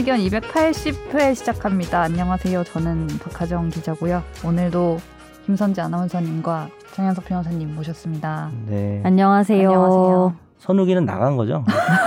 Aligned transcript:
의견 0.00 0.18
280회 0.18 1.34
시작합니다. 1.34 2.00
안녕하세요. 2.00 2.64
저는 2.64 3.06
박하정 3.22 3.68
기자고요. 3.68 4.22
오늘도 4.42 4.96
김선재 5.44 5.82
아나운서님과 5.82 6.70
정현석 6.94 7.26
변호사님 7.26 7.74
모셨습니다. 7.74 8.50
네. 8.66 9.02
안녕하세요. 9.04 9.68
안녕하세요. 9.68 10.34
선욱이는 10.56 11.04
나간 11.04 11.36
거죠? 11.36 11.66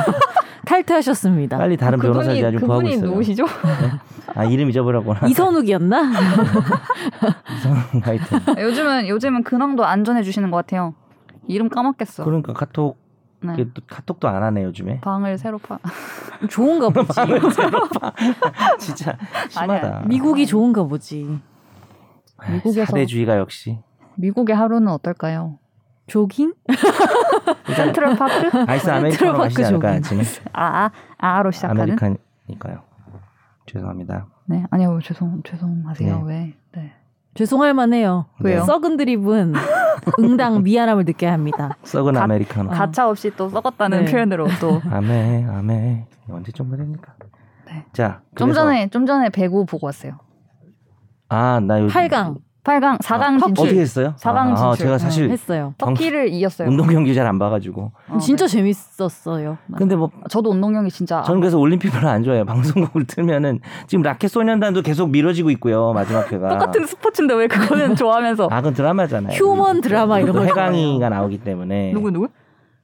탈퇴하셨습니다. 0.65 1.59
빨리 1.59 1.77
다른 1.77 1.99
변호사 1.99 2.33
자리 2.33 2.57
구하고 2.57 2.79
그분이 2.79 2.93
있어요. 2.95 3.11
누구시죠? 3.11 3.45
아 4.33 4.43
이름 4.45 4.71
잊어버렸구나. 4.71 5.27
이선욱이었나? 5.27 6.01
이선욱 7.59 8.07
하여튼. 8.07 8.39
요즘은 8.57 9.07
요즘은 9.07 9.43
근황도 9.43 9.85
안 9.85 10.03
전해주시는 10.03 10.49
것 10.49 10.57
같아요. 10.57 10.95
이름 11.47 11.69
까먹겠어. 11.69 12.23
그러니까 12.23 12.53
카톡 12.53 13.02
네. 13.43 13.65
또 13.73 13.81
카톡도 13.87 14.27
안 14.27 14.41
하네 14.43 14.63
요즘에. 14.63 14.99
방을 15.01 15.37
새로 15.37 15.57
파. 15.57 15.77
좋은가 16.49 16.89
보지. 16.89 17.09
진짜 18.79 19.17
아니야. 19.57 19.79
심하다. 19.81 20.03
미국이 20.07 20.45
좋은가 20.45 20.83
보지. 20.83 21.39
아이, 22.37 22.59
미국에서- 22.59 22.85
사대주의가 22.85 23.37
역시. 23.37 23.79
미국의 24.15 24.55
하루는 24.55 24.87
어떨까요? 24.89 25.59
조깅? 26.07 26.53
센트럴 27.75 28.15
파크? 28.17 28.65
아이스 28.67 28.89
아메리카노 28.89 29.37
마시지 29.37 29.63
않을까 29.65 30.01
조깅. 30.01 30.19
아침에. 30.19 30.43
아, 30.53 30.85
아, 30.85 30.91
아로 31.17 31.51
시작하는? 31.51 31.81
아메리카니까요. 31.83 32.83
죄송합니다. 33.65 34.27
네, 34.45 34.65
아니요, 34.71 34.99
죄송, 35.01 35.41
죄송하세요. 35.43 36.17
네. 36.17 36.23
왜? 36.27 36.53
네. 36.81 36.93
죄송할 37.35 37.73
만해요. 37.73 38.25
왜요? 38.39 38.63
썩은 38.63 38.97
드립은 38.97 39.53
응당 40.19 40.63
미안함을 40.63 41.05
느껴야 41.05 41.33
합니다. 41.33 41.77
썩은 41.83 42.13
가- 42.13 42.23
아메리카노. 42.23 42.69
어. 42.69 42.73
가차 42.73 43.09
없이 43.09 43.31
또 43.35 43.49
썩었다는 43.49 44.05
네. 44.05 44.11
표현으로 44.11 44.47
또. 44.61 44.81
아메 44.91 45.45
아메 45.49 46.05
언제 46.29 46.51
정도 46.51 46.77
됩니까? 46.77 47.13
네. 47.65 47.85
자, 47.93 48.21
좀 48.35 48.49
그래서- 48.49 48.61
전에, 48.65 48.89
좀 48.89 49.05
전에 49.05 49.29
배구 49.29 49.65
보고 49.65 49.87
왔어요. 49.87 50.17
아, 51.29 51.59
나 51.59 51.81
요즘 51.81 51.93
8강 51.99 52.37
8강, 52.63 52.97
4강 53.01 53.21
아, 53.21 53.37
진출. 53.45 53.65
어떻게 53.65 53.81
했어요? 53.81 54.13
사강 54.15 54.49
아, 54.49 54.51
아, 54.53 54.55
진출. 54.71 54.85
제가 54.85 54.97
사실 54.97 55.29
했어요. 55.29 55.73
터키를 55.77 56.29
이겼어요. 56.33 56.69
운동 56.69 56.87
경기 56.87 57.13
잘 57.13 57.27
안 57.27 57.37
봐가지고. 57.39 57.91
어, 58.09 58.17
진짜 58.19 58.45
네. 58.47 58.51
재밌었어요. 58.53 59.57
근데 59.77 59.95
뭐 59.97 60.09
저도 60.29 60.51
운동 60.51 60.71
경기 60.73 60.89
진짜. 60.89 61.21
저는 61.23 61.41
그래서 61.41 61.57
올림픽 61.57 61.89
별로 61.91 62.07
안 62.09 62.23
좋아해요. 62.23 62.43
방송국을 62.45 63.05
틀면은 63.05 63.59
지금 63.87 64.01
라켓 64.03 64.29
소년단도 64.31 64.81
계속 64.81 65.09
미뤄지고 65.09 65.49
있고요. 65.51 65.91
마지막 65.93 66.31
회가. 66.31 66.49
똑같은 66.49 66.85
스포츠인데 66.85 67.33
왜 67.33 67.47
그거는 67.47 67.95
좋아하면서. 67.97 68.47
아, 68.49 68.57
그건 68.57 68.73
드라마잖아요. 68.73 69.33
휴먼 69.37 69.81
드라마 69.81 70.19
이런 70.19 70.33
거 70.33 70.43
해강이가 70.43 71.09
나오기 71.09 71.39
때문에. 71.39 71.91
누구, 71.93 72.11
누구? 72.11 72.27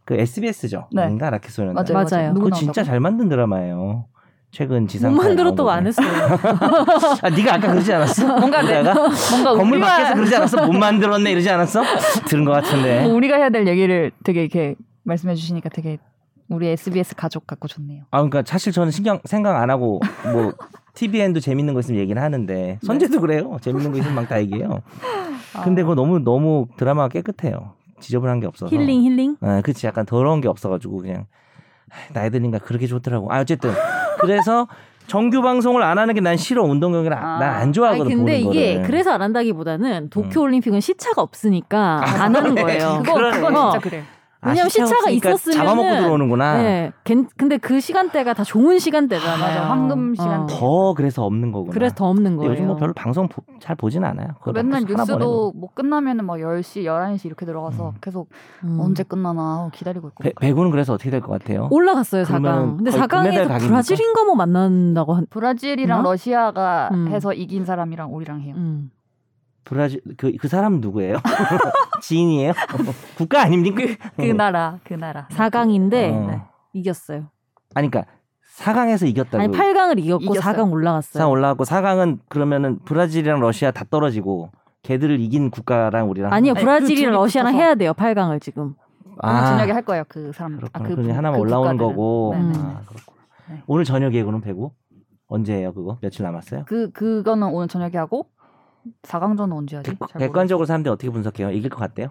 그 0.05 0.15
SBS죠. 0.15 0.87
네. 0.91 1.05
뭔가 1.05 1.29
라켓 1.29 1.51
소년단. 1.51 1.85
맞아요. 1.93 2.05
맞아요. 2.11 2.33
그거 2.33 2.49
진짜? 2.51 2.83
잘 2.83 2.99
만든 2.99 3.29
드라마예요. 3.29 4.05
최근 4.51 4.81
못 4.81 4.87
지상. 4.87 5.15
만들었다고 5.15 5.69
안 5.69 5.85
했어요. 5.85 6.07
아, 7.21 7.29
네가 7.29 7.55
아까 7.55 7.71
그러지 7.71 7.93
않았어? 7.93 8.39
뭔가 8.39 8.61
내- 8.63 8.81
내가 8.81 8.93
뭔가 9.31 9.53
건물 9.55 9.77
우리가, 9.77 9.87
밖에서 9.87 10.13
그러지 10.15 10.35
않았어? 10.35 10.65
못 10.65 10.73
만들었네 10.73 11.31
이러지 11.31 11.49
않았어? 11.49 11.83
들은 12.27 12.45
것 12.45 12.51
같은데. 12.51 13.03
뭐 13.03 13.13
우리가 13.13 13.35
해야 13.37 13.49
될 13.49 13.67
얘기를 13.67 14.11
되게 14.23 14.41
이렇게 14.41 14.75
말씀해 15.03 15.35
주시니까 15.35 15.69
되게 15.69 15.99
우리 16.49 16.67
SBS 16.69 17.15
가족 17.15 17.45
같고 17.45 17.67
좋네요. 17.67 18.03
아, 18.09 18.17
그러니까 18.17 18.41
사실 18.45 18.73
저는 18.73 18.89
신경 18.91 19.19
생각 19.25 19.55
안 19.61 19.69
하고 19.69 19.99
뭐 20.33 20.51
TVN도 20.95 21.39
재밌는 21.41 21.75
거 21.75 21.81
있으면 21.81 21.99
얘기는 22.01 22.19
하는데 22.21 22.79
선재도 22.83 23.21
그래요. 23.21 23.57
재밌는 23.61 23.91
거 23.91 23.99
있으면 23.99 24.15
막 24.15 24.27
다 24.29 24.41
얘기해요. 24.41 24.81
근데 25.63 25.83
그거 25.83 25.93
너무 25.93 26.19
너무 26.19 26.65
드라마가 26.77 27.07
깨끗해요. 27.09 27.73
지저분한 27.99 28.39
게 28.39 28.47
없어서. 28.47 28.75
힐링 28.75 29.03
힐링. 29.03 29.37
아, 29.41 29.61
그치. 29.61 29.85
약간 29.85 30.05
더러운 30.07 30.41
게 30.41 30.47
없어가지고 30.47 30.97
그냥 31.01 31.25
나이 32.13 32.29
드니까 32.31 32.57
그렇게 32.59 32.87
좋더라고. 32.87 33.31
아, 33.31 33.39
어쨌든 33.41 33.71
그래서 34.21 34.67
정규 35.07 35.41
방송을 35.41 35.81
안 35.81 35.97
하는 35.97 36.13
게 36.13 36.21
난 36.21 36.37
싫어. 36.37 36.63
운동 36.63 36.91
경기를 36.91 37.17
아. 37.17 37.39
난안 37.39 37.61
아니 37.61 37.71
좋아하거든. 37.73 38.09
근데 38.09 38.39
이게 38.39 38.73
거를. 38.75 38.87
그래서 38.87 39.11
안 39.11 39.21
한다기보다는 39.21 40.09
도쿄 40.09 40.41
올림픽은 40.41 40.79
시차가 40.81 41.21
없으니까 41.21 42.01
안 42.03 42.35
하는 42.35 42.53
거예요. 42.55 43.01
그거. 43.03 43.31
그건 43.31 43.55
어. 43.55 43.71
진짜 43.71 43.89
그래. 43.89 44.03
아, 44.41 44.49
왜냐면 44.51 44.69
시차 44.69 44.85
시차가 44.85 45.09
있었으면은- 45.11 45.53
잡아먹고 45.53 45.89
들어오는구나. 46.01 46.57
네. 46.61 46.91
걘- 47.03 47.27
근데 47.35 47.57
그 47.57 47.81
시간대가 47.81 48.33
다 48.33 48.45
좋은 48.45 48.79
시간대잖아요. 48.79 49.37
맞아, 49.37 49.69
황금 49.69 50.15
시간대. 50.15 50.55
더 50.57 50.93
그래서 50.93 51.25
없는 51.25 51.51
거구나. 51.51 51.73
그래서 51.73 51.93
더 51.95 52.05
없는 52.09 52.37
거예요. 52.37 52.51
요즘 52.53 52.67
뭐 52.67 52.77
별로 52.77 52.93
방송 52.93 53.27
보- 53.27 53.41
잘 53.59 53.75
보진 53.75 54.05
않아요. 54.05 54.29
맨날. 54.53 54.83
뉴스도 54.87 55.51
뭐 55.55 55.69
끝나면은 55.73 56.23
막 56.25 56.37
10시, 56.37 56.83
11시 56.85 57.25
이렇게 57.25 57.45
들어가서 57.45 57.89
음. 57.89 57.93
계속 57.99 58.29
음. 58.63 58.77
언제 58.79 59.03
끝나나 59.03 59.69
기다리고 59.73 60.07
있고. 60.09 60.23
배, 60.23 60.31
배구는 60.39 60.71
그래서 60.71 60.93
어떻게 60.93 61.09
될 61.09 61.19
것 61.19 61.37
같아요? 61.37 61.67
올라갔어요 61.69 62.23
그러면은 62.23 62.59
4강. 62.59 62.77
근데 62.77 62.91
거의 62.91 63.07
금메달 63.07 63.31
4강에서 63.43 63.47
각입니까? 63.49 63.67
브라질인가 63.67 64.23
뭐 64.23 64.35
만난다고 64.35 65.13
한. 65.15 65.25
브라질이랑 65.29 65.99
음? 65.99 66.03
러시아가 66.03 66.89
음. 66.93 67.09
해서 67.09 67.33
이긴 67.33 67.65
사람이랑 67.65 68.15
우리랑 68.15 68.39
해요. 68.41 68.53
음. 68.57 68.89
브라질 69.69 70.01
그 70.17 70.31
그 70.39 70.47
사람 70.47 70.81
누구예요? 70.81 71.17
지인이에요? 72.01 72.53
국가 73.17 73.41
아닙니까? 73.43 73.83
그 74.15 74.21
나라, 74.23 74.79
그 74.83 74.95
나라. 74.95 75.27
4강인데 75.29 75.93
어. 76.11 76.27
네. 76.31 76.41
이겼어요. 76.73 77.29
아니 77.75 77.89
그러니까 77.91 78.11
4강에서 78.57 79.07
이겼다고. 79.07 79.43
아니 79.43 79.55
8강을 79.55 79.99
이겼고 79.99 80.23
이겼어요. 80.23 80.41
4강 80.55 80.71
올라갔어요. 80.71 81.23
4강 81.23 81.29
올라갔고 81.29 81.63
4강은 81.65 82.19
그러면은 82.29 82.79
브라질이랑 82.79 83.39
러시아 83.41 83.69
다 83.69 83.85
떨어지고 83.89 84.49
걔들을 84.81 85.19
이긴 85.19 85.51
국가랑 85.51 86.09
우리랑 86.09 86.33
아니요 86.33 86.53
아니, 86.55 86.61
브라질이랑 86.63 87.11
그 87.11 87.17
러시아랑. 87.17 87.53
해야 87.53 87.75
돼요 87.75 87.93
8강을 87.93 88.41
지금. 88.41 88.73
오늘 89.21 89.41
저녁에 89.45 89.71
할 89.73 89.81
거예요, 89.83 90.03
그 90.07 90.31
사람. 90.33 90.55
그렇구나. 90.57 90.83
아, 90.85 90.87
그 90.87 90.95
부- 90.95 91.01
그게 91.01 91.11
하나만 91.11 91.33
그 91.39 91.41
올라오는 91.41 91.71
국가들은. 91.77 91.95
거고. 91.95 92.33
네네. 92.37 92.49
아, 92.57 92.81
그렇구나. 92.87 93.17
네. 93.49 93.63
오늘 93.67 93.83
저녁 93.83 94.13
예고는 94.15 94.41
배구 94.41 94.71
언제예요 95.27 95.73
그거? 95.73 95.97
며칠 96.01 96.23
남았어요? 96.23 96.63
그 96.65 96.89
그거는 96.91 97.47
오늘 97.49 97.67
저녁에 97.67 97.97
하고 97.97 98.27
4강전은 99.03 99.53
언제 99.53 99.77
하지? 99.77 99.91
객- 99.91 99.99
객관적으로 100.17 100.65
사람들이 100.65 100.91
어떻게 100.91 101.09
분석해요? 101.09 101.51
이길 101.51 101.69
것 101.69 101.77
같대요? 101.79 102.09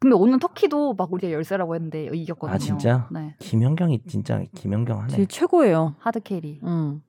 근데 0.00 0.14
오늘 0.14 0.38
터키도 0.38 0.94
막 0.94 1.12
우리가 1.12 1.32
열세라고 1.32 1.74
했는데 1.74 2.08
이겼거든요. 2.12 2.54
아, 2.54 2.58
진짜? 2.58 3.08
네. 3.10 3.34
김연경이 3.40 4.02
진짜 4.06 4.40
김연경 4.54 4.98
하네. 5.00 5.08
제일 5.08 5.26
최고예요. 5.26 5.96
hard 5.98 6.20
carry. 6.20 6.60
음. 6.62 7.02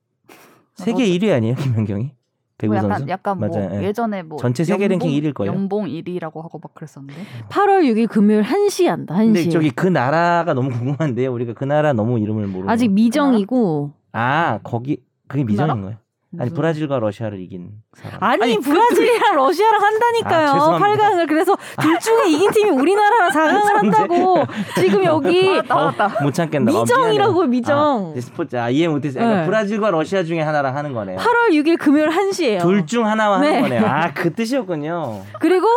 세계 0.74 1.06
1위 1.06 1.32
아니에요 1.36 1.56
김연경이? 1.56 2.14
배구 2.58 2.74
뭐 2.74 2.78
약간 2.78 2.90
선수? 2.98 3.10
약간 3.10 3.40
뭐 3.40 3.48
맞아요, 3.48 3.80
예. 3.82 3.86
예전에 3.86 4.24
뭐 4.24 4.38
전체 4.38 4.64
세계 4.66 4.88
랭킹 4.88 5.08
연봉- 5.10 5.22
1위일 5.22 5.34
거예요. 5.34 5.52
연봉 5.54 5.86
1위라고 5.86 6.42
하고 6.42 6.60
막 6.60 6.74
그랬었는데. 6.74 7.22
8월 7.50 7.84
6일 7.84 8.10
금요일 8.10 8.42
1시 8.44 8.86
한다. 8.88 9.16
1시. 9.16 9.26
근데 9.28 9.50
저기 9.50 9.70
그 9.72 9.88
나라가 9.88 10.54
너무 10.54 10.70
궁금한데요. 10.70 11.32
우리가 11.32 11.54
그 11.54 11.64
나라 11.64 11.94
너무 11.94 12.20
이름을 12.20 12.48
모르는. 12.48 12.70
아직 12.70 12.90
미정이고 12.92 13.92
아 14.14 14.60
거기 14.64 15.02
그게 15.28 15.44
그? 15.44 15.52
미정인 15.52 15.82
거예요? 15.84 15.98
아니 16.38 16.50
무슨- 16.52 16.56
브라질과 16.58 17.00
러시아를 17.00 17.40
이긴 17.40 17.72
사람. 17.94 18.24
아니, 18.24 18.44
아니, 18.44 18.60
브라질이랑 18.60 19.36
러시아랑 19.36 19.82
한다니까요. 19.82 20.48
아, 20.50 20.54
죄송합니다. 20.54 21.10
8강을 21.10 21.28
그래서 21.28 21.58
둘 21.82 22.00
중에 22.00 22.28
이긴 22.30 22.52
팀이 22.52 22.70
우리나라랑 22.70 23.30
4강을 23.34 23.74
한다고 23.74 24.44
지금 24.76 25.04
여기 25.06 25.58
아, 25.58 25.64
나왔다. 25.68 26.22
못 26.22 26.32
참겠나. 26.32 26.72
어, 26.72 26.82
미정이라고 26.82 27.34
미안해. 27.34 27.48
미정. 27.50 28.14
아, 28.16 28.22
스포츠 28.22 28.56
아, 28.58 28.70
이해 28.70 28.88
못했어요. 28.88 29.24
그러니까 29.24 29.42
네. 29.42 29.46
브라질과 29.48 29.90
러시아 29.90 30.22
중에 30.24 30.42
하나랑 30.42 30.76
하는 30.78 30.94
거네요. 30.94 31.18
8월 31.18 31.50
6일 31.54 31.80
금요일 31.80 32.10
1시예요. 32.10 32.62
둘 32.62 32.86
중 32.86 33.08
하나와 33.08 33.40
네. 33.40 33.48
하는 33.48 33.62
거네요. 33.64 33.86
아 33.88 34.12
그 34.14 34.32
뜻이었군요. 34.34 35.24
그리고 35.40 35.68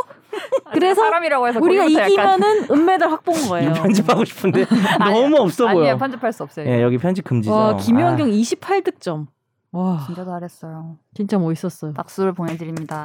그래서 0.72 1.02
사람이라고 1.02 1.48
해서 1.48 1.60
우리가 1.60 1.84
이기면은 1.84 2.66
은메달 2.70 3.10
확보인 3.10 3.36
거예요. 3.48 3.72
편집하고 3.72 4.24
싶은데 4.26 4.66
너무 5.00 5.36
없어 5.38 5.64
보여. 5.66 5.78
아니에요 5.80 5.96
편집할 5.98 6.32
수 6.32 6.42
없어요. 6.42 6.66
예, 6.68 6.82
여기 6.82 6.98
편집 6.98 7.24
금지죠. 7.24 7.54
와, 7.54 7.76
김연경 7.76 8.26
아, 8.28 8.30
28득점. 8.30 9.26
와, 9.72 10.02
진짜 10.06 10.24
잘했어요. 10.24 10.96
진짜 11.14 11.38
멋있었어요. 11.38 11.92
박수를 11.94 12.32
보내드립니다. 12.32 13.04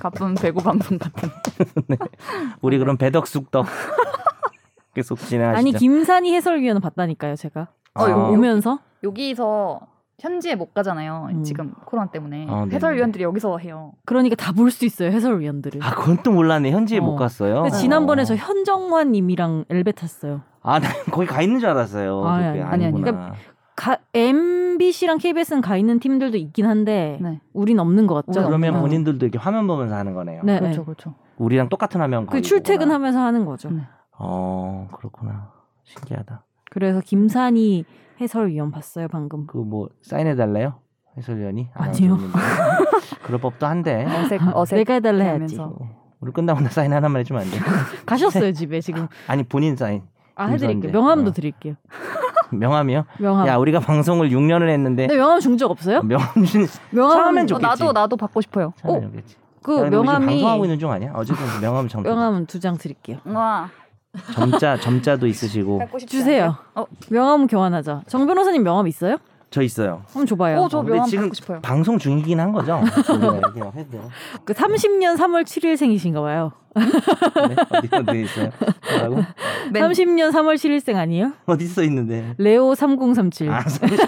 가쁜 0.00 0.34
배구 0.34 0.62
방송 0.62 0.98
같은. 0.98 1.28
우리 2.60 2.78
그럼 2.78 2.96
배덕숙덕 2.96 3.66
계속 4.94 5.18
진행하시죠. 5.18 5.58
아니 5.58 5.72
김산희 5.72 6.34
해설위원은 6.34 6.80
봤다니까요, 6.80 7.36
제가. 7.36 7.68
아, 7.94 8.02
어, 8.04 8.30
오면서 8.30 8.80
여기서 9.04 9.80
현지에 10.18 10.54
못 10.56 10.72
가잖아요. 10.74 11.28
음. 11.30 11.42
지금 11.44 11.72
코로나 11.84 12.10
때문에 12.10 12.46
아. 12.48 12.66
해설위원들이 12.70 13.22
여기서 13.24 13.58
해요. 13.58 13.92
그러니까 14.04 14.34
다 14.36 14.52
볼 14.52 14.70
수 14.70 14.84
있어요, 14.84 15.10
해설위원들을. 15.10 15.82
아 15.84 15.94
그건 15.94 16.18
또 16.22 16.32
몰랐네. 16.32 16.70
현지에 16.72 16.98
어. 16.98 17.02
못 17.02 17.16
갔어요. 17.16 17.62
근데 17.62 17.76
지난번에 17.76 18.24
저 18.24 18.34
현정환님이랑 18.34 19.66
엘베 19.70 19.92
탔어요. 19.92 20.42
아, 20.62 20.78
나 20.80 20.88
거기 21.10 21.26
가 21.26 21.42
있는 21.42 21.58
줄 21.60 21.68
알았어요. 21.68 22.24
아니, 22.24 22.46
그게 22.46 22.62
아니, 22.62 22.84
아니, 22.84 22.86
아니구나. 22.86 23.34
가, 23.82 23.98
MBC랑 24.14 25.18
KBS는 25.18 25.60
가 25.60 25.76
있는 25.76 25.98
팀들도 25.98 26.36
있긴 26.36 26.66
한데 26.66 27.18
네, 27.20 27.40
우린 27.52 27.80
없는 27.80 28.06
것 28.06 28.24
같죠. 28.24 28.44
그러면 28.46 28.76
어. 28.76 28.80
본인들도 28.80 29.26
이렇게 29.26 29.38
화면 29.38 29.66
보면서 29.66 29.96
하는 29.96 30.14
거네요. 30.14 30.42
네, 30.44 30.60
그렇죠, 30.60 30.80
네. 30.82 30.84
그렇죠. 30.84 31.14
우리랑 31.36 31.68
똑같은 31.68 32.00
화면 32.00 32.26
그 32.26 32.40
출퇴근하면서 32.40 33.18
하는 33.18 33.44
거죠. 33.44 33.70
네. 33.70 33.82
어, 34.18 34.86
그렇구나. 34.92 35.50
신기하다. 35.82 36.44
그래서 36.70 37.00
김산희 37.00 37.84
해설위원 38.20 38.70
봤어요 38.70 39.08
방금. 39.08 39.48
그 39.48 39.58
뭐 39.58 39.88
사인해 40.02 40.36
달래요? 40.36 40.74
해설위원이? 41.16 41.70
아니요. 41.74 42.14
아나운서님들. 42.14 42.40
그럴 43.24 43.40
법도 43.40 43.66
한데. 43.66 44.06
어색 44.06 44.40
어색. 44.54 44.78
내가 44.78 44.94
해달라 44.94 45.24
해야지. 45.24 45.56
하면서. 45.58 45.76
우리 46.20 46.30
끝나고 46.30 46.60
나 46.60 46.68
사인 46.68 46.92
하나만 46.92 47.18
해주면 47.20 47.42
안 47.42 47.50
돼? 47.50 47.58
가셨어요 48.06 48.52
집에 48.52 48.80
지금. 48.80 49.08
아니 49.26 49.42
본인 49.42 49.74
사인. 49.74 50.02
아 50.34 50.46
해드릴게요. 50.46 50.92
명함도 50.92 51.30
어. 51.30 51.32
드릴게요. 51.32 51.74
명함이요? 52.50 53.04
명함. 53.18 53.46
야 53.46 53.56
우리가 53.56 53.80
방송을 53.80 54.30
6년을 54.30 54.68
했는데 54.68 55.06
근데 55.06 55.16
명함 55.16 55.40
준 55.40 55.56
적 55.56 55.70
없어요? 55.70 56.02
명함 56.04 56.44
준 56.44 56.66
명함 56.90 57.16
처음엔 57.18 57.44
어, 57.44 57.46
좋겠지. 57.46 57.66
나도 57.66 57.92
나도 57.92 58.16
받고 58.16 58.40
싶어요. 58.40 58.72
어? 58.84 59.00
좋겠지. 59.00 59.36
그 59.62 59.78
야, 59.86 59.88
명함이 59.90 60.26
방송하고 60.26 60.64
있는 60.64 60.78
중 60.78 60.90
아니야? 60.90 61.12
어쨌든 61.14 61.44
명함 61.60 61.88
정 61.88 62.02
명함은 62.02 62.46
두 62.46 62.58
장 62.60 62.76
드릴게요. 62.76 63.18
와 63.26 63.70
점자 64.34 64.76
점자도 64.76 65.26
있으시고 65.26 65.80
주세요. 66.06 66.56
어, 66.74 66.84
명함 67.10 67.46
교환하자. 67.46 68.02
정 68.08 68.26
변호사님 68.26 68.62
명함 68.62 68.86
있어요? 68.88 69.16
저 69.52 69.60
있어요. 69.62 70.02
한번 70.06 70.26
줘봐요. 70.26 70.60
어, 70.62 70.68
저 70.68 70.78
근데 70.78 70.92
명함 70.94 71.08
지금 71.08 71.24
받고 71.24 71.34
싶어요. 71.34 71.60
방송 71.60 71.98
중이긴 71.98 72.40
한 72.40 72.52
거죠? 72.52 72.80
그 74.44 74.52
30년 74.54 75.16
3월 75.18 75.44
7일생이신가 75.44 76.22
봐요. 76.22 76.52
네? 76.74 77.56
어디 77.70 77.88
어디 78.10 78.22
있어요? 78.22 78.50
뭐라고? 78.92 79.16
맨- 79.70 79.82
30년 79.90 80.30
3월 80.32 80.54
7일생 80.54 80.96
아니에요? 80.96 81.32
어디 81.44 81.66
써 81.66 81.82
있는데? 81.82 82.34
레오 82.38 82.74
3037. 82.74 83.50
아, 83.52 83.60
30, 83.60 83.98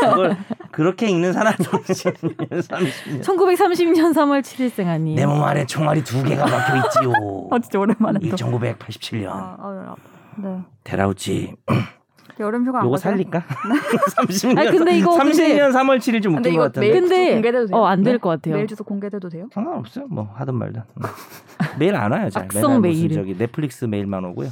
그걸 0.00 0.36
그렇게 0.70 1.06
읽는 1.10 1.34
사람도 1.34 1.64
30년, 1.64 2.48
30년. 2.62 3.20
1930년 3.22 4.14
3월 4.14 4.40
7일생 4.40 4.86
아니에요? 4.86 5.16
내 5.16 5.26
몸 5.26 5.44
안에 5.44 5.66
총알이 5.66 6.02
두 6.02 6.22
개가 6.24 6.46
박혀 6.46 6.76
있지요. 6.78 7.12
아 7.50 7.58
진짜 7.58 7.78
오랜만에 7.78 8.20
또. 8.30 8.36
1987년 8.36 9.26
아, 9.28 9.56
아, 9.60 9.94
네. 10.38 10.58
데라우치 10.82 11.54
여름 12.40 12.66
휴가 12.66 12.80
안 12.80 12.86
요거? 12.86 12.96
살릴까? 12.96 13.40
30년 14.16 14.58
아니, 14.58 14.70
근데 14.76 14.98
이거 14.98 15.16
30년 15.18 15.70
3월 15.72 15.98
7일 15.98 16.22
좀 16.22 16.34
웃긴 16.36 16.56
것 16.56 16.62
같은데. 16.62 16.88
메일 16.88 17.00
근데- 17.02 17.32
공개돼도 17.34 17.66
돼요? 17.68 17.76
어, 17.78 17.86
안될 17.86 18.14
네? 18.14 18.18
것 18.18 18.28
같아요. 18.30 18.54
메일 18.56 18.66
주소 18.66 18.82
공개돼도 18.84 19.28
돼요? 19.28 19.48
상관없어요. 19.52 20.06
뭐 20.08 20.24
하든 20.34 20.54
말든. 20.56 20.82
음. 20.82 21.02
메일 21.78 21.94
안 21.96 22.10
와요. 22.12 22.28
잘. 22.30 22.44
악성 22.44 22.80
메일을. 22.80 23.14
저기 23.14 23.36
넷플릭스 23.36 23.84
메일만 23.84 24.24
오고요. 24.24 24.48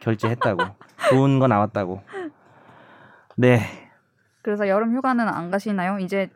결제했다고. 0.00 0.62
좋은 1.10 1.38
거 1.38 1.48
나왔다고. 1.48 2.00
네. 3.36 3.60
그래서 4.42 4.68
여름 4.68 4.94
휴가는 4.94 5.26
안 5.26 5.50
가시나요? 5.50 5.98
이제 5.98 6.30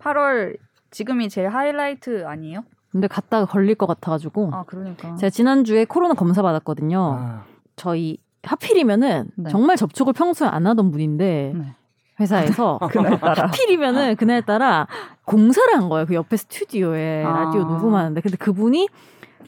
8월 0.00 0.56
지금이 0.90 1.28
제일 1.28 1.48
하이라이트 1.50 2.26
아니에요? 2.26 2.64
근데 2.90 3.06
갔다가 3.06 3.44
걸릴 3.46 3.76
것 3.76 3.86
같아가지고 3.86 4.50
아 4.52 4.64
그러니까. 4.66 5.14
제가 5.14 5.30
지난주에 5.30 5.84
코로나 5.84 6.14
검사 6.14 6.42
받았거든요. 6.42 7.18
아, 7.20 7.44
저희 7.76 8.18
하필이면은 8.42 9.30
네. 9.36 9.50
정말 9.50 9.76
접촉을 9.76 10.12
평소에 10.12 10.48
안 10.48 10.66
하던 10.66 10.90
분인데 10.90 11.52
네. 11.54 11.74
회사에서 12.18 12.78
그날따라. 12.90 13.44
하필이면은 13.48 14.16
그날따라 14.16 14.86
공사를 15.24 15.74
한 15.74 15.88
거예요. 15.88 16.06
그 16.06 16.14
옆에 16.14 16.36
스튜디오에 16.36 17.24
아. 17.24 17.44
라디오 17.44 17.64
녹음하는데 17.64 18.20
근데 18.20 18.36
그분이 18.36 18.88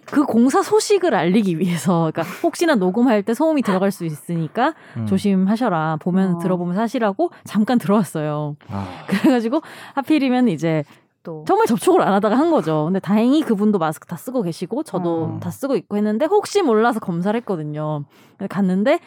그 0.04 0.24
공사 0.24 0.62
소식을 0.62 1.14
알리기 1.14 1.58
위해서 1.58 2.10
그러니까 2.12 2.22
혹시나 2.42 2.74
녹음할 2.74 3.22
때 3.22 3.34
소음이 3.34 3.62
들어갈 3.62 3.90
수 3.92 4.04
있으니까 4.04 4.74
음. 4.96 5.06
조심하셔라 5.06 5.98
보면 6.00 6.36
어. 6.36 6.38
들어보면서 6.38 6.80
하시라고 6.80 7.30
잠깐 7.44 7.78
들어왔어요. 7.78 8.56
아, 8.68 8.88
그래가지고 9.06 9.62
하필이면 9.94 10.48
이제 10.48 10.82
또 11.22 11.44
정말 11.46 11.66
접촉을 11.66 12.02
안 12.02 12.12
하다가 12.14 12.36
한 12.36 12.50
거죠. 12.50 12.84
근데 12.86 12.98
다행히 13.00 13.42
그분도 13.42 13.78
마스크 13.78 14.06
다 14.06 14.16
쓰고 14.16 14.42
계시고 14.42 14.82
저도 14.82 15.24
어. 15.24 15.40
다 15.40 15.50
쓰고 15.50 15.76
있고 15.76 15.96
했는데 15.96 16.26
혹시 16.26 16.62
몰라서 16.62 17.00
검사를 17.00 17.36
했거든요. 17.40 18.04
갔는데 18.48 18.98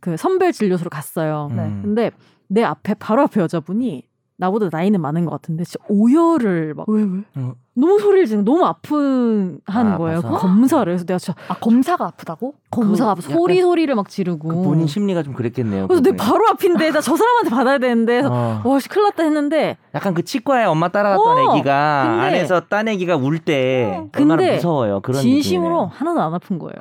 그 0.00 0.16
선별 0.16 0.52
진료소로 0.52 0.90
갔어요. 0.90 1.50
네. 1.54 1.62
음. 1.64 1.80
근데 1.82 2.10
내 2.48 2.62
앞에 2.62 2.94
바로 2.94 3.22
앞에 3.22 3.40
여자분이 3.40 4.08
나보다 4.36 4.68
나이는 4.72 5.00
많은 5.00 5.24
것 5.26 5.30
같은데 5.32 5.64
진짜 5.64 5.84
오열을 5.88 6.74
막 6.74 6.88
왜 6.88 7.02
왜? 7.02 7.22
어. 7.36 7.54
너무 7.74 7.98
소리를 8.00 8.26
지르는 8.26 8.44
너무 8.44 8.64
아픈 8.64 9.60
하는 9.64 9.92
아, 9.92 9.96
거예요. 9.96 10.22
그 10.22 10.28
검사를 10.30 10.84
그래서 10.84 11.04
내가 11.04 11.18
진짜 11.18 11.40
아 11.48 11.54
검사가 11.54 12.04
아프다고? 12.06 12.54
검사가 12.70 13.14
그 13.14 13.22
소리 13.22 13.60
소리를 13.62 13.94
막 13.94 14.08
지르고 14.08 14.48
그 14.48 14.54
본인 14.62 14.86
심리가 14.86 15.22
좀 15.22 15.34
그랬겠네요. 15.34 15.86
그래서 15.88 16.02
내. 16.02 16.14
바로 16.16 16.46
앞인데 16.48 16.90
나 16.90 17.00
저 17.00 17.16
사람한테 17.16 17.50
받아야 17.50 17.78
되는데 17.78 18.22
어. 18.24 18.60
와씨 18.64 18.88
큰일 18.88 19.04
났다 19.06 19.22
했는데 19.22 19.76
약간 19.94 20.14
그 20.14 20.22
치과에 20.24 20.64
엄마 20.64 20.88
따라갔던 20.88 21.26
어, 21.38 21.54
애기가 21.54 22.02
근데- 22.06 22.26
안에서 22.26 22.60
딴 22.68 22.88
애기가 22.88 23.16
울때 23.16 23.84
어, 23.86 24.08
얼마나 24.18 24.36
근데 24.36 24.54
무서워요. 24.56 25.00
그런 25.00 25.22
진심으로 25.22 25.68
느낌이네요. 25.68 25.90
하나도 25.94 26.20
안 26.20 26.34
아픈 26.34 26.58
거예요. 26.58 26.74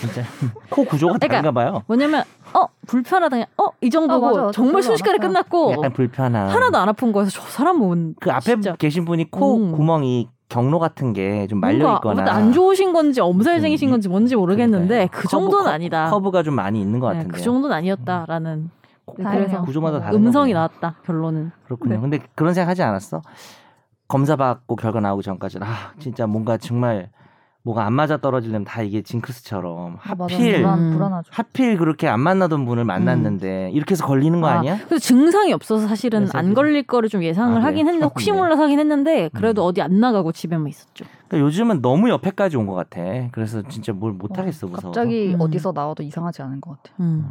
진짜 0.00 0.22
코 0.70 0.84
구조가 0.84 1.14
그러니까 1.18 1.28
다른가 1.42 1.50
봐요. 1.52 1.82
뭐냐면 1.88 2.22
어 2.54 2.66
불편하다 2.86 3.28
그냥 3.28 3.46
어이 3.56 3.90
정도고 3.90 4.26
아, 4.26 4.30
맞아. 4.32 4.50
정말 4.52 4.82
순식간에. 4.82 5.18
끝났고 5.18 5.72
약간 5.72 5.92
불편한. 5.92 6.48
하나도 6.48 6.78
안 6.78 6.88
아픈 6.88 7.12
거여서 7.12 7.30
저 7.32 7.42
사람 7.42 7.82
은 7.82 8.14
그 8.20 8.30
앞에 8.30 8.40
진짜 8.54 8.74
계신 8.76 9.04
분이 9.04 9.30
코 9.30 9.56
음. 9.56 9.72
구멍이 9.72 10.28
경로 10.48 10.78
같은 10.78 11.12
게 11.12 11.46
좀 11.48 11.60
말려 11.60 11.78
뭔가 12.00 12.12
있거나 12.22 12.32
안 12.32 12.52
좋으신 12.52 12.92
건지 12.92 13.20
엄살쟁이신 13.20 13.88
무슨 13.88 13.90
건지 13.90 14.08
뭔지 14.08 14.36
모르겠는데 14.36 14.86
그러니까요. 15.08 15.08
그 15.10 15.22
커브, 15.22 15.28
정도는 15.28 15.64
커- 15.64 15.70
아니다. 15.70 16.10
커브가 16.10 16.42
좀 16.42 16.54
많이 16.54 16.80
있는 16.80 17.00
것 17.00 17.10
네, 17.10 17.16
같은데. 17.18 17.36
그 17.36 17.42
정도는 17.42 17.76
아니었다라는 17.76 18.70
네. 19.18 19.24
그래서 19.24 19.62
구조마다 19.62 20.00
다른 20.00 20.16
음성이 20.18 20.52
거군요. 20.52 20.54
나왔다 20.54 20.94
결론은. 21.04 21.50
그렇군요. 21.64 21.94
네. 21.94 22.00
근데 22.00 22.18
그런 22.34 22.54
생각 22.54 22.70
하지 22.70 22.82
않았어? 22.82 23.22
검사 24.06 24.36
받고 24.36 24.76
결과 24.76 25.00
나오기 25.00 25.22
전까지는 25.22 25.66
아 25.66 25.92
진짜 25.98 26.26
뭔가 26.26 26.56
정말 26.56 27.10
뭐가 27.64 27.84
안 27.84 27.92
맞아 27.92 28.16
떨어지려면 28.16 28.64
다 28.64 28.82
이게 28.82 29.02
징크스처럼 29.02 29.96
아. 29.96 29.98
하필 29.98 30.56
불안, 30.58 30.78
음. 30.78 30.92
불안하죠. 30.92 31.30
하필 31.34 31.76
그렇게 31.76 32.08
안 32.08 32.20
만나던 32.20 32.64
분을 32.64 32.84
만났는데 32.84 33.70
이렇게 33.72 33.92
해서 33.92 34.06
걸리는 34.06 34.40
거 34.40 34.48
아, 34.48 34.52
아니야? 34.58 34.76
그래서 34.86 34.98
증상이 34.98 35.52
없어서 35.52 35.86
사실은 35.86 36.20
그래서 36.20 36.38
안 36.38 36.54
걸릴 36.54 36.84
거를 36.84 37.08
좀 37.08 37.22
예상을 37.22 37.54
아, 37.60 37.64
하긴 37.64 37.84
그래요? 37.84 37.86
했는데 37.88 38.04
혹시 38.04 38.30
네. 38.30 38.36
몰라서 38.38 38.62
하긴 38.62 38.78
했는데 38.78 39.28
그래도 39.34 39.64
음. 39.64 39.68
어디 39.68 39.82
안 39.82 40.00
나가고 40.00 40.32
집에만 40.32 40.66
있었죠. 40.68 41.04
그러니까 41.28 41.46
요즘은 41.46 41.82
너무 41.82 42.08
옆에까지 42.10 42.56
온 42.56 42.66
것 42.68 42.74
같아. 42.74 43.00
그래서 43.32 43.62
진짜 43.68 43.92
뭘 43.92 44.12
못 44.12 44.38
하겠어 44.38 44.66
무서워. 44.66 44.92
갑자기 44.92 45.34
음. 45.34 45.40
어디서 45.40 45.72
나와도 45.72 46.02
이상하지 46.02 46.42
않은 46.42 46.60
것 46.60 46.76
같아요. 46.82 46.96
음. 47.00 47.30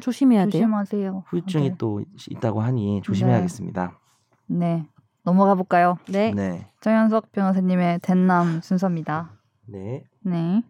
조심해야 0.00 0.42
돼요. 0.44 0.50
조심하세요. 0.52 1.24
후유증이 1.26 1.70
네. 1.70 1.74
또 1.78 2.02
있다고 2.30 2.60
하니 2.60 3.00
조심해야겠습니다. 3.02 3.98
네. 4.46 4.86
넘어가 5.22 5.54
볼까요? 5.54 5.98
네. 6.08 6.32
네. 6.32 6.66
정현석 6.80 7.32
변호사님의 7.32 8.00
den남 8.00 8.60
순서입니다. 8.62 9.32
네. 9.66 10.04
네. 10.24 10.62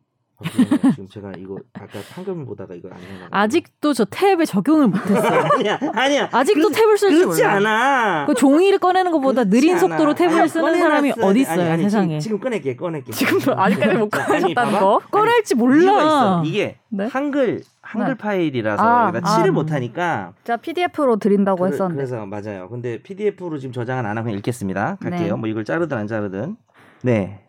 지금 0.93 1.09
제가 1.09 1.33
이거 1.39 1.57
아까 1.75 1.99
판결문 2.15 2.47
보다가 2.47 2.75
이거 2.75 2.89
안 2.91 2.97
해가지고. 2.99 3.27
아직도 3.31 3.93
저 3.93 4.05
탭에 4.05 4.47
적용을 4.47 4.89
못했어요. 4.89 5.41
아니야 5.59 5.79
아니야. 5.95 6.29
아직도 6.33 6.69
탭을 6.71 6.97
쓸줄 6.99 7.23
그렇지 7.27 7.43
몰라. 7.43 7.55
않아. 7.57 8.27
그 8.27 8.35
종이를 8.35 8.79
꺼내는 8.79 9.13
것보다 9.13 9.45
그렇지 9.45 9.61
느린 9.61 9.71
않아. 9.77 9.81
속도로 9.81 10.15
탭을 10.15 10.39
아니, 10.41 10.49
쓰는 10.49 10.79
사람이 10.79 11.13
돼. 11.15 11.23
어디 11.23 11.41
있어요 11.41 11.61
아니, 11.61 11.71
아니, 11.71 11.83
세상에. 11.85 12.19
지금, 12.21 12.39
지금 12.39 12.41
꺼낼게 12.41 12.77
꺼낼게. 12.77 13.13
지금도 13.13 13.59
아직까지 13.61 13.95
못 13.97 14.09
꺼내셨다는. 14.11 14.79
거? 14.81 15.01
꺼낼지 15.11 15.55
몰라. 15.57 16.43
이게 16.45 16.79
네. 16.89 17.07
한글 17.07 17.63
한글 17.83 18.15
네. 18.15 18.19
파일이라서 18.19 18.83
아, 18.83 19.09
여기다 19.09 19.29
아. 19.29 19.37
칠을 19.37 19.53
못하니까 19.53 20.33
제가 20.45 20.57
PDF로 20.59 21.17
드린다고 21.17 21.65
그, 21.65 21.73
했었는데. 21.73 21.97
그래서 22.07 22.25
맞아요. 22.27 22.69
근데 22.69 23.03
PDF로 23.03 23.59
지금 23.59 23.73
저장은 23.73 24.07
안 24.07 24.17
하고 24.17 24.25
그냥 24.27 24.39
읽겠습니다. 24.39 24.99
갈게요. 25.03 25.35
네. 25.35 25.41
뭐 25.41 25.49
이걸 25.49 25.65
자르든 25.65 25.97
안 25.97 26.07
자르든. 26.07 26.57
네. 27.03 27.41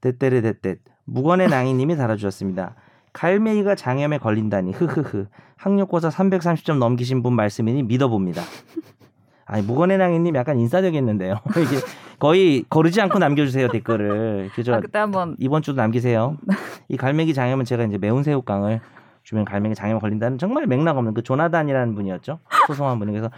떼떼레떼떼 0.00 0.76
무건의 1.04 1.48
낭이님이 1.48 1.96
달아주셨습니다. 1.96 2.74
갈매기가 3.12 3.74
장염에 3.74 4.18
걸린다니 4.18 4.72
흐흐흐 4.72 5.26
학력고사 5.56 6.08
330점 6.08 6.78
넘기신 6.78 7.22
분 7.22 7.34
말씀이니 7.34 7.82
믿어봅니다. 7.84 8.42
아니 9.44 9.62
무건의 9.62 9.98
낭이님 9.98 10.34
약간 10.34 10.58
인싸되겠는데요. 10.58 11.40
이게 11.50 11.76
거의 12.18 12.64
거르지 12.70 13.00
않고 13.00 13.18
남겨주세요 13.18 13.68
댓글을. 13.68 14.50
그저 14.54 14.74
아, 14.74 14.80
그때 14.80 14.98
한번 14.98 15.36
이번 15.38 15.62
주도 15.62 15.76
남기세요. 15.76 16.38
이 16.88 16.96
갈매기 16.96 17.34
장염은 17.34 17.64
제가 17.64 17.84
이제 17.84 17.98
매운 17.98 18.22
새우깡을 18.22 18.80
주면 19.24 19.44
갈매기 19.44 19.74
장염 19.74 20.00
걸린다는 20.00 20.38
정말 20.38 20.66
맥락 20.66 20.96
없는 20.96 21.14
그 21.14 21.22
조나단이라는 21.22 21.94
분이었죠. 21.94 22.38
소송한 22.66 22.98
분이 22.98 23.12
그래서 23.12 23.30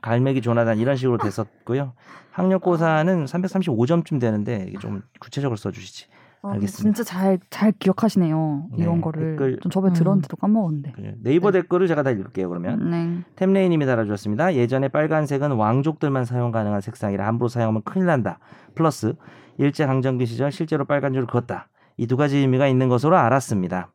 갈매기 0.00 0.42
조나단 0.42 0.78
이런 0.78 0.96
식으로 0.96 1.18
됐었고요. 1.18 1.92
학력고사는 2.32 3.24
335점쯤 3.24 4.20
되는데 4.20 4.66
이게 4.68 4.78
좀 4.78 5.02
구체적으로 5.18 5.56
써주시지. 5.56 6.06
아, 6.42 6.52
알겠습니다. 6.52 6.94
진짜 6.94 7.04
잘 7.04 7.38
잘 7.50 7.72
기억하시네요. 7.72 8.68
네, 8.72 8.82
이런 8.82 9.00
거를 9.00 9.36
댓글- 9.36 9.58
좀 9.60 9.70
저번에 9.70 9.92
음. 9.92 9.94
들었는데도 9.94 10.36
까먹었는데. 10.36 10.92
그래요. 10.92 11.12
네이버 11.22 11.50
댓글을 11.50 11.86
제가 11.86 12.02
다 12.02 12.10
읽을게요. 12.10 12.48
그러면 12.48 12.90
네. 12.90 13.18
템레이님이 13.36 13.84
달아주셨습니다. 13.86 14.54
예전에 14.54 14.88
빨간색은 14.88 15.52
왕족들만 15.52 16.24
사용 16.24 16.50
가능한 16.50 16.80
색상이라 16.80 17.26
함부로 17.26 17.48
사용하면 17.48 17.82
큰일 17.82 18.06
난다. 18.06 18.38
플러스 18.74 19.14
일제 19.58 19.84
강점기 19.84 20.24
시절 20.26 20.50
실제로 20.52 20.84
빨간 20.86 21.12
줄을 21.12 21.26
그었다. 21.26 21.68
이 21.98 22.06
두 22.06 22.16
가지 22.16 22.38
의미가 22.38 22.66
있는 22.68 22.88
것으로 22.88 23.16
알았습니다. 23.18 23.92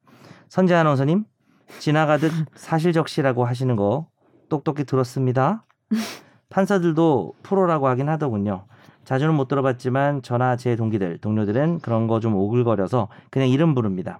선재 0.49 0.75
아나운서님 0.75 1.23
지나가듯 1.79 2.31
사실적시라고 2.55 3.45
하시는 3.45 3.75
거 3.75 4.07
똑똑히 4.49 4.83
들었습니다. 4.83 5.65
판사들도 6.49 7.33
프로라고 7.43 7.87
하긴 7.87 8.09
하더군요. 8.09 8.65
자주는 9.05 9.33
못 9.33 9.47
들어봤지만 9.47 10.21
저나 10.21 10.55
제 10.57 10.75
동기들, 10.75 11.19
동료들은 11.19 11.79
그런 11.79 12.07
거 12.07 12.19
좀 12.19 12.35
오글거려서 12.35 13.07
그냥 13.29 13.49
이름 13.49 13.75
부릅니다. 13.75 14.19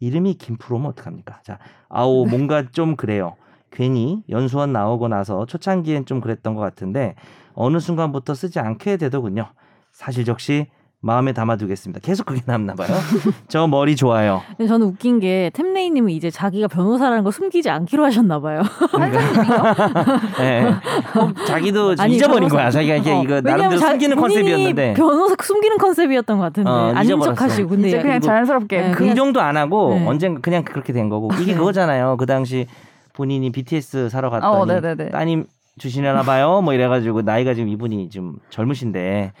이름이 0.00 0.34
김프로면 0.34 0.90
어떡합니까? 0.90 1.40
자, 1.42 1.58
아오 1.88 2.24
뭔가 2.26 2.70
좀 2.70 2.96
그래요. 2.96 3.36
괜히 3.70 4.22
연수원 4.30 4.72
나오고 4.72 5.08
나서 5.08 5.44
초창기엔 5.46 6.06
좀 6.06 6.20
그랬던 6.20 6.54
것 6.54 6.60
같은데 6.60 7.14
어느 7.54 7.78
순간부터 7.80 8.34
쓰지 8.34 8.60
않게 8.60 8.96
되더군요. 8.96 9.46
사실 9.92 10.24
적시 10.24 10.68
마음에 11.00 11.32
담아두겠습니다. 11.32 12.00
계속 12.00 12.26
그게 12.26 12.40
남나 12.44 12.74
봐요. 12.74 12.88
저 13.46 13.68
머리 13.68 13.94
좋아요. 13.94 14.42
근데 14.56 14.66
저는 14.66 14.88
웃긴 14.88 15.20
게 15.20 15.48
템레이님은 15.54 16.10
이제 16.10 16.28
자기가 16.28 16.66
변호사라는 16.66 17.22
걸 17.22 17.32
숨기지 17.32 17.70
않기로 17.70 18.04
하셨나 18.04 18.40
봐요. 18.40 18.62
예. 20.40 20.64
어, 21.18 21.32
자기도 21.46 21.94
아니, 21.98 22.16
잊어버린 22.16 22.48
변호사- 22.48 22.56
거야. 22.56 22.70
자기가 22.72 22.96
이게 22.96 23.12
어, 23.12 23.22
이거 23.22 23.40
나름대로 23.40 23.78
자- 23.78 23.90
숨기는 23.90 24.16
컨셉이었는데 24.16 24.94
변호사 24.94 25.36
숨기는 25.40 25.78
컨셉이었던 25.78 26.36
것 26.36 26.42
같은데 26.44 26.68
어, 26.70 26.92
아닌 26.94 27.04
잊어버렸어. 27.04 27.34
척하시고 27.36 27.68
근데 27.68 27.88
이제 27.88 28.02
그냥 28.02 28.20
자연스럽게 28.20 28.80
네, 28.80 28.90
긍정도 28.92 29.40
안 29.40 29.56
하고 29.56 29.94
네. 29.94 30.04
언젠가 30.04 30.40
그냥 30.40 30.64
그렇게 30.64 30.92
된 30.92 31.08
거고 31.08 31.30
이게 31.40 31.52
네. 31.52 31.58
그거잖아요. 31.58 32.16
그 32.18 32.26
당시 32.26 32.66
본인이 33.12 33.50
BTS 33.50 34.08
사러 34.08 34.30
갔더니 34.30 34.52
어, 34.62 34.64
네네네. 34.64 35.10
따님 35.10 35.46
주시려나 35.78 36.22
봐요. 36.22 36.60
뭐 36.62 36.74
이래가지고 36.74 37.22
나이가 37.22 37.54
지금 37.54 37.68
이분이 37.68 38.10
좀 38.10 38.38
젊으신데 38.50 39.32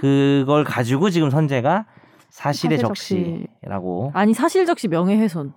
그걸 0.00 0.64
가지고 0.64 1.10
지금 1.10 1.30
선재가 1.30 1.86
사실의 2.30 2.78
사실적시. 2.78 3.46
적시라고 3.62 4.10
아니 4.14 4.34
사실적시 4.34 4.88
명예훼손이라고 4.88 5.54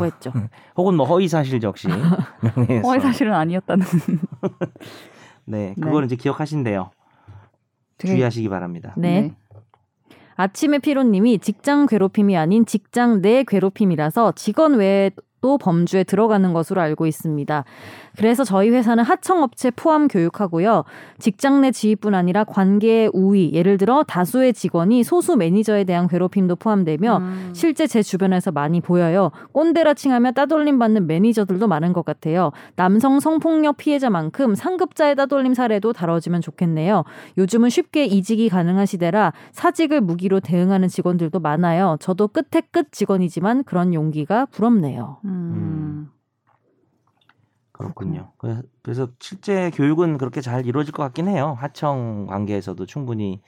음. 0.00 0.06
했죠. 0.06 0.32
혹은 0.76 0.94
뭐 0.94 1.06
허위 1.06 1.28
사실 1.28 1.60
적시 1.60 1.88
명예훼손. 2.56 2.84
허위 2.84 3.00
사실은 3.00 3.34
아니었다는. 3.34 3.84
네, 5.44 5.74
그걸 5.80 6.04
이제 6.04 6.16
기억하신대요. 6.16 6.90
되게- 7.98 8.12
주의하시기 8.14 8.48
바랍니다. 8.48 8.94
네. 8.96 9.34
아침에 10.38 10.78
피로님이 10.78 11.38
직장 11.38 11.86
괴롭힘이 11.86 12.36
아닌 12.36 12.66
직장 12.66 13.22
내 13.22 13.42
괴롭힘이라서 13.44 14.32
직원 14.32 14.74
외에 14.74 15.10
도 15.40 15.58
범주에 15.58 16.04
들어가는 16.04 16.52
것으로 16.52 16.80
알고 16.80 17.06
있습니다. 17.06 17.64
그래서 18.16 18.42
저희 18.42 18.70
회사는 18.70 19.04
하청업체 19.04 19.70
포함 19.72 20.08
교육하고요. 20.08 20.84
직장 21.18 21.60
내 21.60 21.70
지위뿐 21.70 22.14
아니라 22.14 22.44
관계의 22.44 23.10
우위, 23.12 23.52
예를 23.52 23.76
들어 23.76 24.02
다수의 24.02 24.54
직원이 24.54 25.04
소수 25.04 25.36
매니저에 25.36 25.84
대한 25.84 26.08
괴롭힘도 26.08 26.56
포함되며 26.56 27.18
음. 27.18 27.50
실제 27.52 27.86
제 27.86 28.02
주변에서 28.02 28.50
많이 28.50 28.80
보여요. 28.80 29.30
꼰대라 29.52 29.94
칭하며 29.94 30.32
따돌림 30.32 30.78
받는 30.78 31.06
매니저들도 31.06 31.68
많은 31.68 31.92
것 31.92 32.04
같아요. 32.04 32.50
남성 32.74 33.20
성폭력 33.20 33.76
피해자만큼 33.76 34.54
상급자의 34.54 35.16
따돌림 35.16 35.52
사례도 35.54 35.92
다뤄지면 35.92 36.40
좋겠네요. 36.40 37.04
요즘은 37.36 37.68
쉽게 37.68 38.06
이직이 38.06 38.48
가능한 38.48 38.86
시대라 38.86 39.32
사직을 39.52 40.00
무기로 40.00 40.40
대응하는 40.40 40.88
직원들도 40.88 41.38
많아요. 41.40 41.98
저도 42.00 42.28
끝에 42.28 42.62
끝 42.70 42.90
직원이지만 42.90 43.64
그런 43.64 43.92
용기가 43.92 44.46
부럽네요. 44.46 45.18
음. 45.26 46.10
그렇군요. 47.72 48.32
그래서, 48.38 48.62
그래서 48.82 49.08
실제 49.20 49.70
교육은 49.70 50.16
그렇게 50.18 50.40
잘 50.40 50.64
이루어질 50.66 50.92
것 50.92 51.02
같긴 51.02 51.28
해요. 51.28 51.56
하청 51.58 52.26
관계에서도 52.26 52.86
충분히 52.86 53.42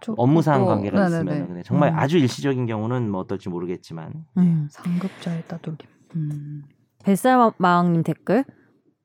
저- 0.00 0.14
업무상 0.16 0.62
어, 0.62 0.66
관계가 0.66 1.08
네네네. 1.08 1.30
있으면 1.32 1.46
근데 1.48 1.62
정말 1.64 1.90
음. 1.92 1.98
아주 1.98 2.16
일시적인 2.18 2.66
경우는 2.66 3.10
뭐 3.10 3.20
어떨지 3.20 3.48
모르겠지만 3.48 4.24
음. 4.38 4.68
상급자의 4.70 5.44
따돌림. 5.48 5.78
음. 6.16 6.62
뱃살마왕님 7.04 8.04
댓글. 8.04 8.44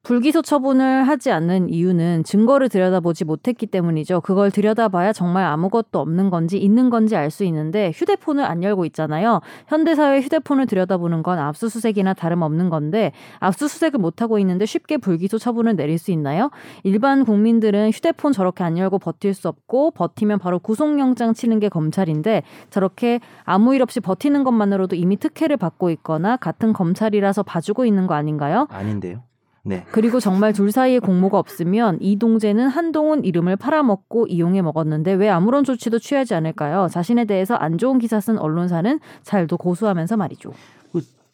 불기소 0.08 0.42
처분을 0.42 1.06
하지 1.06 1.32
않는 1.32 1.68
이유는 1.70 2.24
증거를 2.24 2.70
들여다보지 2.70 3.26
못했기 3.26 3.66
때문이죠. 3.66 4.22
그걸 4.22 4.52
들여다봐야 4.52 5.12
정말 5.12 5.44
아무것도 5.44 6.00
없는 6.00 6.30
건지 6.30 6.58
있는 6.58 6.90
건지 6.90 7.18
알 7.18 7.30
수 7.30 7.44
있는데 7.44 7.92
휴대폰을 7.94 8.46
안 8.46 8.64
열고 8.64 8.86
있잖아요. 8.86 9.42
현대사회 9.68 10.22
휴대폰을 10.22 10.66
들여다보는 10.66 11.24
건 11.24 11.40
압수수색이나 11.40 12.14
다름없는 12.14 12.70
건데 12.70 13.12
압수수색을 13.42 14.00
못하고 14.00 14.40
있는데 14.40 14.66
쉽게 14.66 14.96
불기소 14.96 15.40
처분을 15.40 15.76
내릴 15.76 15.98
수 15.98 16.12
있나요? 16.12 16.52
일반 16.84 17.26
국민들은 17.26 17.90
휴대폰 17.92 18.32
저렇게 18.32 18.64
안 18.64 18.78
열고 18.78 19.00
버틸 19.00 19.34
수 19.34 19.50
없고 19.50 19.92
버티면 19.92 20.40
바로 20.40 20.60
구속영장 20.60 21.34
치는 21.34 21.60
게 21.60 21.68
검찰인데 21.68 22.44
저렇게 22.70 23.20
아무 23.44 23.76
일 23.76 23.82
없이 23.82 24.00
버티는 24.00 24.46
것만으로도 24.46 24.96
이미 24.96 25.18
특혜를 25.18 25.58
받고 25.58 25.90
있거나 25.90 26.38
같은 26.38 26.72
검찰이라서 26.72 27.44
봐주고 27.44 27.84
있는 27.84 28.08
거 28.08 28.14
아닌가요? 28.14 28.68
아닌데요. 28.70 29.26
네. 29.68 29.84
그리고 29.92 30.20
정말 30.20 30.54
둘 30.54 30.72
사이에 30.72 31.00
공모가 31.00 31.38
없으면 31.40 31.98
이동재는 32.02 32.68
한동훈 32.70 33.24
이름을 33.26 33.58
팔아먹고 33.58 34.28
이용해 34.28 34.62
먹었는데 34.62 35.14
왜 35.14 35.30
아무런 35.30 35.64
조치도 35.64 36.00
취하지 36.00 36.34
않을까요? 36.36 36.88
자신에 36.90 37.26
대해서 37.26 37.56
안 37.56 37.78
좋은 37.78 38.00
기사 38.00 38.20
쓴 38.20 38.38
언론사는 38.38 39.00
잘도 39.24 39.58
고수하면서 39.58 40.18
말이죠. 40.18 40.52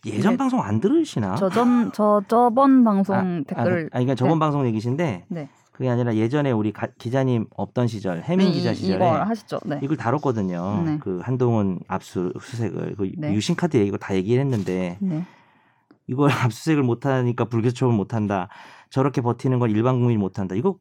예전 0.06 0.32
네. 0.34 0.38
방송 0.38 0.62
안 0.62 0.82
들으시나? 0.82 1.36
저 1.36 1.50
전 1.50 1.90
저 1.94 2.22
저번 2.28 2.84
방송 2.84 3.16
아, 3.16 3.24
댓글을 3.48 3.86
아, 3.86 4.00
그러니까 4.00 4.16
저번 4.16 4.38
방송 4.38 4.66
얘기신데 4.68 5.24
네. 5.30 5.48
그게 5.72 5.88
아니라 5.90 6.14
예전에 6.16 6.52
우리 6.52 6.74
가- 6.74 6.90
기자님 6.98 7.46
없던 7.56 7.88
시절 7.88 8.22
해민 8.24 8.48
이- 8.50 8.52
기자 8.52 8.74
시절에 8.74 8.96
이거 8.98 9.24
하시죠. 9.24 9.60
네. 9.66 9.80
이걸 9.82 9.96
다뤘거든요. 9.96 10.84
네. 10.86 10.98
그 11.00 11.22
한동훈 11.24 11.80
압수수색을 11.88 12.96
그 12.98 13.12
네. 13.18 13.34
유심카드 13.34 13.78
얘기고 13.78 13.96
다 13.98 14.14
얘기를 14.14 14.44
했는데 14.44 14.98
네. 15.00 15.24
이걸 16.08 16.30
압수수색을 16.32 16.84
못하니까 16.84 17.46
불교처분 17.46 17.96
못한다. 17.96 18.50
저렇게 18.90 19.22
버티는 19.22 19.60
건 19.60 19.72
일반 19.72 19.96
국민이 19.96 20.18
못한다. 20.18 20.56
이거 20.56 20.78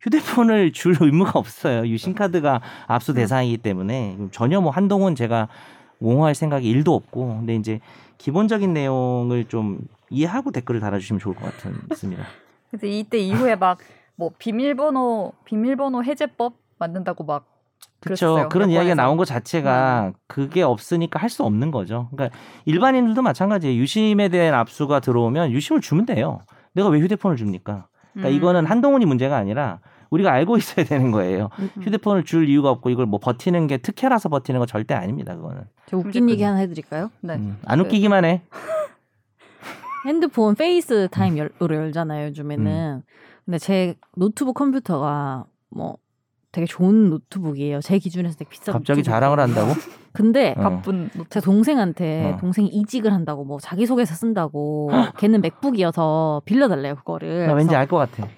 휴대폰을 0.00 0.72
줄 0.74 0.96
의무가 1.00 1.38
없어요. 1.38 1.86
유심카드가 1.86 2.60
압수 2.86 3.14
대상이기 3.14 3.58
때문에 3.58 4.18
전혀 4.30 4.60
뭐 4.60 4.70
한동훈 4.70 5.14
제가 5.14 5.48
옹호할 6.00 6.34
생각이 6.34 6.68
일도 6.68 6.94
없고 6.94 7.38
근데 7.38 7.54
이제 7.54 7.80
기본적인 8.18 8.72
내용을 8.72 9.44
좀 9.46 9.80
이해하고 10.10 10.50
댓글을 10.50 10.80
달아주시면 10.80 11.20
좋을 11.20 11.34
것 11.34 11.56
같습니다. 11.88 12.24
그래서 12.70 12.86
이때 12.86 13.18
이후에 13.18 13.56
막 13.56 13.78
뭐 14.16 14.30
비밀번호 14.38 15.32
비밀번호 15.44 16.04
해제법 16.04 16.54
만든다고 16.78 17.24
막 17.24 17.46
그렇죠. 18.02 18.48
그런 18.50 18.70
이야기가. 18.70 18.94
나온 18.94 19.16
것 19.16 19.24
자체가 19.24 20.12
그게 20.26 20.62
없으니까 20.62 21.18
할 21.20 21.30
수 21.30 21.44
없는 21.44 21.70
거죠. 21.70 22.08
그러니까 22.14 22.36
일반인들도 22.66 23.22
마찬가지예요. 23.22 23.76
유심에 23.80 24.28
대한 24.28 24.54
압수가 24.54 25.00
들어오면 25.00 25.50
유심을 25.52 25.80
주면 25.80 26.04
돼요. 26.06 26.40
내가 26.74 26.88
왜 26.88 27.00
휴대폰을 27.00 27.36
줍니까? 27.36 27.86
그러니까 28.12 28.30
음. 28.30 28.34
이거는 28.36 28.66
한동훈이 28.66 29.06
문제가 29.06 29.36
아니라 29.36 29.78
우리가 30.10 30.30
알고 30.32 30.58
있어야 30.58 30.84
되는 30.84 31.10
거예요. 31.10 31.48
음. 31.58 31.70
휴대폰을 31.80 32.24
줄 32.24 32.48
이유가 32.48 32.70
없고 32.70 32.90
이걸 32.90 33.06
뭐 33.06 33.18
버티는 33.18 33.66
게 33.66 33.78
특혜라서 33.78 34.28
버티는 34.28 34.60
거 34.60 34.66
절대 34.66 34.92
아닙니다. 34.94 35.34
그거는 35.36 35.62
저 35.86 35.96
웃긴 35.96 36.28
얘기 36.28 36.42
하나 36.42 36.58
해드릴까요? 36.58 37.10
네. 37.20 37.34
음, 37.36 37.58
안 37.64 37.80
웃기기만 37.80 38.24
해. 38.26 38.42
핸드폰 40.06 40.54
FaceTime으로 40.54 41.48
열잖아요 41.74 42.26
요즘에는. 42.28 43.02
근데 43.44 43.58
제 43.58 43.94
노트북 44.16 44.54
컴퓨터가 44.56 45.44
뭐 45.70 45.96
되게 46.52 46.66
좋은 46.66 47.08
노트북이에요. 47.10 47.80
제 47.80 47.98
기준에서 47.98 48.36
되게 48.36 48.48
비싼. 48.50 48.72
갑자기 48.74 48.98
노트북이에요. 49.00 49.14
자랑을 49.14 49.40
한다고? 49.40 49.72
근데 50.12 50.54
어. 50.58 50.60
바쁜. 50.62 51.08
제 51.30 51.40
동생한테 51.40 52.34
어. 52.34 52.36
동생이 52.38 52.68
이직을 52.68 53.12
한다고 53.12 53.44
뭐 53.44 53.58
자기소개서 53.58 54.14
쓴다고 54.14 54.90
걔는 55.16 55.40
MacBook이어서 55.40 56.42
빌려달래요 56.44 56.94
그거를. 56.96 57.46
나 57.46 57.54
왠지 57.54 57.74
알 57.74 57.88
것 57.88 57.96
같아. 57.96 58.28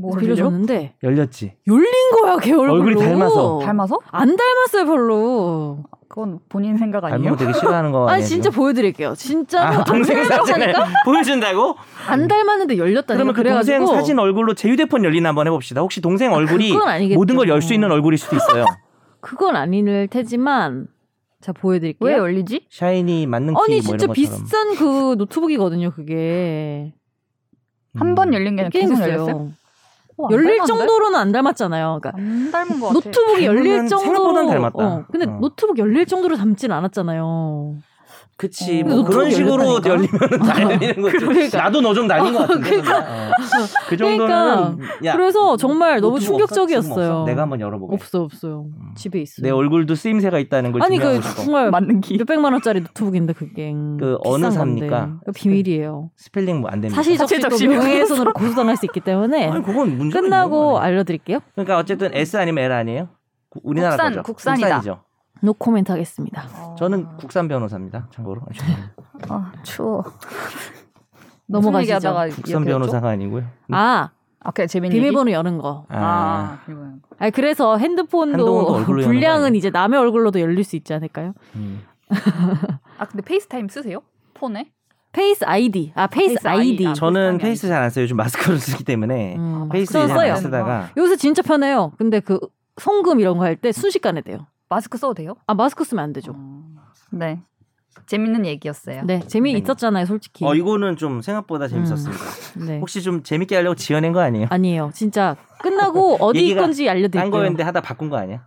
뭐 0.00 0.14
빌려줬는데 0.16 0.94
열렸지. 1.02 1.54
열린 1.66 1.90
거야 2.20 2.36
걔 2.38 2.52
얼굴로. 2.52 2.72
얼굴이 2.74 2.96
닮아서. 3.04 3.60
닮아서? 3.62 3.98
안 4.10 4.36
닮았어요 4.36 4.84
별로. 4.84 5.78
그건 6.08 6.38
본인 6.48 6.76
생각 6.76 7.04
아니에요? 7.04 7.18
닮은 7.22 7.30
거 7.30 7.36
되게 7.36 7.52
싫어하는 7.52 7.92
거 7.92 8.02
아니 8.08 8.14
아니야? 8.16 8.26
진짜? 8.26 8.50
보여드릴게요. 8.50 9.14
진짜로 9.16 9.80
아, 9.80 9.84
동생 9.84 10.22
사진을 10.24 10.72
보여준다고? 11.04 11.76
안 12.06 12.28
닮았는데 12.28 12.76
열렸다니까. 12.78 13.14
그러면 13.14 13.34
그 13.34 13.42
그래가지고 13.42 13.78
동생 13.78 13.96
사진 13.96 14.18
얼굴로 14.18 14.54
제 14.54 14.68
휴대폰 14.68 15.04
열리나 15.04 15.30
한번 15.30 15.46
해봅시다. 15.46 15.80
혹시 15.80 16.00
동생 16.00 16.32
얼굴이 16.32 16.72
그건 16.72 16.88
아니겠죠. 16.88 17.18
모든 17.18 17.36
걸 17.36 17.48
열 17.48 17.62
수 17.62 17.72
있는 17.74 17.90
얼굴일 17.90 18.18
수도 18.18 18.36
있어요. 18.36 18.64
그건 19.20 19.56
아닐 19.56 20.06
테지만 20.08 20.86
자 21.40 21.52
보여드릴게요. 21.52 22.06
왜 22.08 22.16
열리지? 22.16 22.66
샤이니 22.70 23.26
맞는 23.26 23.54
키 23.54 23.60
아니 23.60 23.74
뭐 23.76 23.80
진짜 23.80 24.04
이런 24.04 24.08
것처럼. 24.08 24.14
비싼 24.14 24.74
그 24.76 25.14
노트북이거든요 25.18 25.90
그게. 25.90 26.92
한번 27.94 28.32
열린 28.34 28.56
게 28.56 28.62
아니라 28.62 28.70
계속 28.70 29.00
열렸어요? 29.00 29.52
안 30.18 30.32
열릴 30.32 30.56
닮았는데? 30.58 30.66
정도로는 30.66 31.18
안 31.18 31.32
닮았잖아요. 31.32 31.98
그러니까 32.00 32.12
안 32.22 32.50
닮은 32.50 32.80
것 32.80 32.86
같아. 32.86 32.92
노트북이 32.94 33.44
열릴 33.46 33.86
정도로 33.86 34.46
닮았다. 34.46 34.86
어, 34.86 35.04
근데 35.10 35.26
어. 35.26 35.38
노트북 35.40 35.78
열릴 35.78 36.06
정도로 36.06 36.36
닮진 36.36 36.72
않았잖아요. 36.72 37.76
그치 38.38 38.82
어. 38.82 38.86
뭐 38.86 39.02
그런 39.04 39.30
식으로? 39.30 39.80
열리면 39.82 40.18
다 40.46 40.60
열리는 40.62 41.00
거지. 41.00 41.16
그러니까. 41.16 41.56
나도 41.58 41.80
너 41.80 41.94
좀 41.94 42.06
날린 42.06 42.34
것 42.34 42.40
같은데. 42.46 42.76
어. 42.80 43.30
그 43.88 43.96
정도는 43.96 44.78
야, 45.04 45.12
그래서 45.16 45.56
정말 45.56 46.00
너무 46.02 46.20
충격적이었어요. 46.20 46.92
없어? 47.12 47.24
내가 47.24 47.42
한번 47.42 47.60
열어보게. 47.60 47.94
없어 47.94 48.20
없어요. 48.22 48.66
음. 48.78 48.92
집에 48.94 49.20
있어요. 49.22 49.42
내 49.42 49.50
얼굴도 49.50 49.94
쓰임새가 49.94 50.38
있다는 50.38 50.72
걸 50.72 50.82
아니 50.82 50.98
그 50.98 51.14
싶어. 51.22 51.44
정말 51.44 51.70
맞는 51.70 52.02
기. 52.02 52.18
몇백만 52.18 52.52
원짜리 52.52 52.80
노트북인데 52.80 53.32
그게 53.32 53.72
그 53.98 54.18
어느. 54.24 54.50
삽니까? 54.50 55.20
비밀이에요. 55.34 56.10
스펠링 56.16 56.60
뭐 56.60 56.70
안 56.70 56.80
됩니다. 56.82 56.94
사실 56.96 57.16
적시도 57.16 57.40
사실적시 57.48 57.68
명예훼손으로 57.68 58.32
고소당할 58.34 58.76
수 58.76 58.84
있기 58.86 59.00
때문에 59.00 59.48
아니, 59.48 59.62
그건 59.64 59.96
문제가 59.96 60.20
끝나고? 60.20 60.78
알려드릴게요. 60.78 61.40
그러니까 61.54 61.78
어쨌든 61.78 62.10
S 62.12 62.36
아니면 62.36 62.64
L 62.64 62.72
아니에요? 62.72 63.08
구- 63.48 63.60
우리나라 63.64 63.92
국산, 63.96 64.10
거죠. 64.12 64.22
국산이다. 64.24 64.66
국산이죠. 64.80 65.05
노 65.46 65.52
코멘트 65.54 65.92
하겠습니다. 65.92 66.42
저는 66.76 67.06
국산 67.16 67.46
변호사입니다. 67.48 68.08
참고로 68.10 68.42
아 69.30 69.52
추워. 69.62 70.04
넘어가시죠. 71.46 72.12
국산 72.34 72.64
변호사가 72.64 73.10
아니고요. 73.10 73.44
아 73.70 74.10
아, 74.40 74.50
그냥 74.50 74.68
재밌는? 74.68 74.94
비밀번호 74.96 75.32
여는 75.32 75.58
거. 75.58 75.86
아, 75.88 76.58
아, 77.18 77.30
그래서 77.30 77.76
핸드폰도 77.78 78.76
아니에요? 79.08 79.48
이제 79.54 79.70
남의 79.70 79.98
얼굴로도 79.98 80.40
열릴 80.40 80.62
수 80.62 80.76
있지 80.76 80.94
않을까요? 80.94 81.32
음. 81.56 81.82
아, 82.98 83.04
근데 83.06 83.22
FaceTime 83.22 83.68
쓰세요? 83.68 84.02
폰에? 84.34 84.70
Face 85.12 85.44
ID. 85.44 85.92
아 85.96 86.06
Face, 86.06 86.34
Face 86.34 86.46
ID. 86.48 86.60
ID. 86.72 86.86
아, 86.88 86.92
저는 86.92 87.38
페이스 87.38 87.66
잘 87.68 87.82
안 87.82 87.90
써요. 87.90 88.02
요즘 88.04 88.16
마스크를 88.18 88.58
쓰기 88.58 88.84
때문에 88.84 89.36
음, 89.36 89.68
페이스 89.70 89.92
저 89.92 90.04
이제 90.04 90.14
써요. 90.14 90.32
안 90.34 90.38
쓰다가 90.38 90.90
요새 90.96 91.16
진짜 91.16 91.42
편해요. 91.42 91.92
근데 91.98 92.20
그 92.20 92.38
송금 92.78 93.18
이런 93.20 93.38
거 93.38 93.44
할 93.44 93.56
때 93.56 93.72
순식간에 93.72 94.20
돼요. 94.20 94.46
마스크 94.68 94.98
써도 94.98 95.14
돼요? 95.14 95.34
아 95.46 95.54
마스크 95.54 95.84
쓰면 95.84 96.02
안 96.02 96.12
되죠. 96.12 96.32
음, 96.32 96.76
네. 97.10 97.40
재밌는 98.06 98.44
얘기였어요. 98.46 99.02
네 99.04 99.20
재미 99.26 99.52
네. 99.52 99.58
있었잖아요, 99.60 100.04
솔직히. 100.06 100.44
어 100.44 100.54
이거는 100.54 100.96
좀 100.96 101.22
생각보다 101.22 101.66
재밌었습니다. 101.66 102.66
네. 102.66 102.78
혹시 102.78 103.02
좀 103.02 103.22
재밌게 103.22 103.56
하려고 103.56 103.74
지어낸 103.74 104.12
거 104.12 104.20
아니에요? 104.20 104.46
아니에요. 104.50 104.90
진짜 104.94 105.34
끝나고 105.62 106.16
어디 106.20 106.54
건지 106.54 106.84
딴 106.84 106.96
알려드릴게요. 106.96 107.30
거였는데 107.30 107.62
하다 107.62 107.80
바꾼 107.80 108.10
거 108.10 108.16
아니야? 108.18 108.44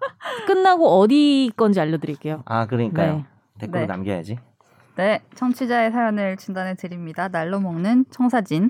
끝나고 0.47 0.99
어디 0.99 1.51
건지 1.57 1.79
알려드릴게요. 1.79 2.43
아 2.45 2.67
그러니까요. 2.67 3.15
네. 3.17 3.25
댓글로 3.59 3.81
네. 3.81 3.87
남겨야지. 3.87 4.37
네, 4.95 5.21
청취자의 5.35 5.91
사연을 5.91 6.37
진단해 6.37 6.75
드립니다. 6.75 7.27
날로 7.29 7.59
먹는 7.59 8.05
청사진. 8.11 8.69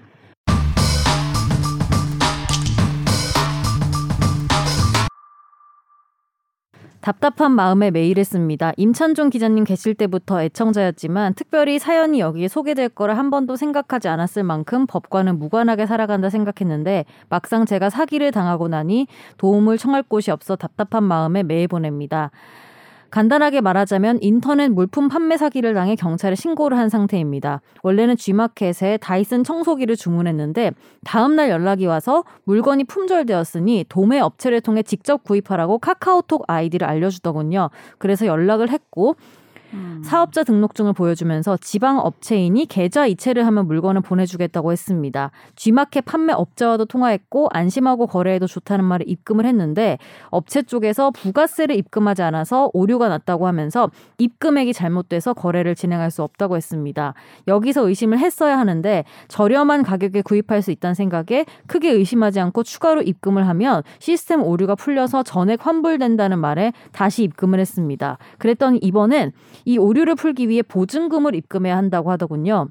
답답한 7.02 7.54
마음에 7.54 7.92
메일했습니다. 7.92 8.74
임찬종 8.76 9.30
기자님 9.30 9.64
계실 9.64 9.94
때부터 9.96 10.44
애청자였지만 10.44 11.34
특별히 11.34 11.80
사연이 11.80 12.20
여기에 12.20 12.50
소개될 12.50 12.90
거를 12.90 13.18
한 13.18 13.30
번도 13.30 13.56
생각하지 13.56 14.10
않았을 14.10 14.44
만큼 14.44 14.86
법과는 14.86 15.40
무관하게 15.40 15.86
살아간다 15.86 16.30
생각했는데 16.30 17.06
막상 17.30 17.66
제가 17.66 17.90
사기를 17.90 18.32
당하고 18.32 18.68
나니 18.68 19.08
도움을 19.38 19.78
청할 19.78 20.04
곳이 20.04 20.32
없어 20.32 20.56
답답한 20.56 21.04
마음에 21.04 21.44
메일 21.44 21.68
보냅니다. 21.68 22.32
간단하게 23.12 23.62
말하자면 23.62 24.20
인터넷 24.22 24.70
물품 24.70 25.08
판매 25.10 25.38
사기를 25.38 25.74
당해 25.74 25.96
경찰에 25.96 26.36
신고를 26.36 26.78
한 26.78 26.90
상태입니다. 26.90 27.62
원래는 27.84 28.16
G마켓에 28.16 28.98
다이슨 28.98 29.44
청소기를 29.44 29.96
주문했는데 29.96 30.72
다음날 31.04 31.50
연락이 31.50 31.86
와서 31.86 32.24
물건이 32.44 32.86
품절되었으니 32.86 33.86
도매 33.90 34.20
업체를 34.20 34.62
통해 34.62 34.84
직접 34.84 35.24
구입하라고 35.24 35.80
카카오톡 35.80 36.44
아이디를 36.48 36.88
알려주더군요. 36.88 37.70
그래서 37.98 38.26
연락을 38.26 38.70
했고 38.70 39.16
음. 39.74 40.02
사업자 40.04 40.44
등록증을 40.44 40.94
보여주면서 40.94 41.58
지방 41.58 42.00
업체이니 42.00 42.66
계좌 42.66 43.06
이체를 43.06 43.46
하면 43.46 43.68
물건을 43.68 44.02
보내주겠다고 44.02 44.72
했습니다. 44.72 45.32
G마켓 45.56 46.06
판매 46.06 46.34
업자와도 46.34 46.86
통화했고 46.86 47.50
안심하고 47.52 48.08
거래해도 48.08 48.48
좋다는 48.48 48.86
말에 48.86 49.08
입금을 49.08 49.46
했는데 49.46 49.98
업체 50.30 50.62
쪽에서 50.62 51.12
부가세를 51.12 51.76
입금하지 51.76 52.24
않아서 52.24 52.70
오류가 52.74 53.10
났다고 53.10 53.48
하면서 53.48 53.90
입금액이 54.18 54.74
잘못돼서 54.74 55.34
거래를 55.34 55.76
진행할 55.76 56.12
수 56.12 56.24
없다고 56.24 56.56
했습니다. 56.56 57.14
여기서 57.48 57.88
의심을 57.88 58.20
했어야 58.20 58.58
하는데 58.58 59.04
저렴한 59.28 59.84
가격에 59.84 60.22
구입할 60.22 60.62
수 60.62 60.72
있다는 60.72 60.94
생각에 60.94 61.46
크게 61.68 61.92
의심하지 61.92 62.40
않고 62.40 62.64
추가로 62.64 63.02
입금을 63.02 63.48
하면 63.48 63.84
시스템 64.00 64.42
오류가 64.42 64.76
풀려서 64.76 65.24
전액 65.24 65.66
환불된다는 65.66 66.40
말에 66.40 66.74
다시 66.92 67.24
입금을 67.24 67.60
했습니다. 67.60 68.18
그랬더니 68.38 68.80
이번엔 68.82 69.32
이 69.66 69.78
오류를 69.78 70.16
풀기 70.16 70.50
위해 70.50 70.62
보증금을 70.62 71.36
입금해야 71.36 71.78
한다고 71.78 72.12
하더군요. 72.12 72.70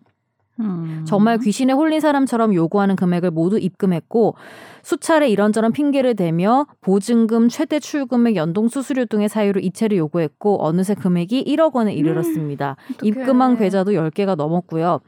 음. 0.60 1.04
정말 1.06 1.38
귀신에 1.38 1.72
홀린 1.72 2.00
사람처럼 2.00 2.52
요구하는 2.54 2.96
금액을 2.96 3.30
모두 3.30 3.58
입금했고 3.58 4.34
수차례 4.82 5.28
이런저런 5.28 5.72
핑계를 5.72 6.16
대며 6.16 6.66
보증금, 6.80 7.48
최대 7.48 7.78
출금액, 7.78 8.36
연동 8.36 8.68
수수료 8.68 9.04
등의 9.04 9.28
사유로 9.28 9.60
이체를 9.60 9.96
요구했고 9.98 10.64
어느새 10.64 10.94
금액이 10.94 11.44
1억 11.44 11.74
원에 11.74 11.92
이르렀습니다. 11.92 12.76
어떡해. 12.94 13.08
입금한 13.08 13.56
계좌도 13.56 13.92
10개가 13.92 14.34
넘었고요. 14.34 15.00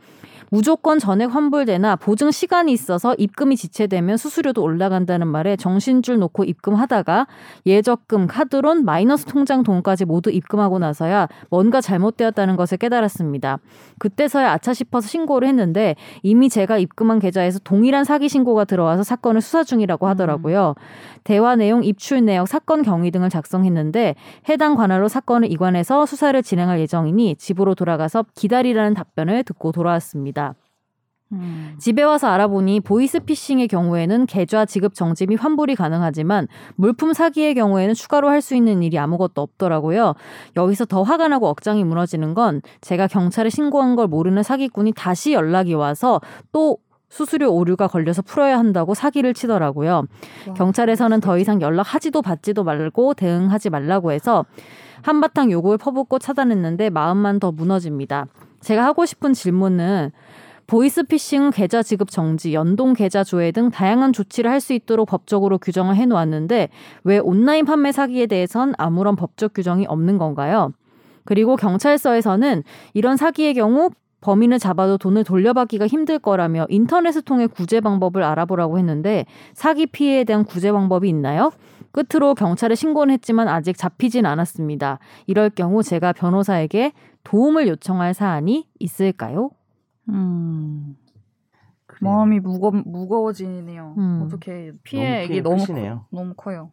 무조건 0.53 0.99
전액 0.99 1.33
환불되나 1.33 1.95
보증 1.95 2.33
시간이 2.33 2.73
있어서 2.73 3.15
입금이 3.15 3.57
지체되면 3.57 4.17
수수료도 4.17 4.63
올라간다는 4.63 5.29
말에 5.29 5.55
정신줄 5.57 6.19
놓고 6.19 6.43
입금하다가 6.43 7.29
예적금, 7.67 8.27
카드론, 8.27 8.85
마이너스 8.85 9.27
통장 9.27 9.63
돈까지 9.63 10.07
모두 10.07 10.31
입금하고 10.31 10.81
나서야 10.81 11.29
뭔가 11.51 11.81
잘못되었다는 11.81 12.57
것을 12.57 12.79
깨달았습니다. 12.79 13.59
그때서야 14.01 14.51
아차 14.51 14.75
싶어서 14.75 15.07
신고를 15.07 15.47
했는데 15.47 15.95
이미 16.25 16.49
제가 16.49 16.79
입금한 16.79 17.21
계좌에서 17.21 17.61
동일한 17.61 18.03
사기 18.03 18.29
신고가 18.29 18.65
들어와서 18.65 19.05
사건을 19.05 19.41
수사 19.41 19.63
중이라고 19.63 20.09
하더라고요. 20.09 20.75
대화 21.23 21.55
내용, 21.55 21.85
입출 21.85 22.25
내역, 22.25 22.49
사건 22.49 22.83
경위 22.83 23.13
등을 23.13 23.31
작성했는데 23.31 24.17
해당 24.49 24.75
관할로 24.75 25.07
사건을 25.07 25.53
이관해서 25.53 26.07
수사를 26.07 26.43
진행할 26.43 26.81
예정이니 26.81 27.37
집으로 27.37 27.77
돌아가서 27.77 28.25
기다리라는 28.35 28.95
답변을 28.95 29.45
듣고 29.45 29.71
돌아왔습니다. 29.71 30.40
음. 31.33 31.75
집에 31.79 32.03
와서 32.03 32.27
알아보니 32.29 32.81
보이스피싱의 32.81 33.69
경우에는 33.69 34.27
계좌 34.27 34.65
지급 34.65 34.95
정지 34.95 35.27
및 35.27 35.37
환불이 35.37 35.77
가능하지만 35.77 36.49
물품 36.77 37.13
사기의 37.13 37.55
경우에는 37.55 37.95
추가로 37.95 38.29
할 38.29 38.41
수 38.41 38.57
있는 38.57 38.83
일이 38.83 38.99
아무것도 38.99 39.43
없더라고요. 39.43 40.15
여기서 40.57 40.87
더 40.87 41.03
화가 41.03 41.29
나고 41.29 41.47
억장이 41.49 41.85
무너지는 41.85 42.33
건 42.33 42.63
제가 42.81 43.07
경찰에 43.07 43.51
신고한 43.51 43.97
걸 43.97 44.09
모르는 44.09 44.43
사기꾼이 44.43 44.93
다시 44.97 45.33
연락이 45.33 45.75
와서 45.75 46.21
또 46.53 46.79
수수료 47.11 47.53
오류가 47.53 47.87
걸려서 47.87 48.23
풀어야 48.23 48.59
한다고 48.59 48.95
사기를 48.95 49.35
치더라고요. 49.35 50.05
와. 50.49 50.55
경찰에서는 50.55 51.21
더 51.21 51.39
이상 51.39 51.61
연락하지도 51.61 52.23
받지도 52.23 52.65
말고 52.65 53.15
대응하지 53.15 53.69
말라고 53.69 54.13
해서 54.13 54.47
한바탕 55.03 55.51
요구를 55.51 55.77
퍼붓고 55.77 56.19
차단했는데 56.19 56.89
마음만 56.91 57.41
더 57.41 57.53
무너집니다. 57.53 58.27
제가 58.61 58.85
하고 58.85 59.05
싶은 59.07 59.33
질문은 59.33 60.13
보이스피싱 60.71 61.51
계좌 61.51 61.83
지급 61.83 62.13
정지, 62.13 62.55
연동 62.55 62.93
계좌 62.93 63.25
조회 63.25 63.51
등 63.51 63.71
다양한 63.71 64.13
조치를 64.13 64.49
할 64.49 64.61
수 64.61 64.73
있도록 64.73 65.09
법적으로 65.09 65.59
규정을 65.59 65.97
해놓았는데 65.97 66.69
왜 67.03 67.19
온라인 67.19 67.65
판매 67.65 67.91
사기에 67.91 68.27
대해선 68.27 68.75
아무런 68.79 69.17
법적 69.17 69.55
규정이 69.55 69.87
없는 69.87 70.19
건가요? 70.19 70.73
그리고 71.25 71.57
경찰서에서는 71.57 72.63
이런 72.95 73.17
사기의 73.17 73.55
경우 73.55 73.91
범인을 74.21 74.59
잡아도 74.59 74.97
돈을 74.99 75.25
돌려받기가 75.25 75.87
힘들 75.89 76.19
거라며 76.19 76.67
인터넷을 76.69 77.23
통해 77.23 77.47
구제 77.49 77.81
방법을 77.81 78.23
알아보라고 78.23 78.79
했는데 78.79 79.25
사기 79.55 79.87
피해에 79.87 80.25
대한 80.25 80.45
구제 80.45 80.71
방법이 80.71 81.09
있나요? 81.09 81.51
끝으로 81.91 82.35
경찰에 82.35 82.77
신고는 82.77 83.13
했지만 83.15 83.49
아직 83.49 83.77
잡히진 83.77 84.25
않았습니다. 84.25 85.01
이럴 85.27 85.51
경우 85.51 85.83
제가 85.83 86.13
변호사에게 86.13 86.93
도움을 87.25 87.67
요청할 87.67 88.15
사안이 88.15 88.67
있을까요? 88.79 89.51
음. 90.11 90.97
그래요. 91.87 92.13
마음이 92.13 92.41
무거 92.41 92.71
무거워지네요. 92.71 93.95
음. 93.99 94.23
어떻게 94.25 94.67
너무 94.67 94.79
피해액이 94.83 95.29
피해 95.29 95.43
너무. 95.43 95.67
커, 95.67 96.07
너무 96.11 96.35
커요. 96.35 96.73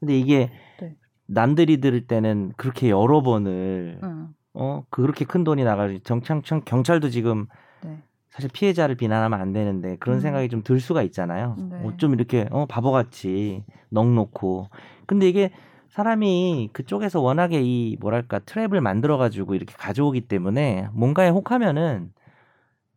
근데 0.00 0.18
이게 0.18 0.50
네. 0.80 0.96
남들이 1.26 1.80
들을 1.80 2.06
때는 2.06 2.52
그렇게 2.56 2.90
여러 2.90 3.22
번을 3.22 4.00
응. 4.02 4.28
어 4.54 4.84
그렇게 4.90 5.24
큰 5.24 5.44
돈이 5.44 5.64
나가지 5.64 6.00
정창청 6.00 6.62
경찰도 6.64 7.08
지금 7.08 7.46
네. 7.84 8.02
사실 8.30 8.50
피해자를 8.52 8.96
비난하면 8.96 9.40
안 9.40 9.52
되는데 9.52 9.96
그런 9.96 10.18
음. 10.18 10.20
생각이 10.20 10.48
좀 10.48 10.62
들 10.62 10.80
수가 10.80 11.02
있잖아요. 11.04 11.56
네. 11.70 11.76
어, 11.86 11.92
좀 11.96 12.14
이렇게 12.14 12.48
어 12.50 12.66
바보같이 12.66 13.64
넋놓고 13.90 14.68
근데 15.06 15.28
이게 15.28 15.50
사람이 15.88 16.70
그쪽에서 16.72 17.20
워낙에 17.20 17.60
이 17.62 17.96
뭐랄까 18.00 18.38
트랩을 18.40 18.80
만들어 18.80 19.18
가지고 19.18 19.54
이렇게 19.54 19.74
가져오기 19.76 20.22
때문에 20.22 20.88
뭔가에 20.92 21.28
혹하면은 21.28 22.12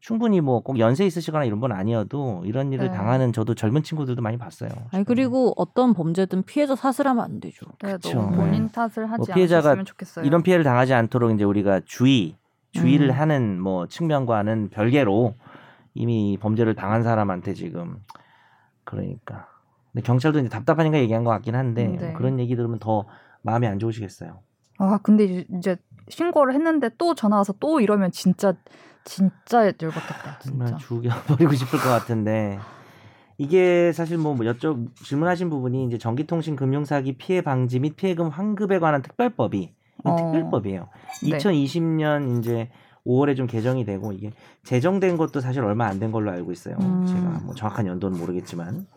충분히 0.05 0.39
뭐 0.39 0.61
꼭 0.61 0.77
연세 0.77 1.03
있으시거나 1.03 1.45
이런 1.45 1.59
분 1.59 1.71
아니어도 1.71 2.43
이런 2.45 2.71
일을 2.71 2.89
네. 2.89 2.95
당하는 2.95 3.33
저도 3.33 3.55
젊은 3.55 3.81
친구들도 3.81 4.21
많이 4.21 4.37
봤어요. 4.37 4.69
아니 4.91 5.03
그리고 5.03 5.51
어떤 5.57 5.95
범죄든 5.95 6.43
피해자 6.43 6.75
탓을 6.75 7.07
하면 7.07 7.23
안 7.23 7.39
되죠. 7.39 7.65
네. 7.81 7.97
너무 7.97 8.35
본인 8.35 8.69
탓을 8.69 9.09
하지 9.09 9.17
뭐 9.17 9.25
피해자가. 9.33 9.75
이런 10.23 10.43
피해를 10.43 10.63
당하지 10.63 10.93
않도록 10.93 11.31
이제 11.31 11.43
우리가 11.43 11.81
주의 11.85 12.35
주의를 12.71 13.09
음. 13.09 13.15
하는 13.15 13.59
뭐 13.59 13.87
측면과는 13.87 14.69
별개로 14.69 15.33
이미 15.95 16.37
범죄를 16.39 16.75
당한 16.75 17.01
사람한테 17.01 17.55
지금 17.55 17.97
그러니까 18.83 19.47
근데 19.91 20.05
경찰도 20.05 20.37
이제 20.39 20.49
답답하니까 20.49 20.99
얘기한 20.99 21.23
것 21.23 21.31
같긴 21.31 21.55
한데 21.55 21.87
음, 21.87 21.97
네. 21.97 22.13
그런 22.13 22.39
얘기 22.39 22.55
들으면 22.55 22.77
더 22.77 23.05
마음이 23.41 23.65
안 23.65 23.79
좋으시겠어요. 23.79 24.39
아 24.77 24.99
근데 25.01 25.45
이제 25.57 25.77
신고를 26.09 26.53
했는데 26.53 26.91
또 26.99 27.15
전화 27.15 27.37
와서 27.37 27.53
또 27.59 27.79
이러면 27.81 28.11
진짜 28.11 28.53
진짜 29.05 29.65
열받겠다. 29.65 30.39
정말 30.39 30.67
진짜. 30.67 30.77
죽여버리고 30.85 31.53
싶을 31.53 31.79
것 31.79 31.89
같은데 31.89 32.59
이게 33.37 33.91
사실 33.93 34.17
뭐 34.17 34.35
여쭤 34.35 34.87
질문하신 35.03 35.49
부분이 35.49 35.85
이제 35.85 35.97
전기통신 35.97 36.55
금융사기 36.55 37.17
피해 37.17 37.41
방지 37.41 37.79
및 37.79 37.95
피해금 37.95 38.29
환급에 38.29 38.79
관한 38.79 39.01
특별법이 39.01 39.73
어. 40.03 40.15
특별법이에요. 40.15 40.87
네. 41.23 41.37
2020년 41.37 42.39
이제 42.39 42.69
5월에 43.05 43.35
좀 43.37 43.45
개정이 43.47 43.85
되고 43.85 44.11
이게 44.11 44.31
제정된 44.63 45.17
것도 45.17 45.39
사실 45.39 45.63
얼마 45.63 45.85
안 45.85 45.99
된 45.99 46.11
걸로 46.11 46.31
알고 46.31 46.51
있어요. 46.51 46.75
음. 46.79 47.05
제가 47.05 47.41
뭐 47.45 47.53
정확한 47.55 47.85
연도는 47.87 48.19
모르겠지만 48.19 48.87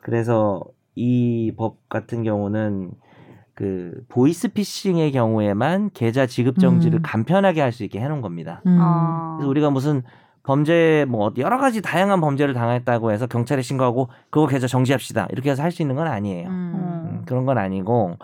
그래서 0.00 0.62
이 0.96 1.52
법 1.56 1.88
같은 1.88 2.22
경우는 2.22 2.92
그 3.54 4.02
보이스 4.08 4.48
피싱의 4.48 5.12
경우에만 5.12 5.90
계좌 5.94 6.26
지급 6.26 6.58
정지를 6.58 7.00
음. 7.00 7.02
간편하게 7.02 7.60
할 7.60 7.72
수 7.72 7.84
있게 7.84 8.00
해놓은 8.00 8.20
겁니다. 8.20 8.60
음. 8.66 8.78
아. 8.80 9.36
그래서 9.38 9.48
우리가 9.50 9.70
무슨 9.70 10.02
범죄 10.42 11.06
뭐 11.08 11.32
여러 11.38 11.58
가지 11.58 11.80
다양한 11.80 12.20
범죄를 12.20 12.52
당했다고 12.54 13.12
해서 13.12 13.26
경찰에 13.26 13.62
신고하고 13.62 14.08
그거 14.30 14.46
계좌 14.46 14.66
정지합시다 14.66 15.28
이렇게 15.30 15.50
해서 15.50 15.62
할 15.62 15.70
수 15.70 15.82
있는 15.82 15.94
건 15.96 16.06
아니에요. 16.08 16.48
음. 16.48 16.72
음, 16.74 17.22
그런 17.26 17.46
건 17.46 17.56
아니고 17.58 18.16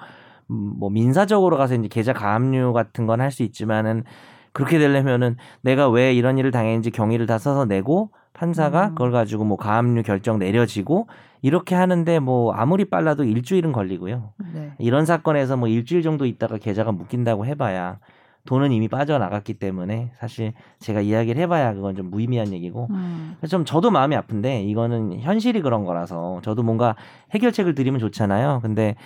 음, 0.51 0.73
뭐 0.79 0.91
민사적으로 0.91 1.57
가서 1.57 1.75
이제 1.77 1.89
계좌 1.89 2.13
가압류 2.13 2.73
같은 2.73 3.07
건 3.07 3.21
할 3.21 3.31
수 3.31 3.43
있지만은 3.43 4.05
그렇게 4.53 4.79
되려면은 4.79 5.37
내가 5.63 5.89
왜 5.89 6.13
이런 6.13 6.37
일을 6.39 6.51
당했는지 6.51 6.91
경위를 6.91 7.27
다 7.27 7.39
써서 7.39 7.65
내고 7.67 8.11
판사가 8.35 8.89
음. 8.89 8.95
그걸 8.97 9.13
가지고 9.13 9.45
뭐 9.45 9.57
가압류 9.57 10.03
결정 10.03 10.39
내려지고 10.41 11.07
이렇게 11.43 11.75
하는데 11.75 12.19
뭐 12.19 12.53
아무리 12.53 12.85
빨라도 12.85 13.25
일주일은 13.25 13.73
걸리고요. 13.73 14.33
네. 14.55 14.73
이런 14.79 15.05
사건에서 15.07 15.57
뭐 15.57 15.69
일주일 15.69 16.03
정도 16.03 16.27
있다가 16.27 16.59
계좌가 16.59 16.93
묶인다고 16.93 17.47
해봐야 17.47 17.99
돈은 18.47 18.73
이미 18.73 18.89
빠져나갔기 18.89 19.55
때문에 19.55 20.13
사실 20.19 20.55
제가 20.79 21.01
이야기를 21.03 21.41
해봐야 21.43 21.75
그건 21.75 21.95
좀 21.95 22.11
무의미한 22.11 22.53
얘기고 22.53 22.89
음. 22.91 23.37
좀 23.49 23.65
저도 23.65 23.91
마음이 23.91 24.17
아픈데 24.17 24.63
이거는 24.65 25.21
현실이 25.21 25.61
그런 25.61 25.85
거라서 25.85 26.41
저도 26.43 26.63
뭔가 26.63 26.97
해결책을 27.33 27.75
드리면 27.75 28.01
좋잖아요. 28.01 28.61
근데 28.63 28.97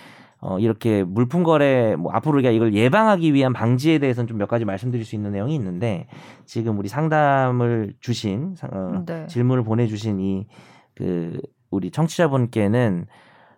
어 0.41 0.59
이렇게 0.59 1.03
물품 1.03 1.43
거래 1.43 1.95
뭐 1.95 2.11
앞으로 2.11 2.35
우리가 2.35 2.51
이걸 2.51 2.73
예방하기 2.73 3.33
위한 3.33 3.51
방지에 3.53 3.99
대해서는 3.99 4.27
좀 4.27 4.37
몇 4.37 4.47
가지 4.47 4.63
말씀드릴 4.65 5.03
수 5.05 5.15
있는 5.15 5.31
내용이 5.31 5.55
있는데 5.55 6.07
지금 6.45 6.77
우리 6.77 6.87
상담을 6.89 7.93
주신 7.99 8.53
상- 8.55 8.69
어, 8.73 9.03
네. 9.05 9.25
질문을 9.27 9.63
보내주신 9.63 10.19
이 10.19 10.47
그 10.97 11.37
우리 11.69 11.91
청취자분께는 11.91 13.07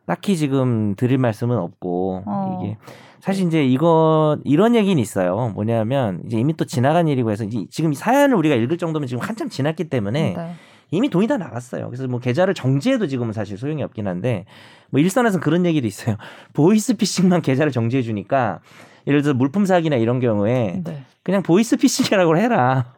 딱히 0.05 0.37
지금 0.37 0.95
드릴 0.95 1.17
말씀은 1.17 1.57
없고 1.57 2.23
어. 2.25 2.61
이게 2.63 2.77
사실 3.19 3.45
이제 3.45 3.65
이거 3.65 4.37
이런 4.45 4.73
얘기는 4.73 4.97
있어요. 4.97 5.51
뭐냐면 5.53 6.21
이제 6.25 6.37
이미 6.37 6.55
또 6.55 6.65
지나간 6.65 7.07
일이고 7.07 7.31
해서 7.31 7.43
이제 7.43 7.65
지금 7.69 7.91
이 7.91 7.95
사연을 7.95 8.35
우리가 8.37 8.55
읽을 8.55 8.77
정도면 8.77 9.07
지금 9.07 9.21
한참 9.21 9.49
지났기 9.49 9.89
때문에 9.89 10.33
네. 10.35 10.53
이미 10.91 11.09
돈이 11.09 11.27
다 11.27 11.37
나갔어요. 11.37 11.87
그래서 11.87 12.07
뭐 12.07 12.19
계좌를 12.19 12.53
정지해도 12.53 13.07
지금은 13.07 13.33
사실 13.33 13.57
소용이 13.57 13.83
없긴 13.83 14.07
한데 14.07 14.45
뭐 14.89 15.01
일선에서는 15.01 15.41
그런 15.41 15.65
얘기도 15.65 15.87
있어요. 15.87 16.15
보이스피싱만 16.53 17.41
계좌를 17.41 17.71
정지해 17.71 18.01
주니까 18.01 18.61
예를 19.05 19.21
들어 19.21 19.33
물품 19.33 19.65
사기나 19.65 19.97
이런 19.97 20.19
경우에 20.19 20.81
네. 20.83 21.03
그냥 21.23 21.43
보이스피싱이라고 21.43 22.37
해라. 22.37 22.93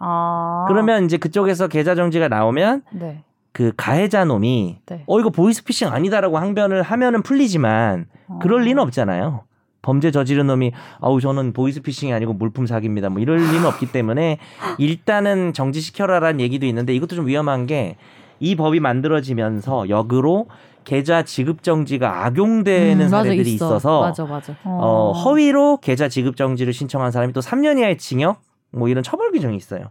아. 0.00 0.64
그러면 0.68 1.04
이제 1.04 1.16
그쪽에서 1.16 1.68
계좌 1.68 1.94
정지가 1.94 2.28
나오면 2.28 2.82
네. 2.92 3.22
그 3.52 3.72
가해자 3.76 4.24
놈이 4.24 4.78
네. 4.86 5.04
어 5.06 5.20
이거 5.20 5.30
보이스피싱 5.30 5.88
아니다라고 5.88 6.38
항변을 6.38 6.82
하면은 6.82 7.22
풀리지만 7.22 8.06
그럴 8.40 8.60
어. 8.60 8.64
리는 8.64 8.82
없잖아요. 8.82 9.44
범죄 9.80 10.10
저지른 10.10 10.46
놈이 10.48 10.72
아우 11.00 11.20
저는 11.20 11.52
보이스피싱이 11.52 12.12
아니고 12.12 12.34
물품 12.34 12.66
사기입니다. 12.66 13.08
뭐 13.08 13.20
이럴 13.20 13.38
리는 13.38 13.64
없기 13.64 13.92
때문에 13.92 14.38
일단은 14.78 15.52
정지시켜라라는 15.52 16.40
얘기도 16.40 16.66
있는데 16.66 16.94
이것도 16.94 17.16
좀 17.16 17.26
위험한 17.26 17.66
게 17.66 17.96
이 18.40 18.54
법이 18.56 18.80
만들어지면서 18.80 19.88
역으로 19.88 20.46
계좌 20.84 21.22
지급 21.22 21.62
정지가 21.62 22.24
악용되는 22.24 22.94
음, 22.94 23.10
맞아, 23.10 23.24
사례들이 23.24 23.52
있어. 23.54 23.66
있어서 23.66 24.00
맞아 24.00 24.24
맞아. 24.24 24.54
어, 24.64 25.12
허위로 25.12 25.78
계좌 25.78 26.08
지급 26.08 26.36
정지를 26.36 26.72
신청한 26.72 27.10
사람이 27.10 27.32
또 27.32 27.40
3년 27.40 27.78
이하의 27.78 27.98
징역 27.98 28.40
뭐 28.70 28.88
이런 28.88 29.02
처벌 29.02 29.32
규정이 29.32 29.56
있어요. 29.56 29.90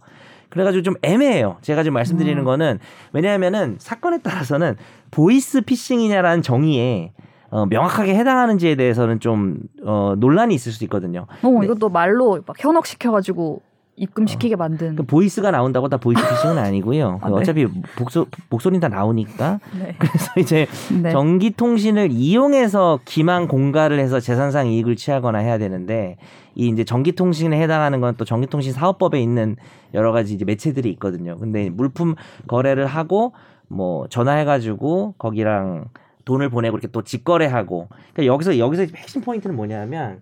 그래가지고 0.49 0.83
좀 0.83 0.95
애매해요. 1.01 1.57
제가 1.61 1.83
지금 1.83 1.93
말씀드리는 1.95 2.37
음. 2.37 2.45
거는 2.45 2.79
왜냐하면은 3.13 3.75
사건에 3.79 4.19
따라서는 4.19 4.75
보이스 5.11 5.61
피싱이냐라는 5.61 6.41
정의에 6.41 7.11
어, 7.49 7.65
명확하게 7.65 8.15
해당하는지에 8.15 8.75
대해서는 8.75 9.19
좀 9.19 9.57
어, 9.83 10.15
논란이 10.17 10.53
있을 10.53 10.71
수 10.71 10.83
있거든요. 10.85 11.27
어, 11.43 11.49
네. 11.49 11.65
이것도 11.65 11.89
말로 11.89 12.41
막 12.45 12.55
현혹시켜가지고 12.59 13.61
입금시키게 13.97 14.55
만든. 14.55 14.95
그 14.95 15.03
보이스가 15.03 15.51
나온다고 15.51 15.89
다 15.89 15.97
보이스 15.97 16.21
피싱은 16.21 16.57
아니고요. 16.59 17.19
아, 17.21 17.29
네. 17.29 17.35
어차피 17.35 17.67
목소, 17.97 18.27
목소리는 18.49 18.79
다 18.79 18.87
나오니까. 18.87 19.59
네. 19.77 19.95
그래서 19.99 20.31
이제 20.39 20.67
네. 21.01 21.11
전기통신을 21.11 22.11
이용해서 22.11 22.99
기망 23.05 23.47
공갈을 23.47 23.99
해서 23.99 24.19
재산상 24.19 24.67
이익을 24.67 24.95
취하거나 24.95 25.39
해야 25.39 25.57
되는데 25.57 26.17
이 26.55 26.67
이제 26.69 26.83
전기통신에 26.83 27.59
해당하는 27.61 27.99
건 27.99 28.15
또 28.17 28.25
전기통신 28.25 28.71
사업법에 28.73 29.21
있는 29.21 29.57
여러 29.93 30.11
가지 30.11 30.33
이제 30.33 30.45
매체들이 30.45 30.89
있거든요. 30.91 31.37
근데 31.37 31.69
물품 31.69 32.15
거래를 32.47 32.85
하고 32.85 33.33
뭐 33.67 34.07
전화해가지고 34.07 35.15
거기랑 35.17 35.85
돈을 36.25 36.49
보내고 36.49 36.77
이렇게 36.77 36.87
또 36.87 37.03
직거래하고 37.03 37.87
그러니까 38.13 38.33
여기서 38.33 38.57
여기서 38.57 38.85
핵심 38.95 39.21
포인트는 39.21 39.55
뭐냐면 39.55 40.21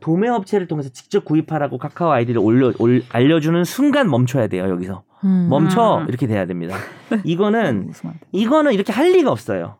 도매 0.00 0.28
업체를 0.28 0.66
통해서 0.68 0.88
직접 0.90 1.24
구입하라고 1.24 1.78
카카오 1.78 2.10
아이디를 2.10 2.40
올려 2.40 2.72
올, 2.78 3.02
알려주는 3.10 3.64
순간 3.64 4.10
멈춰야 4.10 4.46
돼요 4.46 4.68
여기서 4.68 5.02
음. 5.24 5.48
멈춰 5.50 5.98
음. 5.98 6.08
이렇게 6.08 6.26
돼야 6.26 6.46
됩니다. 6.46 6.76
이거는 7.24 7.86
무슨 7.86 8.10
말? 8.10 8.18
이거는 8.32 8.72
이렇게 8.72 8.92
할 8.92 9.12
리가 9.12 9.30
없어요. 9.30 9.76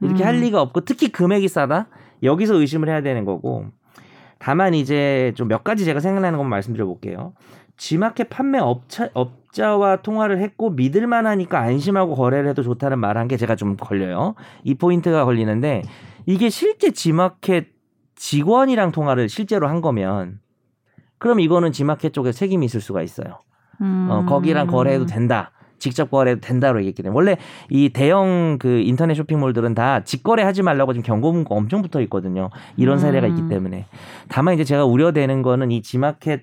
이렇게 0.00 0.22
음. 0.22 0.26
할 0.26 0.36
리가 0.36 0.60
없고 0.60 0.82
특히 0.82 1.08
금액이 1.10 1.48
싸다 1.48 1.88
여기서 2.22 2.54
의심을 2.54 2.88
해야 2.88 3.00
되는 3.02 3.24
거고 3.24 3.66
다만 4.38 4.74
이제 4.74 5.32
좀 5.36 5.48
몇 5.48 5.64
가지 5.64 5.84
제가 5.84 6.00
생각나는 6.00 6.36
것만 6.36 6.50
말씀드려 6.50 6.84
볼게요. 6.86 7.32
G마켓 7.76 8.28
판매 8.28 8.58
업자, 8.58 9.08
업자와 9.14 10.02
통화를 10.02 10.38
했고 10.38 10.70
믿을 10.70 11.06
만하니까 11.06 11.58
안심하고 11.58 12.14
거래를 12.14 12.50
해도 12.50 12.62
좋다는 12.62 12.98
말한 12.98 13.28
게 13.28 13.36
제가 13.36 13.56
좀 13.56 13.76
걸려요. 13.76 14.34
이 14.62 14.74
포인트가 14.74 15.24
걸리는데 15.24 15.82
이게 16.26 16.48
실제 16.50 16.90
G마켓 16.90 17.71
직원이랑 18.22 18.92
통화를 18.92 19.28
실제로 19.28 19.68
한 19.68 19.80
거면 19.80 20.38
그럼 21.18 21.40
이거는 21.40 21.72
G마켓 21.72 22.12
쪽에 22.12 22.30
책임이 22.30 22.64
있을 22.66 22.80
수가 22.80 23.02
있어요. 23.02 23.40
음. 23.80 24.06
어, 24.08 24.24
거기랑 24.26 24.68
거래해도 24.68 25.06
된다. 25.06 25.50
직접 25.80 26.08
거래해도 26.08 26.40
된다고 26.40 26.78
얘기했기 26.78 27.02
때문에 27.02 27.16
원래 27.16 27.36
이 27.68 27.88
대형 27.88 28.58
그 28.60 28.78
인터넷 28.78 29.14
쇼핑몰들은 29.14 29.74
다 29.74 30.04
직거래 30.04 30.44
하지 30.44 30.62
말라고 30.62 30.92
지금 30.92 31.02
경고 31.02 31.32
문구 31.32 31.52
엄청 31.52 31.82
붙어 31.82 32.00
있거든요. 32.02 32.50
이런 32.76 33.00
사례가 33.00 33.26
음. 33.26 33.32
있기 33.36 33.48
때문에 33.48 33.86
다만 34.28 34.54
이제 34.54 34.62
제가 34.62 34.84
우려되는 34.84 35.42
거는 35.42 35.72
이 35.72 35.82
지마켓 35.82 36.42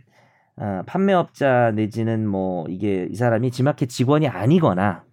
어, 0.57 0.81
판매업자 0.85 1.71
내지는 1.71 2.27
뭐 2.27 2.65
이게 2.67 3.07
이 3.09 3.15
사람이 3.15 3.51
지마켓 3.51 3.87
직원이 3.87 4.27
아니거나 4.27 5.03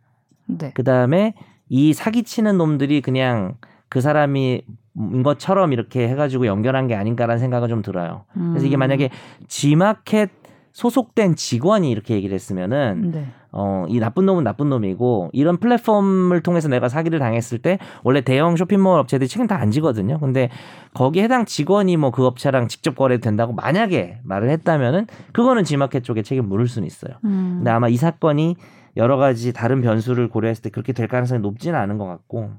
네. 0.48 0.72
그 0.74 0.82
다음에 0.82 1.34
이 1.68 1.92
사기치는 1.92 2.58
놈들이 2.58 3.02
그냥 3.02 3.54
그 3.88 4.00
사람이 4.00 4.62
인 4.64 4.85
것처럼 5.22 5.72
이렇게 5.72 6.08
해가지고 6.08 6.46
연결한 6.46 6.86
게 6.86 6.94
아닌가라는 6.94 7.38
생각은 7.38 7.68
좀 7.68 7.82
들어요. 7.82 8.24
그래서 8.32 8.66
이게 8.66 8.76
음. 8.76 8.80
만약에 8.80 9.10
G마켓 9.48 10.30
소속된 10.72 11.36
직원이 11.36 11.90
이렇게 11.90 12.14
얘기를 12.14 12.34
했으면은 12.34 13.10
네. 13.12 13.26
어, 13.50 13.86
이 13.88 13.98
나쁜 13.98 14.26
놈은 14.26 14.44
나쁜 14.44 14.68
놈이고 14.68 15.30
이런 15.32 15.56
플랫폼을 15.56 16.42
통해서 16.42 16.68
내가 16.68 16.90
사기를 16.90 17.18
당했을 17.18 17.58
때 17.58 17.78
원래 18.04 18.20
대형 18.20 18.56
쇼핑몰 18.56 18.98
업체들이 18.98 19.28
책임 19.28 19.46
다 19.46 19.56
안 19.56 19.70
지거든요. 19.70 20.18
근데 20.18 20.50
거기 20.92 21.22
해당 21.22 21.46
직원이 21.46 21.96
뭐 21.96 22.10
그 22.10 22.26
업체랑 22.26 22.68
직접 22.68 22.94
거래도 22.94 23.22
된다고 23.22 23.54
만약에 23.54 24.20
말을 24.24 24.50
했다면은 24.50 25.06
그거는 25.32 25.64
G마켓 25.64 26.04
쪽에 26.04 26.22
책임 26.22 26.46
물을 26.46 26.68
수는 26.68 26.86
있어요. 26.86 27.14
음. 27.24 27.54
근데 27.58 27.70
아마 27.70 27.88
이 27.88 27.96
사건이 27.96 28.56
여러 28.98 29.16
가지 29.16 29.54
다른 29.54 29.80
변수를 29.80 30.28
고려했을 30.28 30.62
때 30.62 30.68
그렇게 30.70 30.92
될 30.92 31.08
가능성이 31.08 31.40
높지는 31.40 31.78
않은 31.78 31.96
것 31.96 32.04
같고 32.04 32.50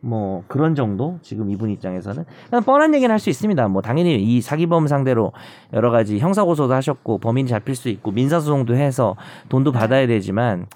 뭐 0.00 0.44
그런 0.46 0.74
정도 0.74 1.18
지금 1.22 1.50
이분 1.50 1.70
입장에서는 1.70 2.24
뻔한 2.64 2.94
얘기는 2.94 3.10
할 3.12 3.18
수 3.18 3.30
있습니다. 3.30 3.66
뭐 3.68 3.82
당연히 3.82 4.16
이 4.22 4.40
사기범 4.40 4.86
상대로 4.86 5.32
여러 5.72 5.90
가지 5.90 6.18
형사 6.18 6.44
고소도 6.44 6.72
하셨고 6.72 7.18
범인이 7.18 7.48
잡힐 7.48 7.74
수 7.74 7.88
있고 7.88 8.12
민사 8.12 8.38
소송도 8.40 8.74
해서 8.76 9.16
돈도 9.48 9.72
받아야 9.72 10.06
되지만 10.06 10.66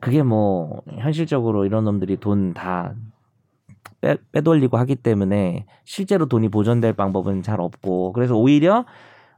그게 0.00 0.22
뭐 0.22 0.82
현실적으로 0.98 1.64
이런 1.64 1.84
놈들이 1.84 2.18
돈 2.18 2.54
다 2.54 2.94
빼돌리고 4.32 4.76
하기 4.78 4.96
때문에 4.96 5.64
실제로 5.84 6.26
돈이 6.26 6.48
보존될 6.48 6.92
방법은 6.94 7.42
잘 7.42 7.60
없고 7.60 8.12
그래서 8.12 8.34
오히려 8.36 8.84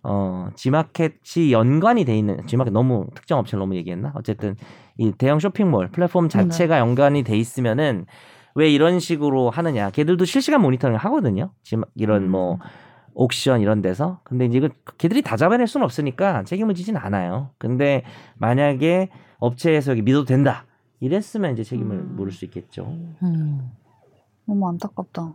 어 0.02 0.48
지마켓이 0.54 1.52
연관이 1.52 2.04
돼 2.04 2.16
있는 2.16 2.46
지마켓 2.46 2.72
너무 2.72 3.06
특정 3.14 3.38
업체를 3.38 3.60
너무 3.60 3.74
얘기했나 3.76 4.12
어쨌든 4.14 4.56
이 4.98 5.12
대형 5.12 5.38
쇼핑몰 5.38 5.88
플랫폼 5.88 6.28
자체가 6.28 6.78
연관이 6.78 7.22
돼 7.24 7.36
있으면은 7.36 8.06
왜 8.54 8.70
이런 8.70 9.00
식으로 9.00 9.50
하느냐. 9.50 9.90
걔들도 9.90 10.24
실시간 10.24 10.60
모니터링 10.62 10.96
하거든요. 10.96 11.50
지마 11.62 11.84
이런 11.94 12.30
뭐 12.30 12.58
옥션 13.14 13.60
이런 13.60 13.82
데서. 13.82 14.20
근데 14.24 14.46
이제 14.46 14.58
이거 14.58 14.68
걔들이 14.98 15.22
다 15.22 15.36
잡아낼 15.36 15.66
수는 15.66 15.84
없으니까 15.84 16.44
책임을 16.44 16.74
지진 16.74 16.96
않아요. 16.96 17.50
근데 17.58 18.04
만약에 18.38 19.08
업체에서 19.38 19.92
여기 19.92 20.02
믿어도 20.02 20.24
된다. 20.24 20.64
이랬으면 21.00 21.52
이제 21.52 21.64
책임을 21.64 21.96
음. 21.96 22.16
물을 22.16 22.32
수 22.32 22.44
있겠죠. 22.44 22.84
음. 23.22 23.70
너무 24.46 24.68
안타깝다. 24.68 25.34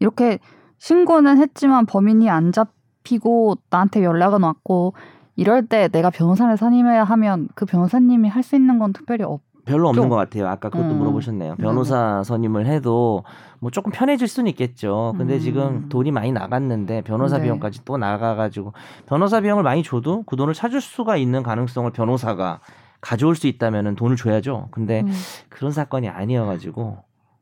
이렇게 0.00 0.38
신고는 0.78 1.38
했지만 1.38 1.86
범인이 1.86 2.28
안 2.30 2.50
잡히고 2.52 3.56
나한테 3.70 4.02
연락은 4.04 4.42
왔고 4.42 4.94
이럴 5.36 5.66
때 5.66 5.88
내가 5.88 6.10
변호사를 6.10 6.56
선임해야 6.56 7.04
하면 7.04 7.48
그 7.54 7.64
변호사님이 7.66 8.28
할 8.28 8.42
수 8.42 8.54
있는 8.56 8.78
건 8.78 8.92
특별히 8.92 9.24
없, 9.24 9.40
별로 9.64 9.88
없는 9.88 10.04
좀. 10.04 10.08
것 10.10 10.16
같아요. 10.16 10.46
아까 10.48 10.68
그것도 10.68 10.90
음. 10.90 10.98
물어보셨네요. 10.98 11.56
변호사 11.56 12.22
선임을 12.22 12.66
해도 12.66 13.24
뭐 13.60 13.70
조금 13.70 13.92
편해질 13.92 14.28
수는 14.28 14.50
있겠죠. 14.50 15.14
근데 15.16 15.34
음. 15.34 15.40
지금 15.40 15.88
돈이 15.88 16.10
많이 16.10 16.32
나갔는데 16.32 17.02
변호사 17.02 17.38
네. 17.38 17.44
비용까지 17.44 17.84
또 17.84 17.96
나가가지고 17.96 18.72
변호사 19.06 19.40
비용을 19.40 19.62
많이 19.62 19.82
줘도 19.82 20.22
그 20.24 20.36
돈을 20.36 20.54
찾을 20.54 20.80
수가 20.80 21.16
있는 21.16 21.42
가능성을 21.42 21.90
변호사가 21.92 22.60
가져올 23.00 23.36
수 23.36 23.46
있다면은 23.46 23.96
돈을 23.96 24.16
줘야죠. 24.16 24.68
근데 24.70 25.00
음. 25.00 25.12
그런 25.48 25.72
사건이 25.72 26.08
아니어가지고 26.08 26.98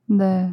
네. 0.07 0.53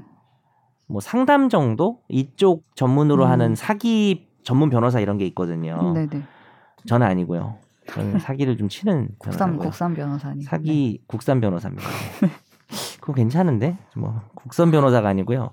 뭐 0.88 1.02
상담 1.02 1.50
정도 1.50 2.00
이쪽 2.10 2.64
전문으로 2.76 3.26
음. 3.26 3.30
하는 3.30 3.56
사기 3.56 4.28
전문 4.44 4.70
변호사 4.70 5.00
이런 5.00 5.18
게 5.18 5.26
있거든요. 5.28 5.94
네네. 5.94 6.24
저는 6.88 7.06
아니고요. 7.06 7.58
저는 7.90 8.20
사기를 8.20 8.58
좀 8.58 8.70
치는 8.70 9.10
국산. 9.18 9.58
국산 9.58 9.94
변호사님. 9.94 10.42
사기 10.42 11.02
국산 11.08 11.42
변호사입니다. 11.42 11.88
그거 13.02 13.14
괜찮은데 13.14 13.78
뭐 13.96 14.22
국선 14.36 14.72
변호사가 14.72 15.10
아니고요. 15.10 15.52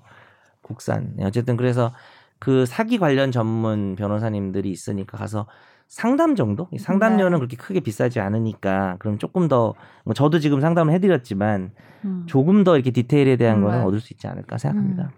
국산. 0.62 1.14
네, 1.16 1.24
어쨌든 1.24 1.56
그래서 1.56 1.92
그 2.38 2.66
사기 2.66 2.98
관련 2.98 3.30
전문 3.30 3.96
변호사님들이 3.96 4.70
있으니까 4.70 5.16
가서 5.16 5.46
상담 5.88 6.34
정도? 6.34 6.68
이 6.72 6.78
상담료는 6.78 7.32
네. 7.32 7.38
그렇게 7.38 7.56
크게 7.56 7.80
비싸지 7.80 8.20
않으니까 8.20 8.96
그럼 8.98 9.18
조금 9.18 9.48
더뭐 9.48 10.14
저도 10.14 10.40
지금 10.40 10.60
상담을 10.60 10.92
해드렸지만 10.94 11.70
음. 12.04 12.24
조금 12.26 12.64
더 12.64 12.74
이렇게 12.74 12.90
디테일에 12.90 13.36
대한 13.36 13.62
거는 13.62 13.78
네. 13.78 13.84
얻을 13.84 14.00
수 14.00 14.12
있지 14.12 14.26
않을까 14.26 14.58
생각합니다. 14.58 15.12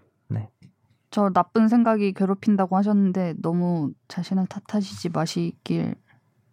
저 1.11 1.29
나쁜 1.29 1.67
생각이 1.67 2.13
괴롭힌다고 2.13 2.77
하셨는데 2.77 3.35
너무 3.41 3.91
자신을 4.07 4.45
탓하시지 4.47 5.09
마시길 5.09 5.95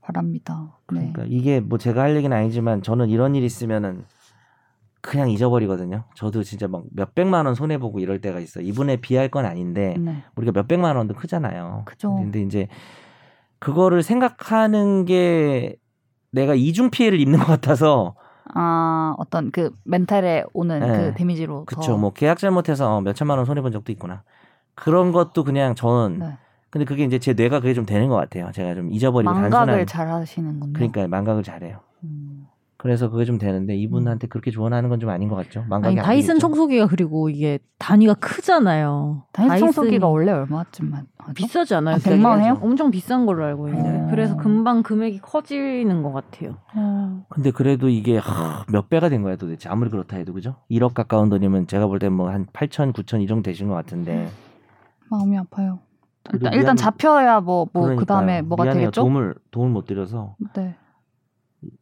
바랍니다. 0.06 0.78
네. 0.92 1.10
그러니까 1.12 1.24
이게 1.26 1.58
뭐 1.58 1.78
제가 1.78 2.02
할 2.02 2.14
얘기는 2.16 2.34
아니지만 2.34 2.80
저는 2.82 3.08
이런 3.08 3.34
일 3.34 3.42
있으면은 3.42 4.04
그냥 5.00 5.30
잊어버리거든요. 5.30 6.04
저도 6.14 6.44
진짜 6.44 6.68
막 6.68 6.84
몇백만 6.92 7.46
원 7.46 7.54
손해 7.56 7.78
보고 7.78 7.98
이럴 7.98 8.20
때가 8.20 8.38
있어. 8.38 8.60
요 8.60 8.64
이분에 8.64 8.96
비할 8.96 9.28
건 9.28 9.44
아닌데 9.44 9.96
네. 9.98 10.22
우리가 10.36 10.52
몇백만 10.52 10.96
원도 10.96 11.14
크잖아요. 11.14 11.82
그죠. 11.86 12.14
근데 12.14 12.40
이제 12.40 12.68
그거를 13.58 14.04
생각하는 14.04 15.06
게 15.06 15.76
내가 16.30 16.54
이중 16.54 16.90
피해를 16.90 17.20
입는 17.20 17.40
것 17.40 17.46
같아서 17.46 18.14
아 18.54 19.14
어떤 19.18 19.50
그 19.50 19.72
멘탈에 19.84 20.44
오는 20.52 20.80
네. 20.80 20.86
그 20.86 21.14
데미지로 21.14 21.64
그쵸. 21.64 21.80
더. 21.80 21.96
뭐 21.96 22.12
계약 22.12 22.38
잘못해서 22.38 23.00
몇 23.00 23.14
천만 23.14 23.38
원 23.38 23.44
손해 23.44 23.60
본 23.60 23.72
적도 23.72 23.90
있구나. 23.90 24.22
그런 24.76 25.10
것도 25.10 25.42
그냥 25.42 25.74
저는 25.74 26.18
네. 26.20 26.38
근데 26.76 26.84
그게 26.84 27.04
이제 27.04 27.18
제 27.18 27.32
뇌가 27.32 27.60
그게 27.60 27.72
좀 27.74 27.86
되는 27.86 28.08
것 28.08 28.16
같아요. 28.16 28.50
제가 28.52 28.74
좀 28.74 28.92
잊어버리고 28.92 29.32
망각을 29.32 29.50
단순한 29.50 29.86
잘 29.86 30.08
하시는군요. 30.08 30.72
그러니까 30.74 31.08
망각을 31.08 31.42
잘해요. 31.42 31.78
음. 32.04 32.46
그래서 32.78 33.08
그게 33.08 33.24
좀 33.24 33.38
되는데 33.38 33.74
이분한테 33.74 34.26
그렇게 34.28 34.50
조언하는 34.50 34.90
건 34.90 35.00
좀 35.00 35.08
아닌 35.08 35.28
것 35.30 35.34
같죠. 35.36 35.64
망각이 35.68 35.92
아니 35.94 36.00
안 36.00 36.04
다이슨 36.04 36.34
되겠죠? 36.34 36.48
청소기가 36.48 36.86
그리고 36.86 37.30
이게 37.30 37.58
단위가 37.78 38.12
크잖아요. 38.14 39.24
다이슨 39.32 39.58
청소기가 39.58 39.90
다이슨이 40.06 40.12
원래 40.12 40.32
얼마쯤 40.32 40.92
하죠? 40.92 41.06
비싸지 41.34 41.74
않아요? 41.76 41.94
한 41.94 42.00
100만 42.02 42.24
원 42.26 42.40
해요? 42.42 42.58
엄청 42.60 42.90
비싼 42.90 43.24
걸로 43.26 43.44
알고 43.46 43.68
있는데 43.68 43.88
어. 44.02 44.08
그래서 44.10 44.36
금방 44.36 44.82
금액이 44.82 45.20
커지는 45.20 46.02
것 46.02 46.12
같아요. 46.12 46.58
어. 46.76 47.24
근데 47.30 47.50
그래도 47.50 47.88
이게 47.88 48.18
하, 48.18 48.64
몇 48.70 48.88
배가 48.90 49.08
된 49.08 49.22
거야 49.22 49.36
도대체 49.36 49.68
아무리 49.70 49.88
그렇다 49.90 50.18
해도 50.18 50.34
그죠? 50.34 50.56
1억 50.70 50.92
가까운 50.94 51.30
돈이면 51.30 51.66
제가 51.68 51.86
볼 51.86 51.98
때 51.98 52.08
뭐 52.10 52.28
한 52.28 52.46
8천, 52.52 52.92
9천 52.92 53.22
이 53.22 53.26
정도 53.26 53.42
되신 53.42 53.68
것 53.68 53.74
같은데 53.74 54.28
마음이 55.10 55.36
아파요. 55.38 55.78
일단, 56.32 56.52
일단 56.52 56.76
잡혀야 56.76 57.40
뭐 57.40 57.66
뭐그 57.72 57.88
그러니까요. 57.88 58.04
다음에 58.06 58.42
뭐가 58.42 58.64
미안해요. 58.64 58.80
되겠죠? 58.86 59.00
도움을 59.02 59.34
도움을 59.50 59.72
못 59.72 59.84
드려서 59.86 60.36
네. 60.54 60.74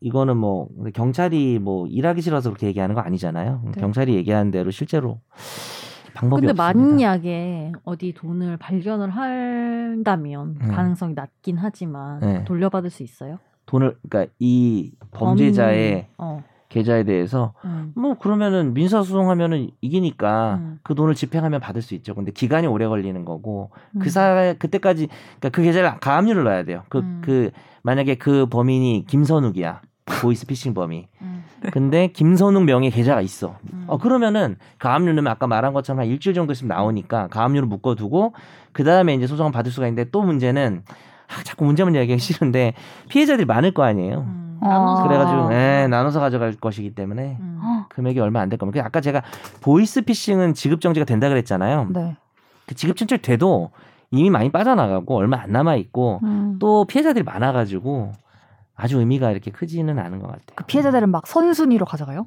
이거는 0.00 0.36
뭐 0.36 0.68
경찰이 0.94 1.58
뭐 1.58 1.86
일하기 1.86 2.20
싫어서 2.22 2.50
그렇게 2.50 2.66
얘기하는 2.68 2.94
거 2.94 3.00
아니잖아요. 3.00 3.62
네. 3.64 3.80
경찰이 3.80 4.14
얘기하는 4.14 4.50
대로 4.50 4.70
실제로 4.70 5.20
방법이 6.14 6.46
근데 6.46 6.62
없습니다. 6.62 6.94
만약에 6.96 7.72
어디 7.84 8.14
돈을 8.14 8.56
발견을 8.56 9.10
한다면 9.10 10.56
음. 10.60 10.68
가능성이 10.68 11.14
낮긴 11.14 11.56
하지만 11.58 12.20
네. 12.20 12.44
돌려받을 12.44 12.90
수 12.90 13.02
있어요? 13.02 13.38
돈을 13.66 13.96
그러니까 14.08 14.32
이 14.38 14.92
범죄자의 15.10 16.08
범인, 16.16 16.38
어, 16.38 16.44
계좌에 16.74 17.04
대해서 17.04 17.52
음. 17.64 17.92
뭐 17.94 18.14
그러면은 18.14 18.74
민사 18.74 19.00
소송하면은 19.00 19.70
이기니까 19.80 20.58
음. 20.60 20.78
그 20.82 20.96
돈을 20.96 21.14
집행하면 21.14 21.60
받을 21.60 21.82
수 21.82 21.94
있죠. 21.94 22.16
근데 22.16 22.32
기간이 22.32 22.66
오래 22.66 22.88
걸리는 22.88 23.24
거고 23.24 23.70
그 24.00 24.06
음. 24.06 24.08
사 24.08 24.54
그때까지 24.58 25.06
그러니까 25.06 25.48
그 25.50 25.62
계좌를 25.62 26.00
가압류를 26.00 26.42
넣어야 26.42 26.64
돼요. 26.64 26.82
그그 26.88 27.30
음. 27.30 27.50
만약에 27.82 28.16
그 28.16 28.46
범인이 28.46 29.04
김선욱이야. 29.06 29.82
보이스 30.20 30.46
피싱 30.46 30.74
범이. 30.74 31.06
음. 31.22 31.44
근데 31.70 32.08
김선욱 32.08 32.64
명의 32.64 32.90
계좌가 32.90 33.20
있어. 33.20 33.56
음. 33.72 33.84
어 33.86 33.96
그러면은 33.96 34.56
가압류 34.80 35.12
넣으면 35.12 35.28
아까 35.28 35.46
말한 35.46 35.74
것처럼 35.74 36.00
한 36.00 36.06
일주일 36.08 36.34
정도 36.34 36.52
있으면 36.52 36.76
나오니까 36.76 37.28
가압류를 37.28 37.68
묶어두고 37.68 38.34
그 38.72 38.82
다음에 38.82 39.14
이제 39.14 39.28
소송을 39.28 39.52
받을 39.52 39.70
수가 39.70 39.86
있는데 39.86 40.10
또 40.10 40.22
문제는 40.22 40.82
아, 41.28 41.42
자꾸 41.44 41.64
문제만 41.64 41.94
얘기하기 41.94 42.20
싫은데 42.20 42.74
피해자들이 43.08 43.46
많을 43.46 43.72
거 43.72 43.84
아니에요. 43.84 44.43
음. 44.64 44.70
아. 44.70 44.78
나눠서 44.78 45.02
그래가지고 45.04 45.40
아. 45.48 45.52
예, 45.54 45.86
나눠서 45.88 46.20
가져갈 46.20 46.52
것이기 46.54 46.94
때문에 46.94 47.36
음. 47.40 47.60
헉, 47.62 47.88
금액이 47.90 48.18
얼마 48.20 48.40
안 48.40 48.48
될 48.48 48.58
겁니다. 48.58 48.80
그 48.80 48.86
아까 48.86 49.00
제가 49.00 49.22
보이스 49.60 50.02
피싱은 50.02 50.54
지급 50.54 50.80
정지가 50.80 51.04
된다 51.06 51.28
그랬잖아요. 51.28 51.88
네. 51.90 52.16
그 52.66 52.74
지급 52.74 52.96
정지 52.96 53.18
돼도 53.18 53.70
이미 54.10 54.30
많이 54.30 54.50
빠져나가고 54.50 55.16
얼마 55.16 55.40
안 55.40 55.52
남아 55.52 55.76
있고 55.76 56.20
음. 56.22 56.56
또 56.60 56.84
피해자들이 56.86 57.24
많아가지고 57.24 58.12
아주 58.76 58.98
의미가 58.98 59.30
이렇게 59.30 59.50
크지는 59.50 59.98
않은 59.98 60.18
것 60.20 60.26
같아요. 60.28 60.42
그 60.54 60.64
피해자들은 60.64 61.08
막 61.10 61.26
선순위로 61.26 61.84
가져가요? 61.86 62.26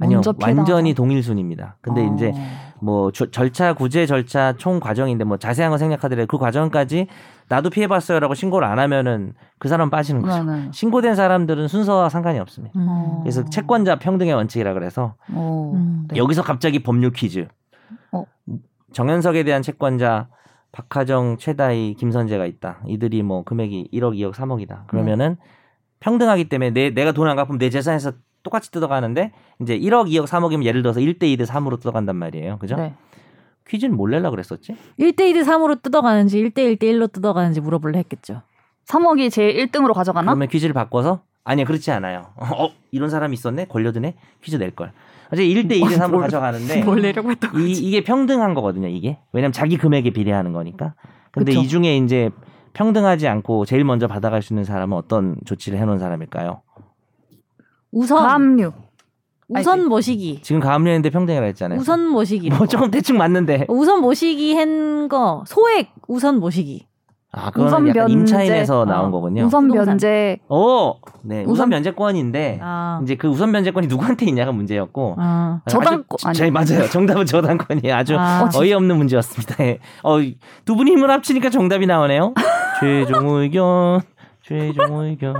아니요, 0.00 0.16
완전히 0.40 0.56
당하자. 0.56 0.94
동일 0.96 1.22
순입니다. 1.22 1.76
근데 1.80 2.00
어. 2.06 2.12
이제 2.14 2.32
뭐 2.80 3.12
저- 3.12 3.30
절차 3.30 3.72
구제 3.74 4.04
절차 4.06 4.54
총 4.56 4.80
과정인데 4.80 5.22
뭐 5.24 5.36
자세한 5.36 5.70
거 5.70 5.78
생략하더라도 5.78 6.26
그 6.26 6.38
과정까지 6.38 7.06
나도 7.52 7.68
피해봤어요라고 7.68 8.32
신고를 8.32 8.66
안 8.66 8.78
하면은 8.78 9.34
그 9.58 9.68
사람 9.68 9.90
빠지는 9.90 10.22
거죠. 10.22 10.42
네, 10.42 10.62
네. 10.64 10.70
신고된 10.72 11.14
사람들은 11.14 11.68
순서와 11.68 12.08
상관이 12.08 12.38
없습니다. 12.38 12.78
음. 12.80 13.20
그래서 13.20 13.44
채권자 13.44 13.98
평등의 13.98 14.32
원칙이라 14.32 14.72
그래서 14.72 15.16
어. 15.34 15.72
음. 15.74 16.08
네. 16.10 16.16
여기서 16.16 16.42
갑자기 16.42 16.82
법률 16.82 17.12
퀴즈. 17.12 17.46
어. 18.10 18.24
정현석에 18.94 19.44
대한 19.44 19.60
채권자 19.60 20.28
박하정, 20.72 21.36
최다희, 21.36 21.96
김선재가 21.98 22.46
있다. 22.46 22.80
이들이 22.86 23.22
뭐 23.22 23.44
금액이 23.44 23.90
1억, 23.92 24.16
2억, 24.16 24.32
3억이다. 24.32 24.86
그러면은 24.86 25.36
평등하기 26.00 26.48
때문에 26.48 26.70
내 26.70 26.88
내가 26.90 27.12
돈 27.12 27.28
안 27.28 27.36
갚으면 27.36 27.58
내 27.58 27.68
재산에서 27.68 28.12
똑같이 28.42 28.70
뜯어가는데 28.70 29.32
이제 29.60 29.78
1억, 29.78 30.08
2억, 30.08 30.26
3억이면 30.26 30.64
예를 30.64 30.80
들어서 30.82 31.00
1대 31.00 31.24
2대 31.24 31.44
3으로 31.44 31.78
뜯어간단 31.78 32.16
말이에요. 32.16 32.56
그죠? 32.58 32.76
네. 32.76 32.94
퀴즈는 33.68 33.96
뭘 33.96 34.10
내려고 34.10 34.30
그랬었지? 34.32 34.76
1대2대 34.98 35.44
3으로 35.44 35.80
뜯어가는지 35.82 36.42
1대1대 36.42 36.82
1로 36.82 37.10
뜯어가는지 37.12 37.60
물어볼래 37.60 37.98
했겠죠. 38.00 38.42
3억이 38.86 39.30
제일 39.30 39.66
1등으로 39.66 39.94
가져가나? 39.94 40.32
그러면 40.32 40.48
퀴즈를 40.48 40.72
바꿔서 40.74 41.22
아니야 41.44 41.64
그렇지 41.64 41.90
않아요. 41.92 42.32
어 42.36 42.70
이런 42.90 43.08
사람이 43.10 43.34
있었네 43.34 43.66
걸려드네 43.66 44.14
퀴즈 44.42 44.56
낼 44.56 44.70
걸. 44.72 44.92
어제 45.32 45.44
1대 45.44 45.80
2대 45.80 45.96
3으로 45.98 46.10
뭘- 46.10 46.22
가져가는데 46.22 46.84
뭘 46.84 47.00
내려고 47.02 47.30
했던 47.30 47.50
이, 47.60 47.72
이게 47.72 48.04
평등한 48.04 48.54
거거든요, 48.54 48.88
이게. 48.88 49.18
왜냐면 49.32 49.52
자기 49.52 49.76
금액에 49.78 50.10
비례하는 50.10 50.52
거니까. 50.52 50.94
근데 51.30 51.52
그쵸. 51.52 51.62
이 51.64 51.68
중에 51.68 51.96
이제 51.96 52.30
평등하지 52.74 53.28
않고 53.28 53.64
제일 53.64 53.84
먼저 53.84 54.06
받아갈 54.08 54.42
수 54.42 54.52
있는 54.52 54.64
사람은 54.64 54.96
어떤 54.96 55.36
조치를 55.46 55.78
해놓은 55.78 55.98
사람일까요? 55.98 56.60
우선 57.92 58.18
가압류. 58.18 58.72
우선 59.60 59.88
모시기. 59.88 60.40
지금 60.42 60.60
가압류인데 60.60 61.10
평등이라 61.10 61.44
했잖아요. 61.46 61.78
우선 61.80 62.08
모시기. 62.08 62.50
뭐 62.50 62.66
조금 62.66 62.90
대충 62.90 63.18
맞는데. 63.18 63.66
우선 63.68 64.00
모시기 64.00 64.54
한 64.54 65.08
거 65.08 65.42
소액 65.46 65.90
우선 66.08 66.38
모시기. 66.38 66.86
아, 67.34 67.50
그거는 67.50 67.66
우선 67.68 67.88
약간 67.88 68.06
면제. 68.08 68.12
임차인에서 68.12 68.84
나온 68.84 69.08
어. 69.08 69.10
거군요. 69.10 69.44
우선. 69.46 69.66
면제. 69.68 70.38
오, 70.50 70.96
네, 71.22 71.40
우선, 71.44 71.52
우선- 71.52 71.68
면제권인데 71.70 72.58
아. 72.62 73.00
이제 73.02 73.16
그 73.16 73.26
우선 73.26 73.50
면제권이 73.50 73.86
누구한테 73.86 74.26
있냐가 74.26 74.52
문제였고. 74.52 75.16
아. 75.18 75.60
저당권 75.68 76.18
아니. 76.24 76.36
제, 76.36 76.50
맞아요. 76.50 76.86
정답은 76.92 77.24
저당권이에요. 77.26 77.94
아주 77.96 78.16
아. 78.18 78.42
어? 78.44 78.58
어이없는 78.58 78.96
문제였습니다. 78.96 79.64
예. 79.64 79.78
어, 80.04 80.18
두 80.66 80.76
분이 80.76 80.90
힘을 80.92 81.10
합치니까 81.10 81.48
정답이 81.50 81.86
나오네요. 81.86 82.34
최종 82.80 83.26
의견, 83.30 84.02
최종 84.42 85.00
의견, 85.00 85.34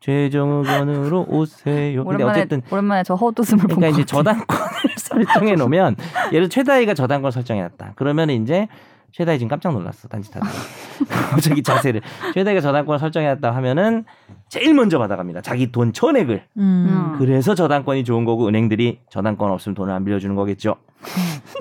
최종 0.00 0.50
의견으로 0.60 1.26
오세요. 1.28 2.04
근데 2.04 2.24
어쨌든 2.24 2.62
오랜만에 2.70 3.02
저 3.02 3.14
헛웃음을 3.14 3.66
본 3.66 3.76
그러니까 3.76 3.88
것 3.90 4.00
이제. 4.00 4.04
저당권을 4.06 4.70
설정해 4.96 5.54
놓으면 5.54 5.96
예를 6.32 6.48
들어 6.48 6.48
최다희가 6.48 6.94
저당권 6.94 7.30
설정해 7.30 7.60
놨다. 7.62 7.92
그러면 7.96 8.30
이제 8.30 8.66
최다희 9.12 9.38
지금 9.38 9.48
깜짝 9.48 9.72
놀랐어. 9.72 10.08
딴짓하다. 10.08 10.46
갑자기 11.30 11.62
자세를 11.62 12.00
최다희가 12.32 12.60
저당권을 12.60 12.98
설정해 12.98 13.26
놨다 13.34 13.50
하면은 13.56 14.04
제일 14.48 14.72
먼저 14.72 14.98
받아갑니다. 14.98 15.40
자기 15.42 15.70
돈 15.72 15.92
전액을. 15.92 16.44
음. 16.58 17.16
그래서 17.18 17.54
저당권이 17.54 18.04
좋은 18.04 18.24
거고 18.24 18.46
은행들이 18.48 19.00
저당권 19.10 19.50
없으면 19.50 19.74
돈을 19.74 19.92
안 19.92 20.04
빌려주는 20.04 20.34
거겠죠. 20.36 20.76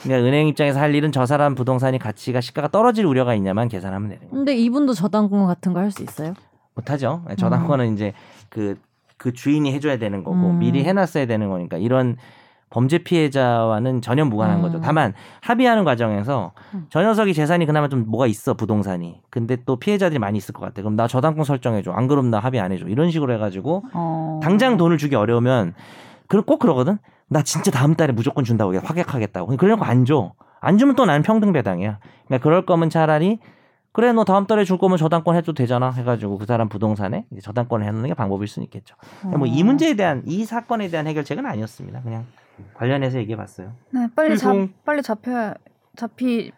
그러니까 0.04 0.28
은행 0.28 0.48
입장에서 0.48 0.80
할 0.80 0.94
일은 0.94 1.12
저 1.12 1.26
사람 1.26 1.56
부동산이 1.56 1.98
가치가 1.98 2.40
시가가 2.40 2.68
떨어질 2.70 3.06
우려가 3.06 3.34
있냐만 3.36 3.68
계산하면 3.68 4.10
되는 4.10 4.22
거예요. 4.22 4.32
근데 4.36 4.56
이분도 4.56 4.94
저당권 4.94 5.48
같은 5.48 5.74
거 5.74 5.80
할 5.80 5.92
수 5.92 6.04
있어요? 6.04 6.34
못하죠. 6.80 7.24
저당권은 7.38 7.94
이제 7.94 8.14
그그 8.50 9.34
주인이 9.34 9.72
해줘야 9.74 9.98
되는 9.98 10.24
거고 10.24 10.52
음. 10.52 10.60
미리 10.60 10.84
해놨어야 10.84 11.26
되는 11.26 11.50
거니까 11.50 11.78
이런 11.78 12.18
범죄 12.70 13.00
피해자와는 13.00 14.02
전혀 14.02 14.26
무관한 14.26 14.58
음. 14.58 14.62
거죠. 14.62 14.80
다만 14.80 15.14
합의하는 15.42 15.84
과정에서 15.84 16.52
음. 16.74 16.86
저 16.90 17.02
녀석이 17.02 17.34
재산이 17.34 17.66
그나마 17.66 17.88
좀 17.90 18.06
뭐가 18.08 18.28
있어 18.28 18.54
부동산이. 18.54 19.22
근데 19.30 19.58
또 19.66 19.78
피해자들이 19.78 20.20
많이 20.20 20.38
있을 20.38 20.54
것 20.54 20.62
같아. 20.62 20.82
그럼 20.82 20.96
나 20.96 21.08
저당권 21.08 21.46
설정해줘. 21.46 21.92
안 21.92 22.08
그럼 22.08 22.30
나 22.30 22.40
합의 22.40 22.60
안 22.60 22.72
해줘. 22.72 22.86
이런 22.86 23.10
식으로 23.10 23.34
해가지고 23.34 23.84
어. 23.94 24.40
당장 24.44 24.78
돈을 24.78 24.98
주기 24.98 25.16
어려우면 25.16 25.74
그꼭 26.28 26.60
그러거든. 26.60 27.00
나 27.28 27.42
진짜 27.42 27.72
다음 27.72 27.96
달에 27.96 28.14
무조건 28.14 28.44
준다고 28.44 28.76
확약하겠다고. 28.78 29.58
그러려고 29.58 29.84
안 29.86 30.06
줘. 30.06 30.34
안 30.62 30.78
주면 30.78 30.96
또 30.96 31.06
나는 31.06 31.24
평등 31.24 31.54
배당이야. 31.54 31.98
그러니까 32.28 32.44
그럴 32.44 32.66
거면 32.66 32.90
차라리 32.90 33.40
그래 33.92 34.14
너 34.14 34.24
다음 34.24 34.46
달에 34.46 34.66
줄 34.66 34.78
거면 34.78 34.98
저당권 34.98 35.36
해도 35.36 35.54
되잖아 35.54 35.92
해가지고 35.92 36.38
그 36.38 36.46
사람 36.46 36.70
부동산에 36.70 37.26
이제 37.32 37.42
저당권을 37.42 37.86
해놓는 37.88 38.08
게 38.08 38.14
방법일 38.14 38.48
수는 38.48 38.66
있겠죠. 38.66 38.96
뭐이 39.24 39.62
어. 39.62 39.66
문제에 39.66 39.96
대한 39.96 40.22
이 40.26 40.46
사건에 40.46 40.90
대한 40.90 41.08
해결책은 41.08 41.46
아니었습니다. 41.46 42.02
그냥 42.02 42.26
관련해서 42.76 43.18
얘기해봤어요. 43.20 43.74
네, 43.92 44.08
빨리 44.16 44.38
잡. 44.38 44.56
빨리 44.86 45.02
잡혀 45.02 45.54
잡히 45.96 46.52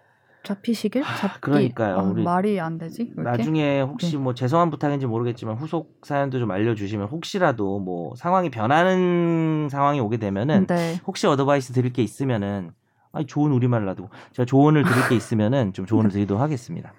잡히시길 0.44 1.04
잡기. 1.04 1.42
그러니까요. 1.42 1.98
아, 2.00 2.02
우리 2.02 2.24
말이 2.24 2.60
안 2.60 2.78
되지. 2.78 3.12
나중에 3.16 3.82
혹시 3.82 4.18
뭐 4.18 4.34
죄송한 4.34 4.72
부탁인지 4.72 5.06
모르겠지만 5.06 5.56
후속 5.56 6.00
사연도 6.04 6.40
좀 6.40 6.52
알려주시면 6.52 7.08
혹시라도 7.08 7.80
뭐 7.80 8.16
상황이 8.16 8.50
변하는 8.50 9.68
상황이 9.70 10.00
오게 10.00 10.18
되면은 10.18 10.68
네. 10.68 11.00
혹시 11.06 11.28
어드바이스 11.28 11.74
드릴 11.74 11.94
게 11.94 12.02
있으면은 12.02 12.72
아니 13.12 13.26
좋은 13.26 13.52
우리말 13.52 13.86
놔두고 13.86 14.10
제가 14.34 14.46
조언을 14.46 14.84
드릴 14.84 15.10
게 15.10 15.16
있으면은 15.16 15.74
좀 15.74 15.86
조언을 15.86 16.10
드리도록 16.10 16.42
하겠습니다. 16.42 16.94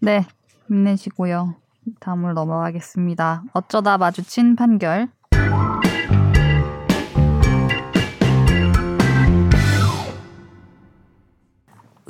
네, 0.00 0.26
힘내시고요. 0.66 1.54
다음으로 2.00 2.34
넘어가겠습니다. 2.34 3.44
어쩌다 3.52 3.98
마주친 3.98 4.56
판결. 4.56 5.08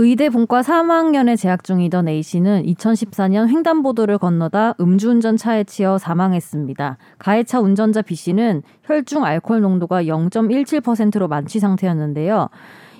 의대 0.00 0.28
본과 0.28 0.60
3학년에 0.60 1.36
재학 1.36 1.64
중이던 1.64 2.06
A 2.06 2.22
씨는 2.22 2.62
2014년 2.66 3.48
횡단보도를 3.48 4.18
건너다 4.18 4.74
음주운전 4.78 5.36
차에 5.36 5.64
치여 5.64 5.98
사망했습니다. 5.98 6.98
가해차 7.18 7.58
운전자 7.58 8.00
B 8.00 8.14
씨는 8.14 8.62
혈중 8.84 9.24
알코올 9.24 9.60
농도가 9.60 10.04
0.17%로 10.04 11.26
만취 11.26 11.58
상태였는데요. 11.58 12.48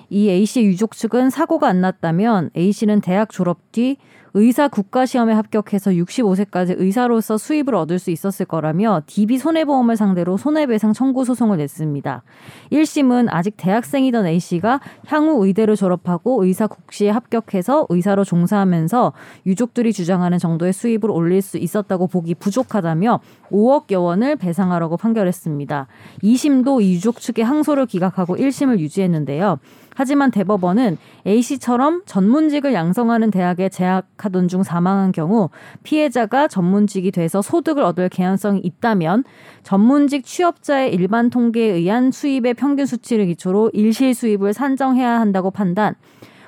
이 0.09 0.29
A 0.29 0.45
씨의 0.45 0.65
유족 0.67 0.91
측은 0.91 1.29
사고가 1.29 1.67
안 1.67 1.81
났다면 1.81 2.49
A 2.57 2.71
씨는 2.71 3.01
대학 3.01 3.29
졸업 3.29 3.71
뒤 3.71 3.97
의사 4.33 4.67
국가 4.67 5.05
시험에 5.05 5.33
합격해서 5.33 5.91
65세까지 5.91 6.75
의사로서 6.77 7.37
수입을 7.37 7.73
얻을 7.75 7.97
수 7.99 8.11
있었을 8.11 8.45
거라며 8.45 9.01
DB 9.07 9.37
손해보험을 9.37 9.97
상대로 9.97 10.37
손해배상 10.37 10.93
청구 10.93 11.25
소송을 11.25 11.57
냈습니다. 11.57 12.23
1심은 12.71 13.27
아직 13.31 13.55
대학생이던 13.57 14.27
A 14.27 14.39
씨가 14.39 14.81
향후 15.07 15.45
의대를 15.45 15.75
졸업하고 15.75 16.43
의사 16.45 16.67
국시에 16.67 17.09
합격해서 17.09 17.87
의사로 17.89 18.23
종사하면서 18.23 19.13
유족들이 19.47 19.93
주장하는 19.93 20.37
정도의 20.37 20.73
수입을 20.73 21.09
올릴 21.09 21.41
수 21.41 21.57
있었다고 21.57 22.07
보기 22.07 22.35
부족하다며 22.35 23.19
5억여 23.51 24.03
원을 24.03 24.35
배상하라고 24.35 24.97
판결했습니다. 24.97 25.87
2심도 26.23 26.83
이 26.83 26.93
유족 26.93 27.19
측의 27.19 27.43
항소를 27.43 27.87
기각하고 27.87 28.37
1심을 28.37 28.79
유지했는데요. 28.79 29.57
하지만 29.99 30.31
대법원은 30.31 30.97
A씨처럼 31.27 32.03
전문직을 32.05 32.73
양성하는 32.73 33.31
대학에 33.31 33.67
재학하던 33.67 34.47
중 34.47 34.63
사망한 34.63 35.11
경우 35.11 35.49
피해자가 35.83 36.47
전문직이 36.47 37.11
돼서 37.11 37.41
소득을 37.41 37.83
얻을 37.83 38.07
개연성이 38.07 38.61
있다면 38.63 39.25
전문직 39.63 40.23
취업자의 40.23 40.93
일반 40.93 41.29
통계에 41.29 41.73
의한 41.73 42.11
수입의 42.11 42.53
평균 42.53 42.85
수치를 42.85 43.25
기초로 43.25 43.71
일실 43.73 44.13
수입을 44.13 44.53
산정해야 44.53 45.19
한다고 45.19 45.51
판단. 45.51 45.95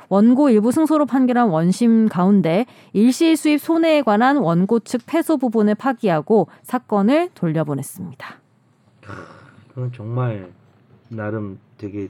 원고 0.07 0.49
일부 0.49 0.71
승소로 0.71 1.05
판결한 1.05 1.49
원심 1.49 2.07
가운데 2.07 2.65
일실 2.93 3.35
수입 3.35 3.59
손해에 3.59 4.01
관한 4.01 4.37
원고 4.37 4.79
측 4.79 5.05
패소 5.05 5.35
부분을 5.35 5.75
파기하고 5.75 6.47
사건을 6.63 7.31
돌려보냈습니다. 7.35 8.27
그건 9.67 9.91
정말 9.91 10.49
나름 11.09 11.59
되게 11.77 12.07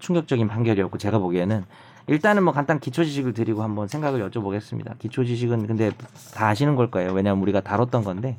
충격적인 0.00 0.48
판결이었고 0.48 0.98
제가 0.98 1.18
보기에는 1.18 1.64
일단은 2.08 2.42
뭐 2.42 2.52
간단 2.52 2.80
기초 2.80 3.04
지식을 3.04 3.34
드리고 3.34 3.62
한번 3.62 3.86
생각을 3.86 4.28
여쭤보겠습니다. 4.28 4.98
기초 4.98 5.24
지식은 5.24 5.66
근데 5.66 5.92
다 6.34 6.48
아시는 6.48 6.74
걸 6.74 6.90
거예요. 6.90 7.12
왜냐하면 7.12 7.42
우리가 7.42 7.60
다뤘던 7.60 8.02
건데 8.02 8.38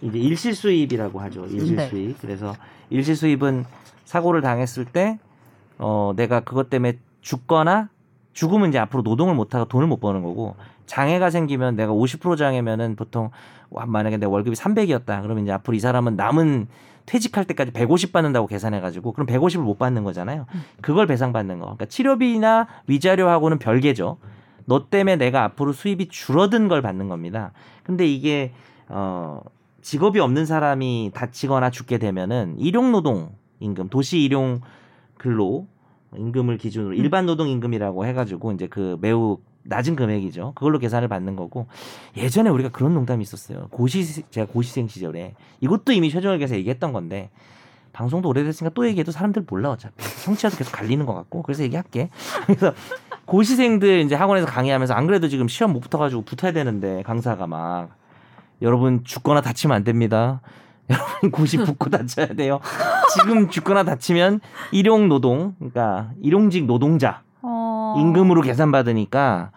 이제 0.00 0.18
일실 0.18 0.54
수입이라고 0.54 1.20
하죠. 1.20 1.46
일실 1.46 1.76
네. 1.76 1.88
수입. 1.88 2.20
그래서 2.20 2.54
일실 2.90 3.14
수입은 3.14 3.64
사고를 4.04 4.40
당했을 4.40 4.84
때 4.84 5.18
어, 5.78 6.14
내가 6.16 6.40
그것 6.40 6.70
때문에 6.70 6.98
죽거나 7.20 7.90
죽으면 8.32 8.70
이제 8.70 8.78
앞으로 8.78 9.02
노동을 9.02 9.34
못 9.34 9.54
하고 9.54 9.66
돈을 9.66 9.86
못 9.86 10.00
버는 10.00 10.22
거고 10.22 10.56
장애가 10.86 11.30
생기면 11.30 11.76
내가 11.76 11.92
50% 11.92 12.36
장애면은 12.36 12.96
보통 12.96 13.30
와, 13.70 13.86
만약에 13.86 14.16
내 14.16 14.26
월급이 14.26 14.56
300이었다. 14.56 15.22
그러면 15.22 15.44
이제 15.44 15.52
앞으로 15.52 15.74
이 15.74 15.80
사람은 15.80 16.16
남은 16.16 16.68
퇴직할 17.06 17.44
때까지 17.44 17.70
150 17.72 18.12
받는다고 18.12 18.46
계산해 18.46 18.80
가지고 18.80 19.12
그럼 19.12 19.26
150을 19.26 19.60
못 19.60 19.78
받는 19.78 20.04
거잖아요. 20.04 20.46
그걸 20.80 21.06
배상받는 21.06 21.58
거. 21.58 21.64
그러니까 21.66 21.86
치료비나 21.86 22.66
위자료하고는 22.86 23.58
별개죠. 23.58 24.18
너 24.66 24.90
때문에 24.90 25.16
내가 25.16 25.44
앞으로 25.44 25.72
수입이 25.72 26.08
줄어든 26.08 26.68
걸 26.68 26.82
받는 26.82 27.08
겁니다. 27.08 27.52
근데 27.84 28.06
이게 28.06 28.52
어 28.88 29.40
직업이 29.80 30.18
없는 30.18 30.46
사람이 30.46 31.12
다치거나 31.14 31.70
죽게 31.70 31.98
되면은 31.98 32.56
일용 32.58 32.90
노동 32.90 33.30
임금, 33.60 33.88
도시 33.88 34.20
일용 34.20 34.60
근로 35.16 35.68
임금을 36.16 36.58
기준으로 36.58 36.94
일반 36.94 37.26
노동 37.26 37.48
임금이라고 37.48 38.04
해가지고 38.06 38.52
이제 38.52 38.66
그 38.66 38.98
매우 39.00 39.38
낮은 39.68 39.96
금액이죠. 39.96 40.52
그걸로 40.54 40.78
계산을 40.78 41.08
받는 41.08 41.36
거고 41.36 41.66
예전에 42.16 42.50
우리가 42.50 42.70
그런 42.70 42.94
농담이 42.94 43.22
있었어요. 43.22 43.68
고시 43.70 44.22
제가 44.30 44.50
고시생 44.52 44.88
시절에 44.88 45.34
이것도 45.60 45.92
이미 45.92 46.10
최종역에서 46.10 46.56
얘기했던 46.56 46.92
건데 46.92 47.30
방송도 47.92 48.28
오래됐으니까 48.28 48.74
또 48.74 48.86
얘기해도 48.86 49.10
사람들 49.10 49.46
몰라 49.48 49.70
어차피 49.70 49.94
청취자도 50.22 50.56
계속 50.58 50.72
갈리는 50.72 51.04
것 51.06 51.14
같고 51.14 51.42
그래서 51.42 51.62
얘기할게. 51.62 52.10
그래서 52.46 52.74
고시생들 53.24 54.00
이제 54.00 54.14
학원에서 54.14 54.46
강의하면서 54.46 54.92
안 54.92 55.06
그래도 55.06 55.28
지금 55.28 55.48
시험 55.48 55.72
못 55.72 55.80
붙어가지고 55.80 56.22
붙어야 56.22 56.52
되는데 56.52 57.02
강사가 57.04 57.46
막 57.46 57.96
여러분 58.60 59.02
죽거나 59.02 59.40
다치면 59.40 59.76
안 59.76 59.84
됩니다. 59.84 60.42
여러분 60.90 61.30
고시 61.30 61.56
붙고 61.56 61.90
다쳐야 61.90 62.28
돼요. 62.28 62.60
지금 63.14 63.48
죽거나 63.48 63.82
다치면 63.84 64.40
일용 64.72 65.08
노동, 65.08 65.54
그러니까 65.58 66.12
일용직 66.20 66.66
노동자 66.66 67.22
어... 67.94 68.00
임금으로 68.00 68.42
계산받으니까 68.42 69.50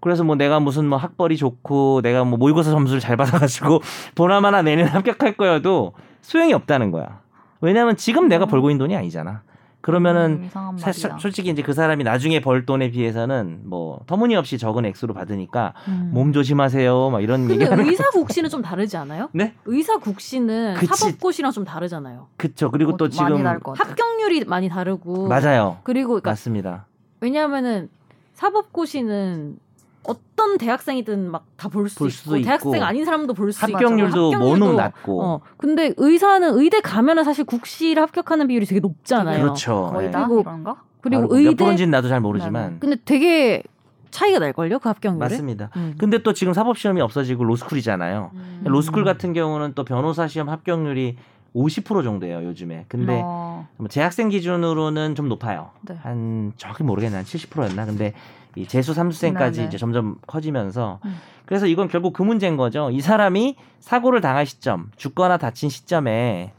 그래서 0.00 0.24
뭐 0.24 0.36
내가 0.36 0.60
무슨 0.60 0.86
뭐 0.86 0.98
학벌이 0.98 1.36
좋고 1.36 2.02
내가 2.02 2.24
뭐 2.24 2.38
모의고사 2.38 2.70
점수를 2.70 3.00
잘 3.00 3.16
받아가지고 3.16 3.80
보람 4.14 4.44
하나 4.44 4.62
내년 4.62 4.86
합격할 4.86 5.36
거여도 5.36 5.92
소용이 6.22 6.52
없다는 6.52 6.90
거야. 6.90 7.20
왜냐하면 7.60 7.96
지금 7.96 8.28
내가 8.28 8.46
벌고 8.46 8.70
있는 8.70 8.78
돈이 8.78 8.96
아니잖아. 8.96 9.42
그러면은 9.80 10.50
음, 10.54 10.76
사실. 10.76 11.10
솔직히 11.18 11.50
이제 11.50 11.62
그 11.62 11.72
사람이 11.72 12.02
나중에 12.04 12.40
벌 12.40 12.66
돈에 12.66 12.90
비해서는 12.90 13.60
뭐 13.64 14.00
터무니없이 14.06 14.58
적은 14.58 14.84
액수로 14.84 15.14
받으니까 15.14 15.72
음. 15.86 16.10
몸 16.12 16.32
조심하세요. 16.32 17.10
막 17.10 17.22
이런 17.22 17.42
근데 17.46 17.54
얘기하는 17.54 17.84
거. 17.84 17.90
의사 17.90 18.10
국시는 18.10 18.50
좀 18.50 18.60
다르지 18.60 18.96
않아요? 18.96 19.28
네? 19.32 19.54
의사 19.64 19.96
국시는 19.96 20.74
그치. 20.74 20.94
사법고시랑 20.94 21.52
좀 21.52 21.64
다르잖아요. 21.64 22.26
그쵸. 22.36 22.70
그리고 22.70 22.96
또 22.96 23.04
어, 23.06 23.08
많이 23.22 23.36
지금. 23.36 23.46
합격률이 23.46 24.44
많이 24.46 24.68
다르고 24.68 25.28
맞아요. 25.28 25.78
그리고 25.84 26.08
그러니까 26.10 26.32
맞습니다. 26.32 26.87
왜냐하면은 27.20 27.88
사법고시는 28.34 29.58
어떤 30.04 30.56
대학생이든 30.58 31.30
막 31.30 31.44
다 31.58 31.68
볼수볼 31.68 32.08
있고 32.08 32.16
수도 32.16 32.36
있고. 32.36 32.44
대학생 32.46 32.82
아닌 32.82 33.04
사람도 33.04 33.34
볼 33.34 33.52
수 33.52 33.64
있고 33.68 33.76
합격률도 33.76 34.38
뭐는 34.38 34.76
낮고. 34.76 35.22
어 35.22 35.40
근데 35.56 35.92
의사는 35.96 36.48
의대 36.56 36.80
가면은 36.80 37.24
사실 37.24 37.44
국시를 37.44 38.00
합격하는 38.04 38.46
비율이 38.46 38.64
되게 38.64 38.80
높잖아요. 38.80 39.42
그렇죠. 39.42 39.90
거의 39.92 40.06
예. 40.06 40.10
다 40.10 40.26
그리고- 40.26 40.44
그런가? 40.44 40.82
그리고 41.00 41.22
아, 41.22 41.26
몇 41.26 41.34
의대 41.36 41.54
프로인지는 41.56 41.90
나도 41.90 42.08
잘 42.08 42.20
모르지만 42.20 42.78
근데 42.80 42.96
되게 43.04 43.62
차이가 44.10 44.38
날 44.38 44.52
걸요 44.52 44.78
그 44.78 44.88
합격률이. 44.88 45.18
맞습니다. 45.20 45.70
음. 45.76 45.94
근데 45.98 46.22
또 46.22 46.32
지금 46.32 46.52
사법 46.52 46.78
시험이 46.78 47.00
없어지고 47.02 47.44
로스쿨이잖아요. 47.44 48.30
음. 48.34 48.60
로스쿨 48.64 49.04
같은 49.04 49.32
경우는 49.32 49.72
또 49.74 49.84
변호사 49.84 50.26
시험 50.28 50.48
합격률이 50.48 51.16
50% 51.54 52.04
정도예요 52.04 52.44
요즘에. 52.44 52.84
근데 52.88 53.20
어... 53.24 53.66
뭐 53.76 53.88
재학생 53.88 54.28
기준으로는 54.28 55.14
좀 55.14 55.28
높아요. 55.28 55.70
네. 55.82 55.94
한 56.00 56.52
정확히 56.56 56.82
모르겠네 56.82 57.16
한 57.16 57.24
70%였나. 57.24 57.86
근데 57.86 58.14
이 58.56 58.66
재수 58.66 58.94
삼수생까지 58.94 59.58
네네. 59.58 59.68
이제 59.68 59.78
점점 59.78 60.16
커지면서 60.26 61.00
음. 61.04 61.16
그래서 61.46 61.66
이건 61.66 61.88
결국 61.88 62.12
그 62.12 62.22
문제인 62.22 62.56
거죠. 62.56 62.90
이 62.90 63.00
사람이 63.00 63.56
사고를 63.80 64.20
당할 64.20 64.46
시점, 64.46 64.90
죽거나 64.96 65.38
다친 65.38 65.70
시점에 65.70 66.52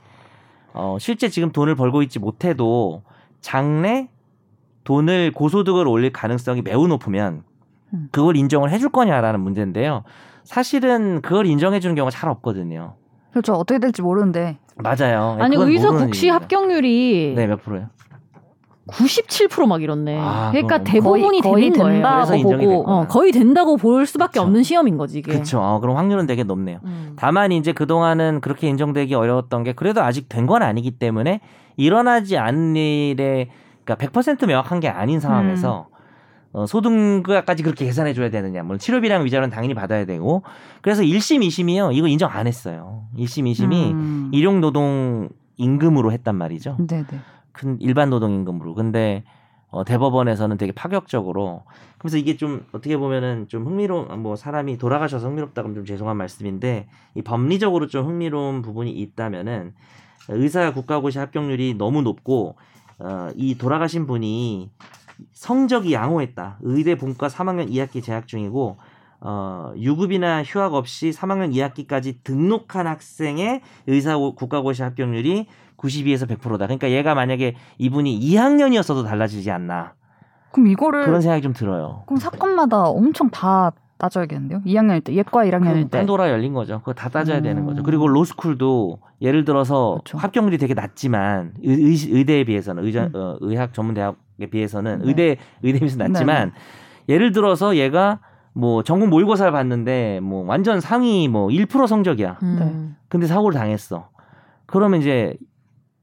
어, 0.74 0.98
실제 1.00 1.30
지금 1.30 1.52
돈을 1.52 1.76
벌고 1.76 2.02
있지 2.04 2.20
못해도 2.20 3.04
장래 3.42 4.10
돈을 4.84 5.32
고소득을 5.34 5.88
올릴 5.88 6.12
가능성이 6.12 6.62
매우 6.62 6.88
높으면 6.88 7.44
음. 7.94 8.10
그걸 8.12 8.36
인정을 8.36 8.72
해줄 8.72 8.90
거냐라는 8.90 9.40
문제인데요. 9.40 10.04
사실은 10.44 11.22
그걸 11.22 11.46
인정해 11.46 11.80
주는 11.80 11.96
경우가 11.96 12.12
잘 12.12 12.30
없거든요. 12.30 12.96
그렇죠. 13.32 13.54
어떻게 13.54 13.80
될지 13.80 14.02
모르는데. 14.02 14.58
맞아요. 14.82 15.38
아니 15.39 15.55
그건 15.55 15.71
의사 15.71 15.89
국시 15.91 16.27
일입니다. 16.27 16.36
합격률이 16.36 17.34
네, 17.36 17.47
몇 17.47 17.61
프로예요? 17.63 17.88
97%막 18.88 19.84
이렇네. 19.84 20.17
아, 20.19 20.49
그러니까 20.51 20.84
대부분이 20.84 21.41
거의- 21.41 21.69
거의. 21.69 22.01
된다고 22.01 22.41
보고. 22.49 22.91
어, 22.91 23.05
거의 23.07 23.32
된다고 23.32 23.77
볼 23.77 24.07
수밖에 24.07 24.39
그쵸. 24.39 24.41
없는 24.41 24.63
시험인 24.63 24.97
거지 24.97 25.19
이게. 25.19 25.32
그렇죠. 25.32 25.59
어, 25.61 25.80
그럼 25.80 25.95
확률은 25.95 26.25
되게 26.25 26.43
높네요. 26.43 26.80
음. 26.86 27.13
다만 27.15 27.51
이제 27.51 27.71
그 27.71 27.86
동안은 27.86 28.41
그렇게 28.41 28.67
인정되기 28.67 29.13
어려웠던 29.13 29.63
게 29.63 29.73
그래도 29.73 30.01
아직 30.01 30.27
된 30.27 30.47
건 30.47 30.63
아니기 30.63 30.89
때문에 30.91 31.41
일어나지 31.77 32.38
않은 32.39 32.75
일에 32.75 33.49
그러니까 33.86 34.07
100% 34.21 34.47
명확한 34.47 34.80
게 34.80 34.88
아닌 34.88 35.19
상황에서 35.19 35.89
어, 36.52 36.66
소득까지 36.66 37.64
그렇게 37.64 37.86
계산해 37.86 38.14
줘야 38.14 38.30
되느냐. 38.30 38.64
물론 38.64 38.80
치료비랑 38.80 39.26
위자료는 39.26 39.50
당연히 39.50 39.74
받아야 39.74 40.06
되고 40.06 40.43
그래서 40.82 41.04
1심, 41.04 41.45
2심이요. 41.47 41.95
이거 41.95 42.08
인정 42.08 42.32
안 42.32 42.47
했어요. 42.47 43.06
1심, 43.18 43.52
2심이 43.52 43.91
음. 43.91 44.30
일용 44.34 44.62
노동 44.62 45.30
임금으로 45.58 46.12
했단 46.12 46.36
말이죠. 46.36 46.78
네네. 46.88 47.06
큰 47.52 47.78
일반 47.82 48.10
노동 48.10 48.34
임금으로. 48.34 48.74
근데 48.74 49.24
어, 49.72 49.84
대법원에서는 49.84 50.58
되게 50.58 50.72
파격적으로 50.72 51.64
그래서 52.00 52.18
이게 52.18 52.38
좀 52.38 52.66
어떻게 52.72 52.97
보면은 52.97 53.47
좀 53.47 53.68
흥미로운 53.68 54.20
뭐 54.20 54.36
사람이 54.36 54.78
돌아가셔서 54.78 55.28
흥미롭다 55.28 55.62
그러면 55.62 55.76
좀 55.76 55.86
죄송한 55.86 56.18
말씀인데 56.18 56.88
이 57.14 57.22
법리적으로 57.22 57.88
좀 57.88 58.08
흥미로운 58.08 58.62
부분이 58.64 58.91
있다면은 58.91 59.74
의사 60.30 60.74
국가고시 60.74 61.20
합격률이 61.20 61.76
너무 61.76 62.02
높고 62.02 62.56
어, 63.00 63.30
이 63.36 63.58
돌아가신 63.58 64.08
분이 64.08 64.72
성적이 65.34 65.93
양호했다. 65.93 66.59
의대 66.61 66.95
본과 66.95 67.28
3학년 67.28 67.70
2학기 67.72 68.03
재학 68.03 68.28
중이고 68.28 68.78
어, 69.22 69.74
유급이나 69.76 70.43
휴학 70.43 70.74
없이 70.74 71.09
3학년 71.09 71.53
2학기까지 71.53 72.24
등록한 72.24 72.88
학생의 72.88 73.61
의사 73.88 74.17
국가고시 74.17 74.82
합격률이 74.84 75.47
92에서 75.78 76.28
100%다. 76.28 76.65
그러니까 76.65 76.89
얘가 76.91 77.15
만약에 77.15 77.55
이분이 77.78 78.20
2학년이었어도 78.20 79.05
달라지지 79.05 79.49
않나. 79.51 79.93
그럼 80.51 80.67
이거를 80.67 81.05
그런 81.05 81.22
생각이 81.22 81.41
좀 81.41 81.53
들어요. 81.53 82.03
그럼 82.05 82.20
사건마다 82.20 82.84
엄청 82.84 83.30
다 83.30 83.72
따져야겠는데요? 83.97 84.61
2학년일 84.65 85.03
때, 85.03 85.13
예과 85.13 85.43
1학년일 85.43 85.84
그 85.84 85.89
때. 85.89 85.97
판도라 85.99 86.30
열린 86.30 86.53
거죠. 86.53 86.80
그거 86.80 86.93
다 86.93 87.09
따져야 87.09 87.39
음. 87.39 87.43
되는 87.43 87.65
거죠. 87.65 87.84
그리고 87.84 88.07
로스쿨도 88.07 88.99
예를 89.22 89.43
들어서 89.43 89.99
그쵸. 90.03 90.17
합격률이 90.17 90.57
되게 90.57 90.74
낮지만 90.74 91.53
의, 91.61 91.97
의, 92.09 92.24
대에 92.24 92.45
비해서는 92.45 92.84
의자, 92.86 93.03
음. 93.03 93.11
어, 93.15 93.38
의학 93.41 93.74
전문 93.74 93.93
대학에 93.95 94.17
비해서는 94.48 95.00
네. 95.00 95.08
의대 95.08 95.38
의대에 95.64 95.80
비해서 95.80 95.98
낮지만 95.98 96.52
예를 97.08 97.32
들어서 97.32 97.76
얘가 97.78 98.20
뭐 98.54 98.84
전국 98.84 99.10
모의고사를 99.10 99.52
봤는데 99.52 100.20
뭐 100.22 100.44
완전 100.46 100.80
상위 100.82 101.28
뭐 101.28 101.48
1% 101.48 101.88
성적이야. 101.88 102.40
음. 102.44 102.96
근데 103.08 103.28
사고를 103.28 103.58
당했어. 103.58 104.10
그러면 104.66 105.00
이제 105.02 105.36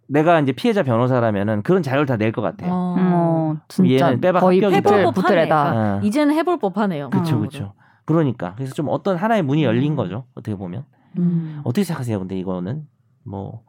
내가 0.09 0.39
이제 0.41 0.53
피해자 0.53 0.83
변호사라면은 0.83 1.63
그런 1.63 1.83
자료를 1.83 2.07
다 2.07 2.17
낼 2.17 2.33
것 2.33 2.41
같아요. 2.43 2.71
어. 2.73 2.97
어, 2.99 3.57
진짜 3.69 4.07
얘는 4.07 4.21
빼박 4.21 4.41
거의 4.41 4.61
해볼 4.63 5.13
붙으래다. 5.13 5.65
법하네. 5.65 5.91
어. 5.91 6.01
이제는 6.03 6.35
해볼 6.35 6.59
법하네요. 6.59 7.11
그쵸, 7.11 7.37
어. 7.37 7.41
그쵸. 7.41 7.73
그러니까. 8.05 8.55
그래서 8.55 8.73
좀 8.73 8.87
어떤 8.89 9.17
하나의 9.17 9.43
문이 9.43 9.65
열린 9.65 9.93
음. 9.93 9.97
거죠. 9.97 10.25
어떻게 10.35 10.57
보면. 10.57 10.85
음. 11.19 11.61
어떻게 11.65 11.83
생각하세요? 11.85 12.19
근데 12.21 12.39
이거는 12.39 12.85
뭐 13.25 13.63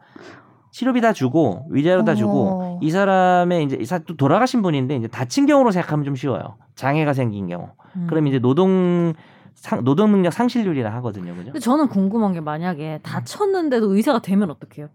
치료비 0.77 1.01
다 1.01 1.11
주고 1.11 1.65
위자료 1.71 2.03
다 2.03 2.13
주고 2.13 2.49
어. 2.49 2.79
이 2.83 2.91
사람의 2.91 3.63
이제 3.63 3.77
이사 3.81 3.97
또 3.97 4.15
돌아가신 4.15 4.61
분인데 4.61 4.95
이제 4.97 5.07
다친 5.07 5.47
경우로 5.47 5.71
생각하면 5.71 6.05
좀 6.05 6.15
쉬워요. 6.15 6.57
장애가 6.75 7.13
생긴 7.13 7.47
경우. 7.47 7.69
음. 7.95 8.05
그럼 8.07 8.27
이제 8.27 8.37
노동 8.37 9.15
상, 9.55 9.83
노동 9.83 10.11
능력 10.11 10.31
상실률이라 10.33 10.93
하거든요. 10.97 11.33
그죠? 11.33 11.45
근데 11.45 11.59
저는 11.59 11.87
궁금한 11.87 12.33
게 12.33 12.41
만약에 12.41 12.99
다쳤는데도 13.01 13.95
의사가 13.95 14.19
되면 14.19 14.51
어떡해요? 14.51 14.89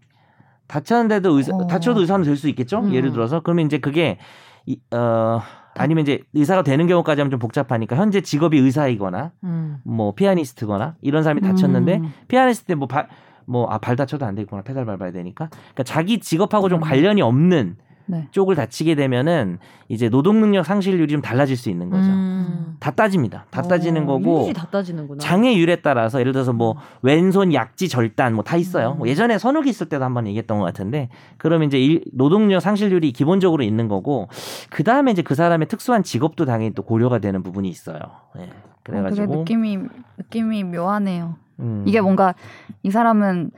다쳤는데도 0.67 1.31
의사 1.31 1.53
어. 1.53 1.67
다쳐도 1.67 1.99
의사는 1.99 2.23
될 2.23 2.37
수 2.37 2.47
있겠죠? 2.47 2.79
음. 2.79 2.93
예를 2.93 3.11
들어서 3.11 3.41
그러면 3.41 3.65
이제 3.65 3.79
그게 3.79 4.19
이, 4.65 4.79
어 4.95 5.41
아니면 5.75 6.03
이제 6.03 6.21
의사가 6.33 6.63
되는 6.63 6.87
경우까지 6.87 7.19
하면 7.19 7.29
좀 7.29 7.41
복잡하니까 7.41 7.97
현재 7.97 8.21
직업이 8.21 8.57
의사이거나 8.57 9.33
음. 9.43 9.79
뭐 9.83 10.13
피아니스트거나 10.15 10.95
이런 11.01 11.23
사람이 11.23 11.41
다쳤는데 11.41 11.97
음. 11.97 12.13
피아니스트 12.29 12.67
때뭐발 12.67 13.09
뭐 13.45 13.67
아 13.71 13.77
발 13.79 13.95
다쳐도 13.95 14.25
안 14.25 14.35
되겠구나 14.35 14.61
페달 14.63 14.85
밟아야 14.85 15.11
되니까 15.11 15.49
그러니까 15.49 15.83
자기 15.83 16.19
직업하고 16.19 16.69
좀 16.69 16.79
음. 16.79 16.81
관련이 16.81 17.21
없는 17.21 17.77
네. 18.05 18.27
쪽을 18.31 18.55
다치게 18.55 18.95
되면은 18.95 19.59
이제 19.87 20.09
노동 20.09 20.41
능력 20.41 20.65
상실률이 20.65 21.09
좀 21.11 21.21
달라질 21.21 21.55
수 21.55 21.69
있는 21.69 21.89
거죠. 21.89 22.03
음. 22.03 22.75
다 22.81 22.91
따집니다. 22.91 23.45
다 23.49 23.61
따지는 23.61 24.03
어, 24.03 24.05
거고 24.07 24.41
일일이 24.41 24.53
다. 24.53 24.67
장애율에 25.19 25.77
따라서 25.77 26.19
예를 26.19 26.33
들어서 26.33 26.51
뭐 26.51 26.75
왼손 27.01 27.53
약지 27.53 27.87
절단 27.87 28.33
뭐 28.33 28.43
다 28.43 28.57
있어요. 28.57 28.91
음. 28.91 28.97
뭐 28.97 29.07
예전에 29.07 29.37
선욱이 29.37 29.69
있을 29.69 29.87
때도 29.87 30.03
한번 30.03 30.27
얘기했던 30.27 30.59
것 30.59 30.65
같은데 30.65 31.07
그러면 31.37 31.67
이제 31.69 31.79
일, 31.79 32.03
노동력 32.11 32.59
상실률이 32.59 33.13
기본적으로 33.13 33.63
있는 33.63 33.87
거고 33.87 34.27
그 34.69 34.83
다음에 34.83 35.11
이제 35.11 35.21
그 35.21 35.33
사람의 35.33 35.69
특수한 35.69 36.03
직업도 36.03 36.43
당연히 36.43 36.73
또 36.73 36.83
고려가 36.83 37.19
되는 37.19 37.41
부분이 37.41 37.69
있어요. 37.69 37.99
예. 38.37 38.41
어, 38.43 38.47
그래가지고 38.83 39.35
느낌이 39.37 39.77
느낌이 40.17 40.65
묘하네요. 40.65 41.35
음. 41.59 41.83
이게 41.87 42.01
뭔가 42.01 42.33
이 42.83 42.91
사람은 42.91 43.51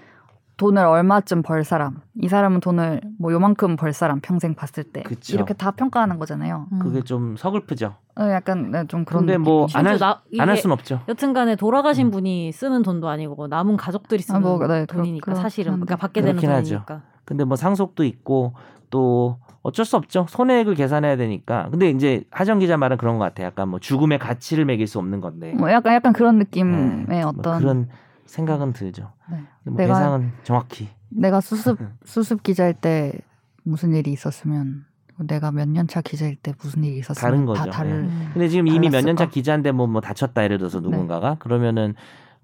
돈을 0.57 0.85
얼마쯤 0.85 1.41
벌 1.41 1.65
사람, 1.65 1.97
이 2.21 2.29
사람은 2.29 2.61
돈을 2.61 3.01
뭐 3.19 3.33
요만큼 3.33 3.75
벌 3.75 3.91
사람 3.91 4.21
평생 4.21 4.55
봤을 4.55 4.85
때 4.85 5.03
그쵸. 5.03 5.35
이렇게 5.35 5.53
다 5.53 5.71
평가하는 5.71 6.17
거잖아요. 6.17 6.67
음. 6.71 6.79
그게 6.79 7.01
좀 7.01 7.35
서글프죠. 7.35 7.95
어, 8.17 8.23
약간 8.31 8.71
네, 8.71 8.85
좀 8.87 9.03
그런 9.03 9.25
근데. 9.25 9.37
뭐 9.37 9.67
안할 9.73 9.95
심지어 9.95 10.07
나- 10.07 10.21
안할 10.41 10.55
이게 10.55 10.61
수는 10.61 10.73
없죠. 10.73 11.01
여튼간에 11.09 11.57
돌아가신 11.57 12.07
음. 12.07 12.11
분이 12.11 12.53
쓰는 12.53 12.83
돈도 12.83 13.09
아니고 13.09 13.47
남은 13.47 13.75
가족들이 13.75 14.21
쓰는 14.21 14.37
아, 14.37 14.41
뭐, 14.41 14.57
네, 14.59 14.85
그렇- 14.85 14.85
돈이니까 15.03 15.25
그렇긴 15.25 15.41
사실은. 15.43 15.71
그러니까 15.73 15.97
받게 15.97 16.21
되는 16.21 16.33
그렇긴 16.37 16.49
하죠. 16.51 16.69
돈이니까. 16.85 17.01
근데 17.25 17.43
뭐 17.43 17.57
상속도 17.57 18.05
있고 18.05 18.53
또 18.89 19.39
어쩔 19.66 19.84
수 19.84 19.97
없죠. 19.97 20.28
손해액을 20.30 20.76
계산해야 20.76 21.18
되니까. 21.18 21.70
근데 21.72 21.89
이제 21.89 22.24
하정 22.30 22.59
기자 22.59 22.78
말은 22.78 22.97
그런 22.97 23.18
것 23.18 23.24
같아. 23.26 23.41
요 23.41 23.47
약간 23.47 23.68
뭐 23.70 23.80
죽음의 23.80 24.20
가치를 24.20 24.63
매길 24.66 24.86
수 24.86 24.99
없는 24.99 25.22
건데. 25.22 25.53
뭐 25.53 25.72
약간 25.72 25.95
약간 25.95 26.13
그런 26.13 26.38
느낌의 26.38 27.05
네, 27.07 27.22
뭐 27.24 27.34
어떤 27.36 27.57
그런 27.59 27.89
생각은 28.28 28.74
들죠. 28.74 29.11
네. 29.32 29.39
뭐 29.63 29.76
내가- 29.76 29.95
대상은 29.95 30.32
정확히 30.43 30.88
내가 31.09 31.41
수습 31.41 31.82
음. 31.82 31.93
수습 32.03 32.43
기자일 32.43 32.74
때 32.76 33.11
무슨 33.63 33.93
일이 33.95 34.11
있었으면 34.11 34.86
내가 35.18 35.51
몇 35.51 35.68
년 35.68 35.88
차 35.88 36.01
기자일 36.01 36.36
때 36.36 36.53
무슨 36.61 36.84
일이 36.84 36.99
있었으면 36.99 37.16
다른 37.32 37.45
다 37.45 37.63
거죠. 37.63 37.72
다를 37.72 37.91
음. 37.91 38.30
근데 38.34 38.47
지금 38.49 38.68
이미 38.68 38.89
몇 38.89 39.03
년 39.03 39.16
차? 39.16 39.28
기자인데 39.28 39.72
뭐, 39.72 39.88
뭐 39.88 39.99
다쳤다 39.99 40.43
예를 40.43 40.59
들어서 40.59 40.80
네. 40.80 40.89
누군가가 40.89 41.38
그러면은 41.39 41.95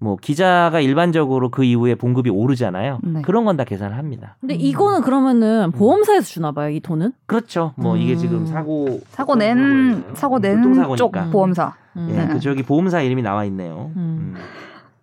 뭐 0.02 0.16
기자가 0.16 0.80
일반적으로 0.80 1.48
그 1.50 1.62
이후에 1.62 1.94
봉급이 1.94 2.28
오르잖아요. 2.28 2.98
네. 3.04 3.22
그런 3.22 3.44
건 3.44 3.56
다 3.56 3.62
계산을 3.62 3.96
합니다. 3.96 4.36
근데 4.40 4.54
음. 4.54 4.60
이거는 4.60 5.02
그러면은 5.02 5.70
보험사에서 5.70 6.26
주나 6.26 6.50
봐요, 6.50 6.70
이 6.70 6.80
돈은? 6.80 7.12
그렇죠. 7.26 7.72
뭐 7.76 7.96
이게 7.96 8.14
음. 8.14 8.18
지금 8.18 8.46
사고 8.46 9.00
사고 9.10 9.36
낸 9.36 10.04
사고 10.14 10.40
낸쪽 10.40 10.70
교통사고니까. 10.74 11.30
보험사. 11.30 11.74
음. 11.98 12.08
예, 12.10 12.16
네. 12.16 12.28
그쪽이 12.28 12.64
보험사 12.64 13.02
이름이 13.02 13.22
나와 13.22 13.44
있네요. 13.44 13.92
음. 13.94 14.34
음. 14.34 14.34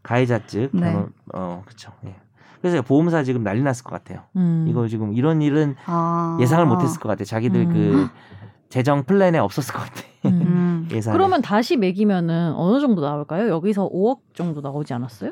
가해자 0.04 0.40
측 0.46 0.70
네. 0.74 0.92
변호- 0.92 1.08
어 1.34 1.62
그렇죠. 1.66 1.92
예. 2.06 2.16
그래서 2.62 2.82
보험사 2.82 3.24
지금 3.24 3.42
난리 3.44 3.62
났을 3.62 3.86
것 3.86 3.92
같아요. 3.92 4.24
음. 4.36 4.66
이거 4.68 4.86
지금 4.90 5.14
이런 5.14 5.42
일은 5.42 5.76
아. 5.86 6.38
예상을 6.42 6.66
못 6.66 6.82
했을 6.82 7.00
것 7.00 7.08
같아. 7.08 7.22
요 7.22 7.26
자기들 7.26 7.62
음. 7.62 7.70
그 7.74 8.10
재정 8.68 9.04
플랜에 9.04 9.38
없었을 9.38 9.74
것 9.74 9.80
같아. 9.82 10.02
음. 10.26 10.69
음. 10.92 10.96
예산. 10.96 11.14
그러면 11.14 11.42
다시 11.42 11.78
매기면은 11.78 12.54
어느 12.56 12.80
정도 12.80 13.02
나올까요? 13.02 13.50
여기서 13.50 13.90
5억 13.90 14.20
정도 14.34 14.62
나오지 14.62 14.94
않았어요? 14.94 15.32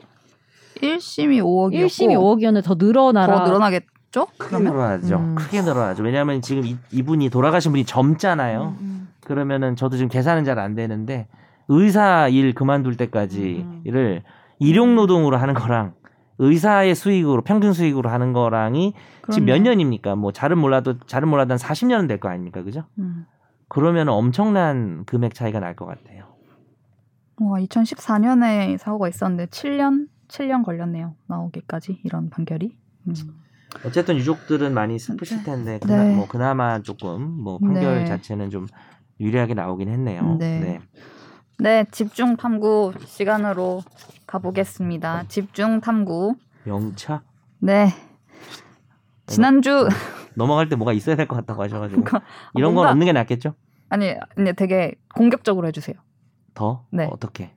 1심이 0.81 1.41
5억이었고 1.41 1.85
1심이 1.85 2.15
5억이었는데 2.15 2.63
더 2.63 2.75
늘어나라. 2.75 3.39
더 3.39 3.45
늘어나겠죠? 3.45 4.25
크게 4.37 4.49
그러면 4.49 4.73
늘어나죠. 4.73 5.15
음. 5.17 5.35
크게 5.35 5.61
늘어나죠. 5.61 6.03
왜냐하면 6.03 6.41
지금 6.41 6.65
이, 6.65 6.77
이분이 6.91 7.29
돌아가신 7.29 7.71
분이 7.71 7.85
젊잖아요. 7.85 8.75
음. 8.81 9.09
그러면은 9.23 9.75
저도 9.75 9.97
지금 9.97 10.09
계산은 10.09 10.45
잘 10.45 10.59
안 10.59 10.75
되는데 10.75 11.27
의사 11.67 12.27
일 12.29 12.53
그만둘 12.53 12.95
때까지를 12.97 14.23
일용 14.59 14.95
노동으로 14.95 15.37
하는 15.37 15.53
거랑 15.53 15.93
의사의 16.39 16.93
수익으로 16.95 17.41
평균 17.41 17.73
수익으로 17.73 18.09
하는 18.09 18.31
거랑이 18.31 18.93
지금 19.31 19.45
몇 19.47 19.53
그럼요. 19.53 19.69
년입니까? 19.69 20.15
뭐 20.15 20.31
잘은 20.31 20.57
몰라도 20.59 20.99
잘은 21.07 21.27
몰라도 21.27 21.51
한 21.53 21.57
40년은 21.57 22.07
될 22.07 22.19
거 22.19 22.29
아닙니까? 22.29 22.63
그죠? 22.63 22.83
음. 23.67 23.69
그러면 23.69 24.09
엄청난 24.09 25.03
금액 25.05 25.33
차이가 25.33 25.59
날 25.59 25.75
것 25.75 25.85
같아요. 25.85 26.25
와, 27.39 27.59
2014년에 27.59 28.77
사고가 28.77 29.07
있었는데 29.09 29.47
7년 29.47 30.07
7년 30.27 30.65
걸렸네요. 30.65 31.15
나오기까지 31.27 32.01
이런 32.03 32.29
판결이. 32.29 32.77
음. 33.07 33.13
어쨌든 33.85 34.15
유족들은 34.17 34.73
많이 34.73 34.97
슬프실 34.97 35.43
텐데 35.43 35.79
그나, 35.81 36.03
네. 36.03 36.15
뭐 36.15 36.27
그나마 36.27 36.81
조금 36.81 37.21
뭐 37.29 37.59
판결 37.59 37.99
네. 37.99 38.05
자체는 38.05 38.49
좀 38.49 38.65
유리하게 39.19 39.53
나오긴 39.53 39.89
했네요. 39.89 40.35
네. 40.39 40.79
네, 41.59 41.85
집중 41.91 42.37
탐구 42.37 42.93
시간으로 43.05 43.83
가보겠습니다. 44.25 45.25
집중 45.27 45.79
탐구. 45.81 46.35
영차 46.65 47.21
네. 47.59 47.89
지난주 49.27 49.87
넘어갈 50.37 50.69
때 50.69 50.75
뭐가 50.75 50.93
있어야 50.93 51.15
될 51.15 51.27
것 51.27 51.35
같다고 51.35 51.63
하셔가지고 51.63 52.03
그러니까 52.03 52.27
이런 52.55 52.69
건 52.69 52.75
뭔가- 52.75 52.91
없는 52.91 53.05
게 53.05 53.11
낫겠죠? 53.11 53.55
아니, 53.89 54.13
근데 54.35 54.53
되게 54.53 54.95
공격적으로 55.15 55.67
해주세요. 55.67 55.95
더 56.53 56.85
네. 56.91 57.07
어떻게 57.11 57.51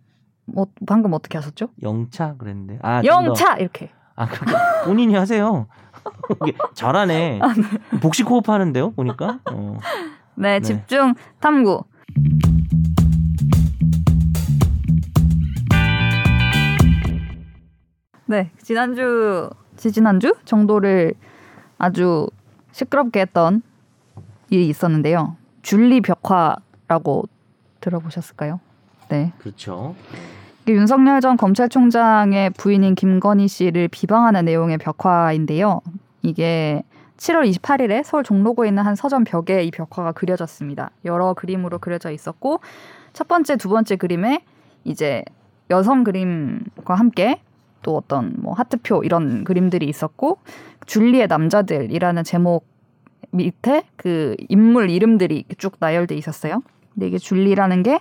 뭐 0.47 0.67
방금 0.87 1.13
어떻게 1.13 1.39
하셨죠? 1.39 1.69
영차 1.83 2.37
그랬는데 2.37 2.79
아, 2.83 3.03
영차 3.05 3.57
이렇게. 3.57 3.91
아, 4.17 4.27
본인이 4.85 5.15
하세요. 5.15 5.67
잘하네. 6.75 7.41
복식 8.03 8.29
호흡 8.29 8.49
하는데요, 8.49 8.93
보니까. 8.93 9.41
어. 9.51 9.77
네, 10.37 10.61
집중 10.61 11.15
탐구. 11.41 11.85
네, 18.27 18.51
지난주, 18.63 19.51
지지난주 19.77 20.35
정도를 20.45 21.15
아주 21.79 22.29
시끄럽게 22.73 23.21
했던 23.21 23.63
일이 24.51 24.69
있었는데요. 24.69 25.37
줄리 25.63 26.01
벽화라고 26.01 27.25
들어보셨을까요? 27.81 28.61
네. 29.09 29.33
그렇죠. 29.39 29.95
이게 30.63 30.75
윤석열 30.75 31.21
전 31.21 31.37
검찰총장의 31.37 32.51
부인인 32.51 32.95
김건희 32.95 33.49
씨를 33.49 33.89
비방하는 33.89 34.45
내용의 34.45 34.79
벽화인데요. 34.79 35.81
이게 36.23 36.83
7월 37.17 37.51
28일에 37.51 38.03
서울 38.03 38.25
종로구에 38.25 38.69
있는 38.69 38.83
한 38.85 38.95
서점 38.95 39.25
벽에 39.25 39.63
이 39.63 39.71
벽화가 39.71 40.13
그려졌습니다. 40.13 40.91
여러 41.05 41.35
그림으로 41.35 41.79
그려져 41.79 42.11
있었고 42.11 42.61
첫 43.13 43.29
번째, 43.29 43.57
두 43.57 43.69
번째 43.69 43.97
그림에 43.97 44.43
이제 44.85 45.25
여성 45.71 46.05
그림과 46.05 46.95
함께 46.95 47.41
또 47.83 47.97
어떤 47.97 48.35
뭐 48.39 48.55
하트표 48.55 49.03
이런 49.05 49.45
그림들이 49.45 49.89
있었고 49.89 50.39
줄리의 50.87 51.27
남자들이라는 51.29 52.25
제목 52.25 52.67
밑에 53.33 53.85
그 53.97 54.37
인물 54.49 54.91
이름들이 54.91 55.45
쭉 55.59 55.77
나열돼 55.79 56.17
있었어요. 56.17 56.63
근데 56.95 57.07
이게 57.07 57.19
줄리라는 57.19 57.83
게한 57.83 58.01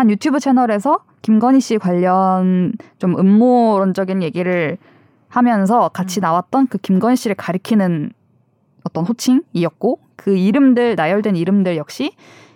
음. 0.00 0.10
유튜브 0.10 0.40
채널에서 0.40 1.04
김건희 1.22 1.60
씨 1.60 1.78
관련 1.78 2.72
좀 2.98 3.18
음모론적인 3.18 4.22
얘기를 4.22 4.78
하면서 5.28 5.88
같이 5.88 6.20
음. 6.20 6.22
나왔던 6.22 6.68
그 6.68 6.78
김건희 6.78 7.16
씨를 7.16 7.36
가리키는 7.36 8.12
어떤 8.84 9.04
호칭이었고 9.04 9.98
그 10.16 10.36
이름들 10.36 10.96
나열된 10.96 11.36
이름들 11.36 11.76
역시 11.76 12.12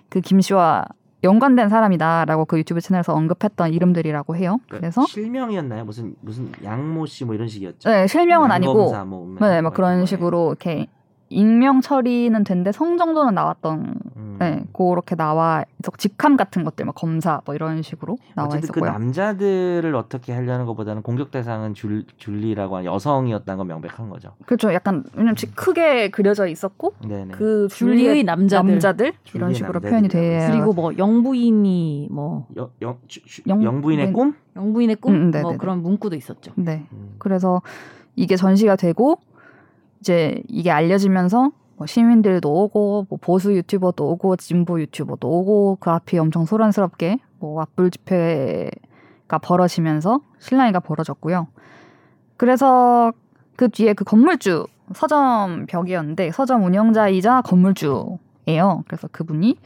그 0.08 0.20
김 0.20 0.40
씨와 0.40 0.84
연관된 1.24 1.68
사람이다라고 1.68 2.44
그 2.44 2.58
유튜브 2.58 2.80
채널에서 2.80 3.14
언급했던 3.14 3.72
이름들이라고 3.72 4.36
해요. 4.36 4.58
그래서 4.68 5.04
실명이었나요? 5.06 5.84
무슨 5.84 6.14
무슨 6.20 6.52
양모 6.62 7.06
씨 7.06 7.24
뭐 7.24 7.34
이런 7.34 7.48
식이었죠. 7.48 7.88
네, 7.88 8.06
실명은 8.06 8.50
아니고 8.52 8.72
양검사 8.72 9.04
뭐, 9.04 9.26
네, 9.40 9.60
막뭐 9.62 9.70
그런 9.72 10.04
식으로 10.06 10.48
이렇게 10.50 10.86
익명 11.34 11.80
처리는 11.80 12.44
된데 12.44 12.72
성 12.72 12.96
정도는 12.96 13.34
나왔던 13.34 13.94
음. 14.16 14.36
네, 14.40 14.64
그렇게 14.72 15.14
나와 15.14 15.64
직함 15.98 16.36
같은 16.36 16.64
것들 16.64 16.84
막 16.86 16.94
검사 16.94 17.40
뭐 17.44 17.54
이런 17.54 17.82
식으로 17.82 18.16
나와 18.34 18.48
어쨌든 18.48 18.68
그 18.72 18.80
있었고요. 18.80 18.90
남자들을 18.92 19.94
어떻게 19.94 20.32
하려는 20.32 20.64
것보다는 20.66 21.02
공격 21.02 21.30
대상은 21.30 21.74
줄, 21.74 22.04
줄리라고 22.16 22.76
하는 22.76 22.86
여성이었다는 22.92 23.58
건 23.58 23.66
명백한 23.68 24.08
거죠. 24.08 24.32
그렇죠. 24.46 24.72
약간 24.72 25.04
왜냐면 25.12 25.36
지- 25.36 25.52
크게 25.54 26.10
그려져 26.10 26.46
있었고 26.46 26.94
네네. 27.06 27.32
그 27.32 27.68
줄리의 27.70 27.96
줄리의 27.98 28.24
남자들. 28.24 28.70
남자들 28.70 29.06
이런 29.34 29.52
줄리의 29.52 29.54
식으로 29.54 29.72
남자들이라고 29.80 29.90
표현이 29.90 30.08
돼요. 30.08 30.50
그리고 30.52 30.72
뭐 30.72 30.92
영부인이 30.96 32.08
뭐 32.10 32.46
여, 32.56 32.70
영, 32.82 32.98
주- 33.08 33.24
주- 33.24 33.42
영- 33.46 33.62
영부인의 33.62 34.06
네. 34.06 34.12
꿈? 34.12 34.34
영부인의 34.56 34.96
꿈 34.96 35.14
음, 35.14 35.18
네네네. 35.30 35.42
뭐 35.42 35.56
그런 35.56 35.82
문구도 35.82 36.16
있었죠. 36.16 36.52
네. 36.56 36.86
음. 36.92 37.14
그래서 37.18 37.60
이게 38.16 38.36
전시가 38.36 38.76
되고 38.76 39.18
이제 40.04 40.42
이게 40.48 40.70
알려지면서 40.70 41.50
뭐 41.78 41.86
시민들도 41.86 42.46
오고 42.52 43.06
뭐 43.08 43.18
보수 43.22 43.54
유튜버도 43.54 44.06
오고 44.10 44.36
진보 44.36 44.78
유튜버도 44.78 45.26
오고 45.26 45.78
그 45.80 45.88
앞이 45.88 46.18
엄청 46.18 46.44
소란스럽게 46.44 47.20
뭐 47.38 47.56
맞불 47.56 47.90
집회가 47.90 49.38
벌어지면서 49.42 50.20
실랑이가 50.40 50.80
벌어졌고요. 50.80 51.46
그래서 52.36 53.12
그 53.56 53.70
뒤에 53.70 53.94
그 53.94 54.04
건물주 54.04 54.66
서점 54.94 55.64
벽이었는데 55.68 56.32
서점 56.32 56.64
운영자이자 56.64 57.40
건물주예요. 57.40 58.84
그래서 58.86 59.08
그분이 59.10 59.56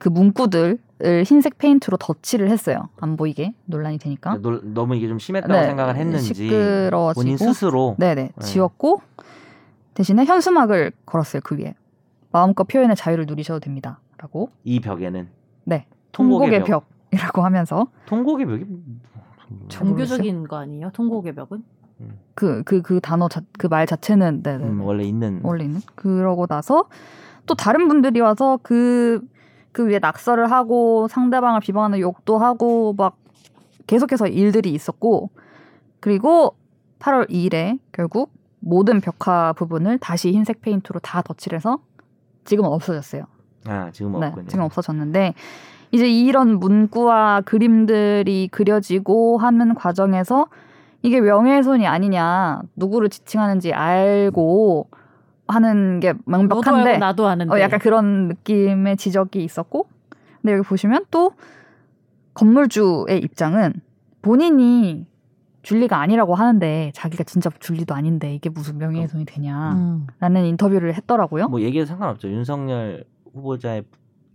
그 0.00 0.08
문구들을 0.08 0.78
흰색 1.26 1.58
페인트로 1.58 1.98
덧칠을 1.98 2.48
했어요. 2.48 2.88
안 2.98 3.18
보이게 3.18 3.52
논란이 3.66 3.98
되니까. 3.98 4.38
놀- 4.40 4.62
너무 4.72 4.96
이게 4.96 5.06
좀 5.06 5.18
심했다고 5.18 5.52
네, 5.52 5.66
생각을 5.66 5.96
했는지 5.96 6.32
시끄러워지고 6.32 7.22
본인 7.22 7.36
스스로 7.36 7.94
네네 7.98 8.30
지웠고 8.40 9.02
대신에 9.94 10.24
현수막을 10.24 10.92
걸었어요 11.06 11.42
그 11.44 11.56
위에. 11.58 11.74
마음껏 12.30 12.64
표현의 12.64 12.96
자유를 12.96 13.26
누리셔도 13.26 13.60
됩니다라고. 13.60 14.48
이 14.64 14.80
벽에는? 14.80 15.28
네. 15.64 15.86
통곡의 16.12 16.50
통곡의 16.60 16.82
벽이라고 17.10 17.42
하면서. 17.42 17.86
통곡의 18.06 18.46
벽이 18.46 18.64
잘 19.68 19.84
모르겠어요. 19.86 20.16
종교적인 20.16 20.48
거 20.48 20.56
아니에요? 20.56 20.90
통곡의 20.92 21.34
벽은? 21.34 21.62
그 22.34 22.62
그 22.64 22.82
그 22.82 23.00
단어 23.00 23.28
그 23.58 23.68
말 23.68 23.86
자체는 23.86 24.42
네네 24.42 24.64
음, 24.64 24.80
원래 24.82 25.04
있는. 25.04 25.40
원래 25.44 25.64
있는. 25.64 25.80
그러고 25.94 26.46
나서 26.46 26.88
또 27.46 27.54
다른 27.54 27.86
분들이 27.86 28.20
와서 28.20 28.58
그그 28.62 29.86
위에 29.88 29.98
낙서를 30.00 30.50
하고 30.50 31.06
상대방을 31.08 31.60
비방하는 31.60 32.00
욕도 32.00 32.38
하고 32.38 32.94
막 32.94 33.16
계속해서 33.86 34.26
일들이 34.28 34.72
있었고 34.72 35.30
그리고 36.00 36.56
8월 36.98 37.28
2일에 37.28 37.78
결국 37.92 38.32
모든 38.62 39.00
벽화 39.00 39.52
부분을 39.52 39.98
다시 39.98 40.30
흰색 40.30 40.62
페인트로 40.62 41.00
다 41.00 41.20
덧칠해서 41.22 41.78
지금은 42.44 42.70
없어졌어요. 42.70 43.24
아 43.66 43.90
지금 43.92 44.18
네, 44.18 44.26
없군요. 44.26 44.46
지금 44.48 44.64
없어졌는데 44.64 45.34
이제 45.90 46.08
이런 46.08 46.58
문구와 46.58 47.42
그림들이 47.42 48.48
그려지고 48.50 49.38
하는 49.38 49.74
과정에서 49.74 50.46
이게 51.02 51.20
명예훼손이 51.20 51.86
아니냐 51.86 52.62
누구를 52.76 53.08
지칭하는지 53.08 53.72
알고 53.72 54.88
하는 55.48 56.00
게 56.00 56.12
너도 56.12 56.24
알고 56.32 56.48
명백한데 56.48 56.98
나도 56.98 57.26
아는데. 57.26 57.54
어, 57.54 57.60
약간 57.60 57.80
그런 57.80 58.28
느낌의 58.28 58.96
지적이 58.96 59.44
있었고 59.44 59.88
근데 60.40 60.54
여기 60.54 60.66
보시면 60.66 61.06
또 61.10 61.32
건물주의 62.34 63.18
입장은 63.18 63.74
본인이 64.22 65.06
줄리가 65.62 66.00
아니라고 66.00 66.34
하는데 66.34 66.90
자기가 66.94 67.24
진짜 67.24 67.50
줄리도 67.60 67.94
아닌데 67.94 68.34
이게 68.34 68.48
무슨 68.50 68.78
명예훼손이 68.78 69.24
되냐라는 69.24 70.06
음. 70.20 70.44
인터뷰를 70.44 70.94
했더라고요 70.94 71.48
뭐 71.48 71.60
얘기해도 71.60 71.88
상관없죠. 71.88 72.28
윤석열 72.28 73.04
후보자의 73.32 73.84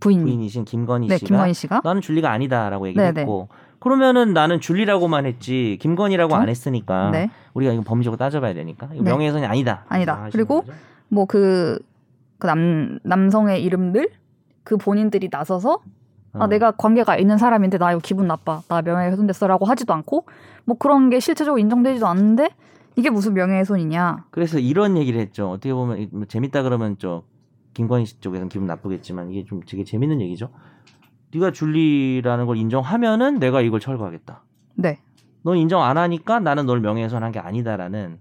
부인 0.00 0.22
부인이신 0.22 0.64
김건희 0.64 1.08
네 1.08 1.18
씨가 1.18 1.26
김건희 1.28 1.54
씨가 1.54 1.80
나는 1.84 2.00
줄리가 2.00 2.30
아니다라고 2.30 2.88
얘기를 2.88 3.04
네네. 3.04 3.20
했고 3.22 3.48
그러면은 3.80 4.32
나는 4.32 4.60
줄리라고만 4.60 5.26
했지 5.26 5.78
김건희라고 5.80 6.28
그렇죠? 6.30 6.42
안 6.42 6.48
했으니까 6.48 7.10
네 7.10 7.30
우리가 7.54 7.72
이거 7.72 7.82
범죄적으로 7.82 8.16
따져봐야 8.16 8.54
되니까 8.54 8.88
이거 8.94 9.02
네. 9.04 9.10
명예훼손이 9.10 9.44
아니다. 9.46 9.84
아니다. 9.88 10.28
그리고? 10.32 10.64
뭐 11.08 11.26
그 11.26 11.78
그 12.38 12.46
남 12.46 13.00
남성의 13.02 13.64
이름들 13.64 14.10
그 14.62 14.76
본인들이 14.76 15.28
나서서 15.32 15.80
아 16.34 16.44
어. 16.44 16.46
내가 16.46 16.70
관계가 16.72 17.16
있는 17.16 17.38
사람인데 17.38 17.78
나 17.78 17.92
이거 17.92 18.00
기분 18.02 18.26
나빠 18.26 18.60
나 18.68 18.82
명예훼손됐어라고 18.82 19.64
하지도 19.66 19.92
않고 19.94 20.26
뭐 20.64 20.76
그런 20.78 21.10
게 21.10 21.20
실체적으로 21.20 21.58
인정되지도 21.58 22.06
않는데 22.06 22.50
이게 22.96 23.10
무슨 23.10 23.34
명예훼손이냐 23.34 24.24
그래서 24.30 24.58
이런 24.58 24.96
얘기를 24.96 25.20
했죠. 25.20 25.50
어떻게 25.50 25.72
보면 25.72 25.98
이- 25.98 26.08
뭐 26.12 26.24
재밌다 26.26 26.62
그러면 26.62 26.96
저 26.98 27.22
김건희 27.74 28.06
씨 28.06 28.20
쪽에서는 28.20 28.48
기분 28.48 28.66
나쁘겠지만 28.66 29.30
이게 29.30 29.44
좀 29.44 29.60
되게 29.66 29.84
재밌는 29.84 30.20
얘기죠. 30.20 30.50
네가 31.32 31.52
줄리라는 31.52 32.46
걸 32.46 32.56
인정하면은 32.56 33.38
내가 33.38 33.60
이걸 33.60 33.80
철거하겠다. 33.80 34.42
네 34.76 34.98
넌 35.44 35.56
인정 35.56 35.82
안 35.82 35.96
하니까 35.96 36.40
나는 36.40 36.66
널 36.66 36.80
명예훼손한 36.80 37.30
게 37.32 37.38
아니다라는 37.38 38.18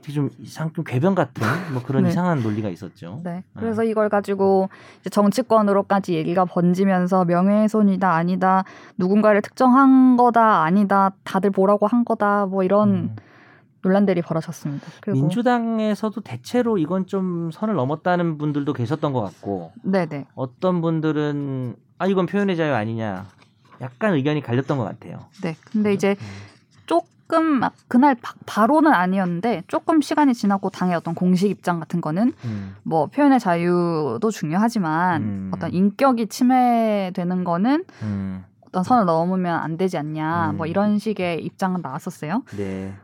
되게 0.00 0.12
좀 0.12 0.30
이상 0.40 0.72
좀 0.72 0.84
궤변 0.84 1.14
같은 1.14 1.42
뭐 1.72 1.82
그런 1.82 2.02
네. 2.04 2.08
이상한 2.10 2.42
논리가 2.42 2.68
있었죠. 2.68 3.20
네. 3.24 3.42
그래서 3.56 3.84
이걸 3.84 4.08
가지고 4.08 4.68
이제 5.00 5.10
정치권으로까지 5.10 6.14
얘기가 6.14 6.44
번지면서 6.44 7.24
명예훼손이다 7.24 8.12
아니다 8.12 8.64
누군가를 8.96 9.42
특정한 9.42 10.16
거다 10.16 10.62
아니다 10.62 11.12
다들 11.24 11.50
보라고 11.50 11.86
한 11.86 12.04
거다 12.04 12.46
뭐 12.46 12.62
이런 12.62 12.90
음. 12.90 13.16
논란들이 13.82 14.20
벌어졌습니다. 14.20 14.86
민주당에서도 15.06 16.20
대체로 16.20 16.76
이건 16.76 17.06
좀 17.06 17.50
선을 17.50 17.74
넘었다는 17.74 18.36
분들도 18.36 18.72
계셨던 18.74 19.12
것 19.12 19.22
같고 19.22 19.72
네네 19.82 20.26
어떤 20.34 20.82
분들은 20.82 21.76
아 21.98 22.06
이건 22.06 22.26
표현의 22.26 22.56
자유 22.56 22.74
아니냐 22.74 23.26
약간 23.80 24.12
의견이 24.14 24.42
갈렸던 24.42 24.76
것 24.76 24.84
같아요. 24.84 25.20
네. 25.42 25.56
근데 25.72 25.94
이제 25.94 26.16
음. 26.20 26.50
조금 27.30 27.60
막 27.60 27.74
그날 27.86 28.16
바, 28.16 28.34
바로는 28.44 28.92
아니었는데 28.92 29.62
조금 29.68 30.00
시간이 30.00 30.34
지나고 30.34 30.68
당의 30.68 30.96
어떤 30.96 31.14
공식 31.14 31.48
입장 31.48 31.78
같은 31.78 32.00
거는 32.00 32.32
음. 32.44 32.74
뭐 32.82 33.06
표현의 33.06 33.38
자유도 33.38 34.30
중요하지만 34.32 35.22
음. 35.22 35.50
어떤 35.54 35.72
인격이 35.72 36.26
침해되는 36.26 37.44
거는 37.44 37.84
음. 38.02 38.44
어떤 38.66 38.82
선을 38.82 39.04
넘으면 39.04 39.60
안 39.60 39.76
되지 39.76 39.96
않냐 39.96 40.50
음. 40.50 40.56
뭐 40.56 40.66
이런 40.66 40.98
식의 40.98 41.44
입장은 41.44 41.82
나왔었어요. 41.82 42.42
네. 42.56 42.94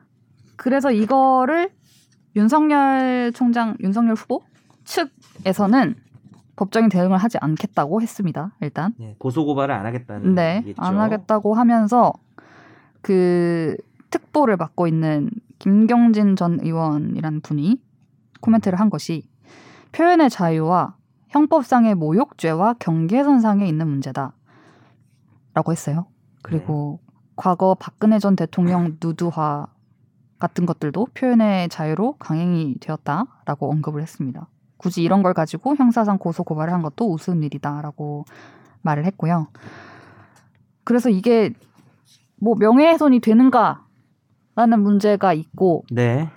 그래서 0.57 0.91
이거를 0.91 1.71
윤석열 2.35 3.31
총장 3.33 3.77
윤석열 3.81 4.15
후보 4.15 4.43
측에서는 4.85 5.95
법적인 6.57 6.89
대응을 6.89 7.19
하지 7.19 7.39
않겠다고 7.41 8.03
했습니다. 8.03 8.51
일단 8.61 8.93
네. 8.99 9.15
고소 9.19 9.45
고발을 9.45 9.73
안 9.73 9.87
하겠다는 9.87 10.35
네, 10.35 10.57
얘기겠죠. 10.57 10.83
안 10.83 10.99
하겠다고 10.99 11.55
하면서 11.55 12.13
그 13.03 13.77
특보를 14.17 14.57
맡고 14.57 14.87
있는 14.87 15.31
김경진 15.59 16.37
전 16.37 16.59
의원이라는 16.63 17.41
분이 17.43 17.83
코멘트를 18.41 18.81
한 18.81 18.89
것이 18.89 19.29
표현의 19.93 20.31
자유와 20.31 20.97
형법상의 21.29 21.95
모욕죄와 21.95 22.75
경계선상에 22.79 23.67
있는 23.67 23.89
문제다. 23.89 24.33
라고 25.53 25.73
했어요. 25.73 26.07
그리고 26.43 27.01
과거 27.35 27.75
박근혜 27.75 28.19
전 28.19 28.37
대통령 28.37 28.97
누드화 29.03 29.67
같은 30.39 30.67
것들도 30.67 31.09
표현의 31.15 31.69
자유로 31.69 32.17
강행이 32.19 32.77
되었다라고 32.81 33.71
언급을 33.71 34.03
했습니다. 34.03 34.49
굳이 34.77 35.03
이런 35.03 35.23
걸 35.23 35.35
가지고 35.35 35.77
형사상 35.77 36.19
고소 36.19 36.45
고발을 36.45 36.73
한 36.73 36.83
것도 36.83 37.11
우스운 37.11 37.43
일이다라고 37.43 38.25
말을 38.83 39.07
했고요. 39.07 39.49
그래서 40.85 41.09
이게 41.09 41.55
뭐 42.39 42.55
명예훼손이 42.55 43.21
되는가 43.21 43.86
라는 44.57 44.81
문제가 44.81 45.35
있고 45.35 45.85
네. 45.91 46.29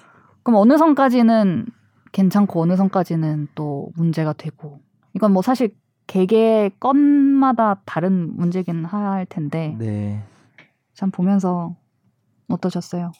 그럼 0.43 0.59
어느 0.59 0.77
선까지는 0.77 1.65
괜찮고 2.11 2.61
어느 2.61 2.75
선까지는 2.75 3.47
또 3.55 3.89
문제가 3.95 4.33
되고 4.33 4.81
이건 5.15 5.31
뭐 5.31 5.41
사실 5.41 5.73
개개 6.05 6.69
건마다 6.79 7.81
다른 7.85 8.35
문제긴 8.35 8.83
할 8.83 9.25
텐데 9.25 9.75
네. 9.79 10.21
참 10.93 11.11
보면서 11.11 11.75
어떠셨어요? 12.49 13.11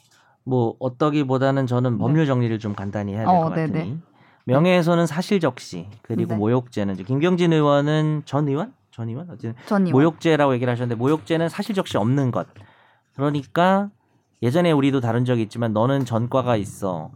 뭐 0.43 0.75
어떠기보다는 0.79 1.65
저는 1.65 1.93
네. 1.93 1.97
법률 1.97 2.25
정리를 2.25 2.59
좀 2.59 2.73
간단히 2.73 3.13
해야 3.13 3.25
될 3.25 3.35
어, 3.35 3.43
것 3.43 3.49
같으니. 3.51 4.01
명예훼손은 4.45 5.05
사실적시 5.05 5.87
그리고 6.01 6.33
네. 6.33 6.37
모욕죄는 6.39 6.95
김경진 6.95 7.53
의원은 7.53 8.23
전 8.25 8.47
의원 8.47 8.73
전 8.91 9.07
의원 9.07 9.29
어쨌든 9.29 9.53
전 9.67 9.83
모욕죄라고 9.83 10.53
얘기를 10.55 10.71
하셨는데 10.71 10.99
모욕죄는 10.99 11.47
사실적시 11.47 11.97
없는 11.97 12.31
것 12.31 12.47
그러니까 13.15 13.91
예전에 14.41 14.71
우리도 14.71 15.01
다룬 15.01 15.25
적이 15.25 15.43
있지만 15.43 15.73
너는 15.73 16.05
전과가 16.05 16.55
있어. 16.55 17.11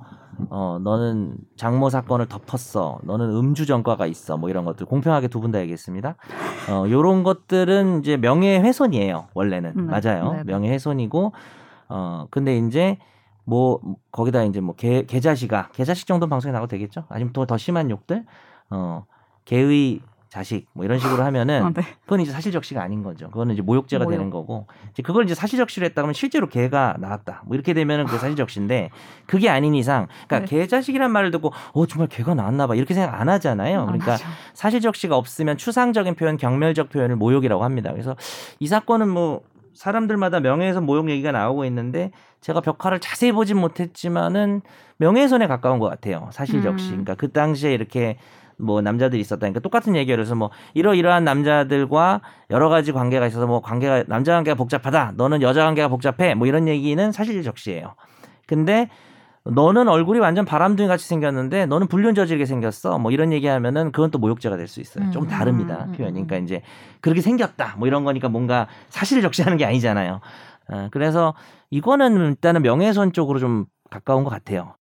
어 0.50 0.80
너는 0.84 1.38
장모 1.58 1.90
사건을 1.90 2.26
덮었어. 2.28 3.00
너는 3.04 3.30
음주 3.36 3.66
전과가 3.66 4.08
있어. 4.08 4.36
뭐 4.38 4.50
이런 4.50 4.66
것들 4.66 4.86
공평하게 4.88 5.28
두 5.28 5.40
분 5.42 5.52
다 5.52 5.60
얘기했습니다. 5.62 6.16
어 6.70 6.86
요런 6.90 7.24
것들은 7.24 8.00
이제 8.00 8.18
명예훼손이에요 8.18 9.28
원래는. 9.34 9.74
네. 9.76 9.82
맞아요. 9.84 10.32
네 10.32 10.38
네. 10.38 10.44
명예훼손이고 10.46 11.32
어 11.90 12.28
근데 12.32 12.58
이제 12.58 12.98
뭐 13.46 13.80
거기다 14.12 14.44
이제 14.44 14.60
뭐 14.60 14.74
개, 14.76 15.04
개자식아 15.06 15.70
개자식 15.74 16.08
정도 16.08 16.28
방송에 16.28 16.52
나가도 16.52 16.70
되겠죠? 16.72 17.04
아니면 17.10 17.32
또더 17.34 17.58
심한 17.58 17.90
욕들? 17.92 18.26
어 18.72 19.06
개의 19.46 20.00
자식 20.34 20.66
뭐 20.74 20.84
이런 20.84 20.98
식으로 20.98 21.22
하면은 21.26 21.64
아, 21.64 21.70
네. 21.72 21.84
그건 22.02 22.20
이제 22.20 22.32
사실적시가 22.32 22.82
아닌 22.82 23.04
거죠. 23.04 23.30
그거는 23.30 23.54
이제 23.54 23.62
모욕죄가 23.62 24.06
모욕. 24.06 24.18
되는 24.18 24.32
거고 24.32 24.66
이제 24.90 25.04
그걸 25.04 25.26
이제 25.26 25.36
사실적시로 25.36 25.86
했다 25.86 26.02
그러면 26.02 26.16
실제로 26.16 26.50
개가 26.50 26.96
나왔다. 27.00 27.44
뭐 27.46 27.54
이렇게 27.54 27.76
되면은 27.76 28.06
그게 28.06 28.18
사실적시인데 28.18 28.90
그게 29.28 29.50
아닌 29.50 29.76
이상 29.76 30.08
그러니까 30.28 30.50
네. 30.50 30.62
개 30.62 30.66
자식이란 30.66 31.12
말을 31.12 31.30
듣고 31.30 31.54
어 31.74 31.86
정말 31.86 32.08
개가 32.08 32.34
나왔나 32.34 32.66
봐 32.66 32.74
이렇게 32.74 32.96
생각 32.96 33.22
안 33.22 33.30
하잖아요. 33.30 33.82
안 33.82 33.86
그러니까 33.86 34.14
하죠. 34.14 34.26
사실적시가 34.56 35.16
없으면 35.16 35.58
추상적인 35.58 36.16
표현, 36.16 36.38
경멸적 36.38 36.90
표현을 36.90 37.16
모욕이라고 37.16 37.64
합니다. 37.64 37.92
그래서 37.92 38.16
이 38.60 38.66
사건은 38.66 39.10
뭐 39.10 39.42
사람들마다 39.76 40.40
명예훼손 40.40 40.84
모욕 40.84 41.12
얘기가 41.12 41.32
나오고 41.32 41.64
있는데 41.66 42.12
제가 42.42 42.62
벽화를 42.62 43.00
자세히 43.00 43.32
보진 43.32 43.58
못했지만은 43.58 44.62
명예훼손에 44.98 45.46
가까운 45.46 45.78
것 45.78 45.90
같아요. 45.90 46.30
사실적시. 46.32 46.86
음. 46.88 47.04
그러니까 47.04 47.14
그 47.14 47.32
당시에 47.32 47.72
이렇게 47.72 48.18
뭐 48.58 48.82
남자들이 48.82 49.20
있었다니까 49.22 49.60
똑같은 49.60 49.95
얘기를 49.95 50.22
해서 50.24 50.36
뭐 50.36 50.49
이러이러한 50.74 51.24
남자들과 51.24 52.22
여러 52.49 52.70
가지 52.70 52.91
관계가 52.91 53.28
있어서 53.28 53.47
뭐 53.47 53.62
관계가 53.62 54.06
남자 54.08 54.34
관계가 54.34 54.56
복잡하다. 54.56 55.14
너는 55.16 55.41
여자 55.41 55.64
관계가 55.66 55.88
복잡해. 55.88 56.36
뭐 56.36 56.47
이런 56.47 56.68
얘기는 56.68 57.12
사실 57.12 57.41
적시예요. 57.43 57.95
근데 58.47 58.89
너는 59.45 59.89
얼굴이 59.89 60.20
완전 60.20 60.45
바람둥이 60.45 60.88
같이 60.88 61.06
생겼는데 61.08 61.66
너는 61.66 61.88
불륜 61.88 62.16
저지르게 62.16 62.45
생겼어. 62.45 62.97
뭐 62.97 63.12
이런 63.12 63.34
얘기하면은 63.34 63.91
그건 63.91 64.10
또 64.10 64.18
모욕죄가 64.20 64.56
될 64.56 64.68
수 64.68 64.80
있어요. 64.80 65.12
좀 65.12 65.24
음, 65.24 65.28
다릅니다. 65.28 65.84
음, 65.86 65.89
음, 65.89 65.97
표현이. 65.97 66.22
음. 66.22 66.28
그러니까 66.28 66.38
이제 66.45 66.62
그렇게 67.01 67.22
생겼다. 67.22 67.76
뭐 67.78 67.88
이런 67.88 68.06
거니까 68.06 68.30
뭔가 68.30 68.68
사실을 68.89 69.22
적시하는 69.22 69.58
게 69.58 69.66
아니잖아요. 69.66 70.22
어, 70.70 70.88
그래서 70.91 71.34
이거는 71.72 72.16
일단은 72.30 72.62
명예훼손 72.62 73.12
쪽으로 73.12 73.39
좀 73.39 73.66
가까운 73.89 74.24
것 74.24 74.30
같아요. 74.30 74.76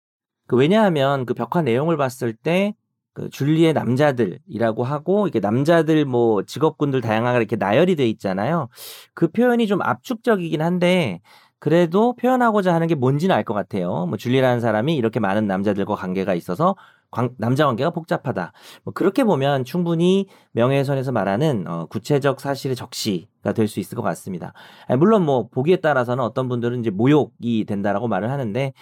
그 0.46 0.54
왜냐하면 0.56 1.26
그 1.26 1.34
벽화 1.34 1.62
내용을 1.62 1.96
봤을 1.96 2.32
때 2.32 2.74
그 3.14 3.28
줄리의 3.30 3.72
남자들이라고 3.74 4.84
하고 4.84 5.26
이게 5.28 5.40
남자들 5.40 6.04
뭐 6.06 6.42
직업군들 6.44 7.00
다양하게 7.02 7.38
이렇게 7.38 7.56
나열이 7.56 7.96
돼 7.96 8.08
있잖아요. 8.08 8.68
그 9.14 9.28
표현이 9.30 9.66
좀 9.66 9.82
압축적이긴 9.82 10.62
한데 10.62 11.20
그래도 11.58 12.14
표현하고자 12.16 12.74
하는 12.74 12.86
게 12.88 12.94
뭔지는 12.94 13.34
알 13.36 13.44
것 13.44 13.54
같아요. 13.54 14.06
뭐 14.06 14.16
줄리라는 14.16 14.60
사람이 14.60 14.96
이렇게 14.96 15.20
많은 15.20 15.46
남자들과 15.46 15.94
관계가 15.94 16.34
있어서 16.34 16.74
관- 17.10 17.30
남자 17.38 17.66
관계가 17.66 17.90
복잡하다. 17.90 18.52
뭐 18.84 18.94
그렇게 18.94 19.22
보면 19.24 19.64
충분히 19.64 20.26
명예훼손에서 20.52 21.12
말하는 21.12 21.66
어, 21.68 21.86
구체적 21.86 22.40
사실의 22.40 22.74
적시가 22.76 23.52
될 23.54 23.68
수 23.68 23.78
있을 23.80 23.96
것 23.96 24.02
같습니다. 24.02 24.54
아니, 24.88 24.98
물론 24.98 25.24
뭐 25.24 25.48
보기에 25.48 25.76
따라서는 25.76 26.24
어떤 26.24 26.48
분들은 26.48 26.80
이제 26.80 26.90
모욕이 26.90 27.64
된다라고 27.66 28.08
말을 28.08 28.30
하는데 28.30 28.72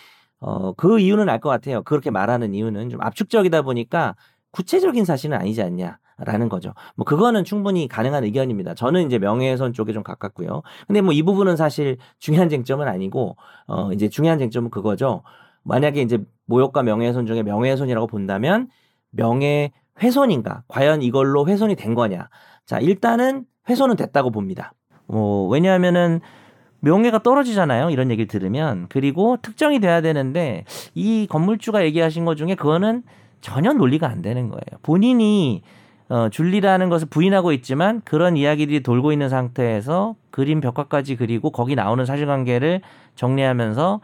어, 0.40 0.72
그 0.72 0.98
이유는 1.00 1.28
알 1.28 1.40
것 1.40 1.48
같아요. 1.50 1.82
그렇게 1.82 2.10
말하는 2.10 2.54
이유는 2.54 2.90
좀 2.90 3.00
압축적이다 3.02 3.62
보니까 3.62 4.14
구체적인 4.52 5.04
사실은 5.04 5.36
아니지 5.38 5.62
않냐라는 5.62 6.48
거죠. 6.48 6.74
뭐 6.96 7.04
그거는 7.04 7.44
충분히 7.44 7.86
가능한 7.88 8.24
의견입니다. 8.24 8.74
저는 8.74 9.06
이제 9.06 9.18
명예훼손 9.18 9.72
쪽에 9.72 9.92
좀 9.92 10.02
가깝고요. 10.02 10.62
근데 10.86 11.00
뭐 11.02 11.12
이 11.12 11.22
부분은 11.22 11.56
사실 11.56 11.98
중요한 12.18 12.48
쟁점은 12.48 12.88
아니고 12.88 13.36
어 13.66 13.92
이제 13.92 14.08
중요한 14.08 14.38
쟁점은 14.38 14.70
그거죠. 14.70 15.22
만약에 15.62 16.00
이제 16.02 16.18
모욕과 16.46 16.82
명예훼손 16.82 17.26
중에 17.26 17.42
명예훼손이라고 17.42 18.06
본다면 18.06 18.68
명예훼손인가? 19.10 20.62
과연 20.68 21.02
이걸로 21.02 21.46
훼손이 21.46 21.76
된 21.76 21.94
거냐? 21.94 22.28
자, 22.66 22.78
일단은 22.80 23.44
훼손은 23.68 23.96
됐다고 23.96 24.30
봅니다. 24.30 24.72
어, 25.08 25.46
왜냐하면은 25.50 26.20
명예가 26.80 27.22
떨어지잖아요. 27.22 27.90
이런 27.90 28.10
얘기를 28.10 28.26
들으면. 28.26 28.86
그리고 28.88 29.36
특정이 29.40 29.80
돼야 29.80 30.00
되는데 30.00 30.64
이 30.94 31.26
건물주가 31.28 31.84
얘기하신 31.84 32.24
것 32.24 32.36
중에 32.36 32.54
그거는 32.54 33.02
전혀 33.40 33.72
논리가 33.72 34.08
안 34.08 34.22
되는 34.22 34.48
거예요. 34.48 34.78
본인이 34.82 35.62
어, 36.08 36.28
줄리라는 36.28 36.88
것을 36.88 37.06
부인하고 37.08 37.52
있지만 37.52 38.02
그런 38.04 38.36
이야기들이 38.36 38.82
돌고 38.82 39.12
있는 39.12 39.28
상태에서 39.28 40.16
그림 40.30 40.60
벽화까지 40.60 41.14
그리고 41.16 41.50
거기 41.50 41.76
나오는 41.76 42.04
사실관계를 42.04 42.80
정리하면서 43.14 44.00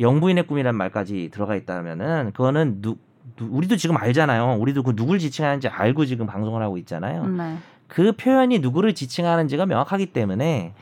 영부인의 0.00 0.48
꿈이란 0.48 0.74
말까지 0.74 1.30
들어가 1.32 1.54
있다면은 1.54 2.32
그거는 2.32 2.82
누, 2.82 2.96
누- 3.36 3.48
우리도 3.50 3.76
지금 3.76 3.96
알잖아요. 3.96 4.56
우리도 4.58 4.82
그 4.82 4.96
누굴 4.96 5.20
지칭하는지 5.20 5.68
알고 5.68 6.06
지금 6.06 6.26
방송을 6.26 6.60
하고 6.60 6.76
있잖아요. 6.78 7.24
네. 7.28 7.54
그 7.86 8.12
표현이 8.16 8.58
누구를 8.58 8.94
지칭하는지가 8.94 9.66
명확하기 9.66 10.06
때문에 10.06 10.72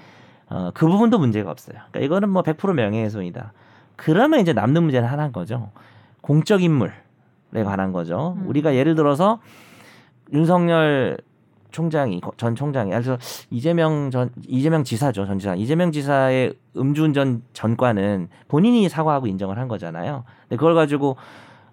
어, 0.53 0.71
그 0.75 0.87
부분도 0.87 1.19
문제가 1.19 1.51
없어요. 1.51 1.79
그러니까 1.91 2.01
이거는 2.01 2.29
뭐 2.29 2.43
100% 2.43 2.75
명예훼손이다. 2.75 3.53
그러면 3.97 4.41
이제 4.41 4.53
남는 4.53 4.83
문제는 4.83 5.09
하나인 5.09 5.33
거죠. 5.33 5.71
공적 6.21 6.63
인물에 6.63 6.93
관한 7.65 7.93
거죠. 7.93 8.37
음. 8.37 8.47
우리가 8.49 8.75
예를 8.75 8.95
들어서 8.95 9.41
윤석열 10.31 11.17
총장이 11.71 12.21
전 12.37 12.55
총장이 12.55 12.91
그래서 12.91 13.17
이재명 13.51 14.11
전 14.11 14.29
이재명 14.47 14.85
지사죠 14.85 15.25
전 15.25 15.39
지사 15.39 15.55
이재명 15.55 15.91
지사의 15.91 16.53
음주운전 16.77 17.43
전과는 17.55 18.29
본인이 18.49 18.87
사과하고 18.91 19.27
인정을 19.27 19.59
한 19.59 19.69
거잖아요. 19.69 20.25
근데 20.43 20.57
그걸 20.57 20.75
가지고 20.75 21.17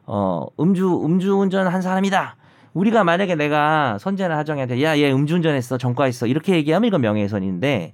어 0.06 0.48
음주 0.58 1.04
음주운전 1.04 1.68
한 1.68 1.82
사람이다. 1.82 2.38
우리가 2.74 3.04
만약에 3.04 3.36
내가 3.36 3.98
선재나 3.98 4.38
하정이한테 4.38 4.82
야 4.84 4.96
얘 4.96 5.12
음주운전했어 5.12 5.78
전과했어 5.78 6.28
이렇게 6.28 6.56
얘기하면 6.56 6.88
이건 6.88 7.02
명예훼손인데 7.02 7.92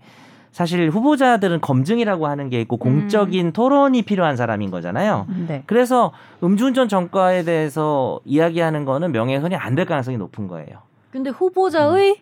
사실 0.56 0.90
후보자들은 0.90 1.60
검증이라고 1.60 2.28
하는 2.28 2.48
게 2.50 2.62
있고 2.62 2.78
공적인 2.78 3.52
토론이 3.52 4.04
필요한 4.04 4.38
사람인 4.38 4.72
거잖아요. 4.72 5.28
네. 5.50 5.64
그래서 5.66 6.14
음주운전 6.42 6.88
전과에 6.88 7.44
대해서 7.44 8.22
이야기하는 8.24 8.86
거는 8.86 9.12
명예훼손이 9.12 9.54
안 9.58 9.76
될 9.76 9.86
가능성이 9.86 10.16
높은 10.16 10.48
거예요. 10.48 10.78
근데 11.12 11.30
후보자의 11.30 12.22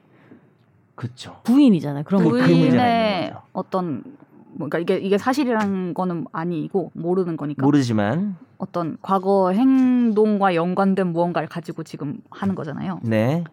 그렇죠. 0.96 1.42
부인이잖아요. 1.44 2.06
그런 2.06 2.24
그- 2.24 2.30
거. 2.32 2.36
그 2.38 2.42
부인의 2.44 3.28
거죠. 3.30 3.42
어떤 3.54 4.04
뭔가 4.54 4.80
이게 4.80 4.98
이게 4.98 5.20
사실이란 5.20 5.94
거는 5.94 6.26
아니고 6.32 6.90
모르는 6.96 7.38
거니까 7.38 7.64
모르지만 7.64 8.36
어떤 8.58 8.98
과거 9.04 9.52
행동과 9.52 10.56
연관된 10.56 11.14
무언가를 11.14 11.48
가지고 11.48 11.84
지금 11.84 12.18
하는 12.32 12.56
거잖아요. 12.56 13.00
네. 13.04 13.44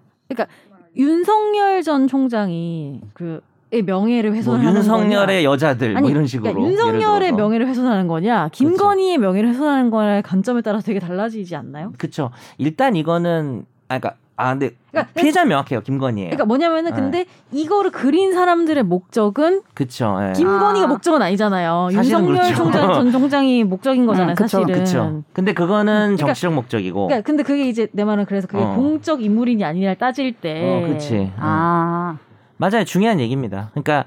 윤석열 0.97 1.83
전 1.83 2.09
총장이 2.09 3.03
그 3.13 3.43
의 3.73 3.83
명예를 3.83 4.31
뭐 4.31 4.37
훼손하는 4.37 4.75
윤석열의 4.77 5.45
여자들 5.45 5.91
아니, 5.97 6.01
뭐 6.01 6.11
이런 6.11 6.27
식으로 6.27 6.53
그러니까 6.53 6.71
윤석열의. 6.73 7.33
명예를 7.33 7.69
훼손하는 7.69 8.09
거냐, 8.09 8.49
김건희의 8.51 9.19
명예를 9.19 9.51
훼손하는 9.51 9.91
거냐의 9.91 10.23
관점에 10.23 10.61
따라서 10.61 10.85
되게 10.85 10.99
달라지지 10.99 11.55
않나요? 11.55 11.93
그쵸. 11.97 12.31
일단 12.59 12.97
이거는 12.97 13.65
아 13.89 13.99
그러니까 14.01 14.15
아 14.37 14.51
근데 14.51 14.71
그러니까 14.91 15.13
피해자 15.21 15.45
명확해요 15.45 15.83
김건희예요. 15.83 16.31
그러니까 16.31 16.47
뭐냐면은 16.47 16.91
네. 16.93 16.97
근데 17.01 17.25
이거를 17.53 17.93
그린 17.93 18.33
사람들의 18.33 18.83
목적은 18.83 19.63
그쵸. 19.75 20.19
예. 20.21 20.33
김건희가 20.33 20.87
아. 20.87 20.89
목적은 20.89 21.23
아니잖아요. 21.23 21.91
윤석열 21.93 22.35
그렇죠. 22.39 22.55
총장 22.57 22.93
전 22.93 23.13
총장이 23.13 23.63
목적인 23.63 24.05
거잖아요. 24.07 24.33
음, 24.33 24.35
그쵸, 24.35 24.49
사실은. 24.63 24.79
그쵸. 24.81 25.23
근데 25.33 25.53
그거는 25.53 26.17
그러니까- 26.17 26.27
정치적 26.27 26.55
목적이고. 26.55 27.07
그러니까 27.07 27.25
근데 27.25 27.45
그게 27.45 27.69
이제 27.69 27.87
내 27.93 28.03
말은 28.05 28.25
그래서 28.25 28.49
그게 28.49 28.63
어. 28.65 28.75
공적 28.75 29.23
인물이냐 29.23 29.69
아니냐를 29.69 29.97
따질 29.97 30.33
때 30.33 30.83
어, 30.85 30.89
그치. 30.89 31.15
음. 31.17 31.33
아, 31.37 32.17
맞아요. 32.61 32.85
중요한 32.85 33.19
얘기입니다. 33.21 33.71
그러니까 33.73 34.05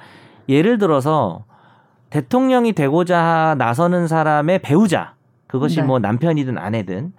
예를 0.47 0.78
들어서 0.78 1.43
대통령이 2.12 2.74
되고자 2.74 3.56
나서는 3.58 4.08
사람의 4.08 4.60
배우자, 4.60 5.16
그것이 5.47 5.78
네. 5.78 5.84
뭐 5.88 5.97
남편이든 5.99 6.58
아내든 6.60 7.14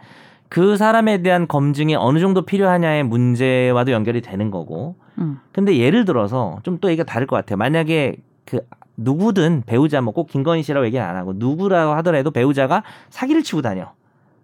그 0.48 0.76
사람에 0.76 1.22
대한 1.22 1.48
검증이 1.48 1.96
어느 1.96 2.20
정도 2.20 2.42
필요하냐의 2.42 3.02
문제와도 3.02 3.90
연결이 3.90 4.20
되는 4.20 4.50
거고. 4.52 4.94
음. 5.18 5.40
근데 5.52 5.76
예를 5.78 6.04
들어서 6.04 6.58
좀 6.62 6.78
또 6.80 6.88
얘기가 6.90 7.04
다를 7.04 7.26
것 7.26 7.34
같아요. 7.36 7.56
만약에 7.56 8.16
그 8.44 8.60
누구든 8.96 9.64
배우자 9.66 10.00
뭐 10.00 10.12
꼭 10.12 10.28
김건희 10.28 10.62
씨라고 10.62 10.86
얘기는 10.86 11.04
안 11.04 11.16
하고 11.16 11.32
누구라고 11.34 11.94
하더라도 11.94 12.30
배우자가 12.30 12.84
사기를 13.10 13.42
치고 13.42 13.62
다녀. 13.62 13.92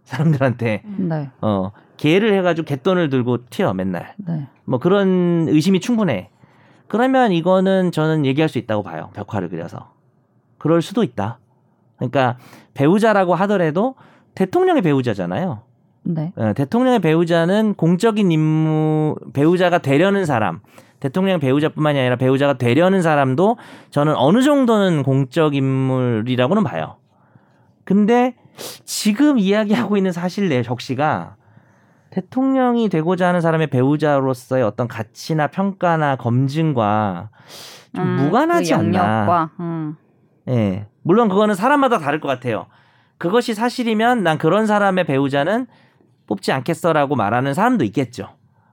사람들한테 0.04 0.82
네, 0.96 1.30
어 1.40 1.70
개를 1.96 2.34
해가지고 2.34 2.66
갯돈을 2.66 3.10
들고 3.10 3.46
튀어 3.50 3.74
맨날. 3.74 4.14
네. 4.16 4.48
뭐 4.64 4.80
그런 4.80 5.46
의심이 5.48 5.78
충분해. 5.78 6.30
그러면 6.90 7.30
이거는 7.30 7.92
저는 7.92 8.26
얘기할 8.26 8.48
수 8.48 8.58
있다고 8.58 8.82
봐요. 8.82 9.10
벽화를 9.14 9.48
그려서. 9.48 9.92
그럴 10.58 10.82
수도 10.82 11.04
있다. 11.04 11.38
그러니까 11.96 12.36
배우자라고 12.74 13.36
하더라도 13.36 13.94
대통령의 14.34 14.82
배우자잖아요. 14.82 15.60
네. 16.02 16.32
어, 16.34 16.52
대통령의 16.52 16.98
배우자는 16.98 17.74
공적인 17.74 18.32
임무 18.32 19.14
배우자가 19.32 19.78
되려는 19.78 20.26
사람. 20.26 20.62
대통령 20.98 21.38
배우자뿐만이 21.38 21.96
아니라 21.96 22.16
배우자가 22.16 22.54
되려는 22.54 23.02
사람도 23.02 23.56
저는 23.90 24.16
어느 24.16 24.42
정도는 24.42 25.04
공적 25.04 25.54
인물이라고는 25.54 26.64
봐요. 26.64 26.96
근데 27.84 28.34
지금 28.84 29.38
이야기하고 29.38 29.96
있는 29.96 30.10
사실 30.10 30.48
내 30.48 30.64
적시가 30.64 31.36
대통령이 32.10 32.88
되고자 32.88 33.28
하는 33.28 33.40
사람의 33.40 33.68
배우자로서의 33.68 34.62
어떤 34.62 34.88
가치나 34.88 35.46
평가나 35.46 36.16
검증과 36.16 37.30
좀 37.94 38.04
음, 38.04 38.16
무관하지 38.24 38.72
그 38.72 38.78
않나. 38.78 39.50
음. 39.60 39.96
예. 40.48 40.86
물론 41.02 41.28
그거는 41.28 41.54
사람마다 41.54 41.98
다를 41.98 42.20
것 42.20 42.28
같아요. 42.28 42.66
그것이 43.18 43.54
사실이면 43.54 44.22
난 44.22 44.38
그런 44.38 44.66
사람의 44.66 45.04
배우자는 45.04 45.66
뽑지 46.26 46.52
않겠어라고 46.52 47.16
말하는 47.16 47.54
사람도 47.54 47.84
있겠죠. 47.84 48.28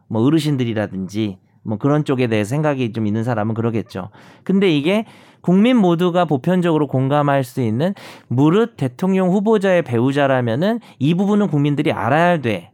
뭐 0.07 0.23
어르신들이라든지 0.23 1.39
뭐 1.63 1.77
그런 1.77 2.05
쪽에 2.05 2.27
대해 2.27 2.43
생각이 2.43 2.93
좀 2.93 3.07
있는 3.07 3.23
사람은 3.23 3.53
그러겠죠. 3.53 4.09
근데 4.43 4.69
이게 4.69 5.05
국민 5.41 5.77
모두가 5.77 6.25
보편적으로 6.25 6.87
공감할 6.87 7.43
수 7.43 7.61
있는 7.61 7.93
무릇 8.27 8.77
대통령 8.77 9.29
후보자의 9.29 9.83
배우자라면은 9.83 10.79
이 10.99 11.13
부분은 11.13 11.47
국민들이 11.49 11.91
알아야 11.91 12.39
돼 12.39 12.71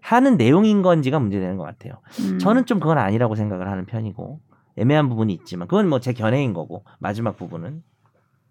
하는 0.00 0.36
내용인 0.36 0.82
건지가 0.82 1.18
문제되는 1.18 1.56
것 1.56 1.64
같아요. 1.64 1.94
음. 2.20 2.38
저는 2.38 2.66
좀 2.66 2.80
그건 2.80 2.98
아니라고 2.98 3.34
생각을 3.34 3.68
하는 3.68 3.84
편이고 3.86 4.40
애매한 4.76 5.08
부분이 5.08 5.32
있지만 5.34 5.68
그건 5.68 5.88
뭐 5.88 5.98
제 6.00 6.12
견해인 6.12 6.52
거고 6.54 6.84
마지막 6.98 7.36
부분은 7.36 7.82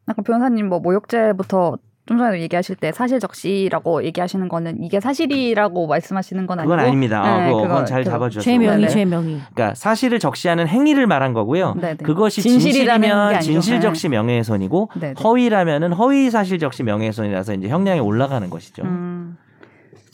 아까 0.06 0.22
변호사님 0.22 0.70
뭐 0.70 0.80
모욕죄부터 0.80 1.78
좀 2.06 2.18
전에 2.18 2.42
얘기하실 2.42 2.76
때 2.78 2.92
사실 2.92 3.20
적시라고 3.20 4.04
얘기하시는 4.04 4.48
거는 4.50 4.84
이게 4.84 5.00
사실이라고 5.00 5.86
말씀하시는 5.86 6.48
건 6.48 6.58
아니고 6.60 6.72
그건 6.72 6.84
아닙니다. 6.86 7.22
어, 7.22 7.40
네, 7.42 7.52
그거, 7.52 7.62
그건 7.68 7.86
잘 7.86 8.04
잡아주셨어요. 8.04 8.44
죄명이 8.44 8.78
네네. 8.82 8.88
죄명이. 8.88 9.40
그러니까 9.54 9.76
사실을 9.76 10.18
적시하는 10.18 10.68
행위를 10.68 11.06
말한 11.06 11.34
거고요. 11.34 11.76
네네. 11.76 11.98
그것이 11.98 12.42
진실이라는 12.42 13.02
게 13.02 13.08
진실이면 13.10 13.36
아니죠. 13.36 13.52
진실 13.52 13.80
적시 13.82 14.10
네. 14.10 14.18
명예훼손이고 14.18 14.90
네네. 15.00 15.14
허위라면은 15.24 15.94
허위 15.94 16.32
사실 16.32 16.58
적시 16.58 16.82
명예훼손이라서 16.82 17.54
이제 17.54 17.68
형량이 17.70 18.00
올라가는 18.00 18.50
것이죠. 18.50 18.82
음. 18.86 19.09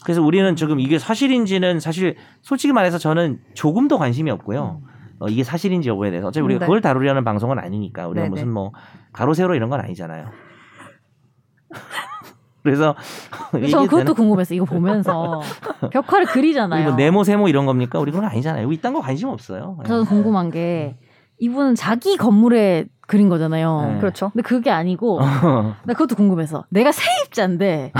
그래서 0.04 0.22
우리는 0.22 0.54
지금 0.56 0.78
이게 0.80 0.98
사실인지는 0.98 1.80
사실 1.80 2.16
솔직히 2.42 2.72
말해서 2.72 2.98
저는 2.98 3.40
조금도 3.54 3.98
관심이 3.98 4.30
없고요. 4.30 4.80
어, 5.18 5.28
이게 5.28 5.42
사실인지 5.42 5.88
여부에 5.88 6.10
대해서 6.10 6.28
어차피 6.28 6.44
우리가 6.44 6.60
네. 6.60 6.66
그걸 6.66 6.80
다루려는 6.80 7.24
방송은 7.24 7.58
아니니까 7.58 8.06
우리가 8.06 8.24
네네. 8.24 8.30
무슨 8.30 8.52
뭐 8.52 8.72
가로 9.12 9.34
세로 9.34 9.54
이런 9.54 9.70
건 9.70 9.80
아니잖아요. 9.80 10.30
그래서 12.62 12.96
저는 13.52 13.86
그것도 13.86 14.12
되는- 14.12 14.16
궁금했어. 14.16 14.54
이거 14.54 14.64
보면서 14.64 15.40
벽화를 15.92 16.26
그리잖아요. 16.26 16.80
이거 16.82 16.90
뭐 16.90 16.96
네모 16.98 17.22
세모 17.24 17.48
이런 17.48 17.64
겁니까? 17.64 17.98
우리 18.00 18.10
거 18.12 18.20
아니잖아요. 18.24 18.70
이딴 18.72 18.92
거 18.92 19.00
관심 19.00 19.28
없어요. 19.28 19.78
저도 19.86 20.04
궁금한 20.04 20.50
게 20.50 20.96
이분은 21.38 21.74
자기 21.74 22.16
건물에 22.16 22.86
그린 23.06 23.28
거잖아요. 23.28 23.92
네. 23.94 23.98
그렇죠. 24.00 24.30
근데 24.30 24.42
그게 24.42 24.70
아니고 24.70 25.20
나 25.20 25.76
그것도 25.92 26.16
궁금해서 26.16 26.64
내가 26.70 26.90
세입자인데 26.92 27.92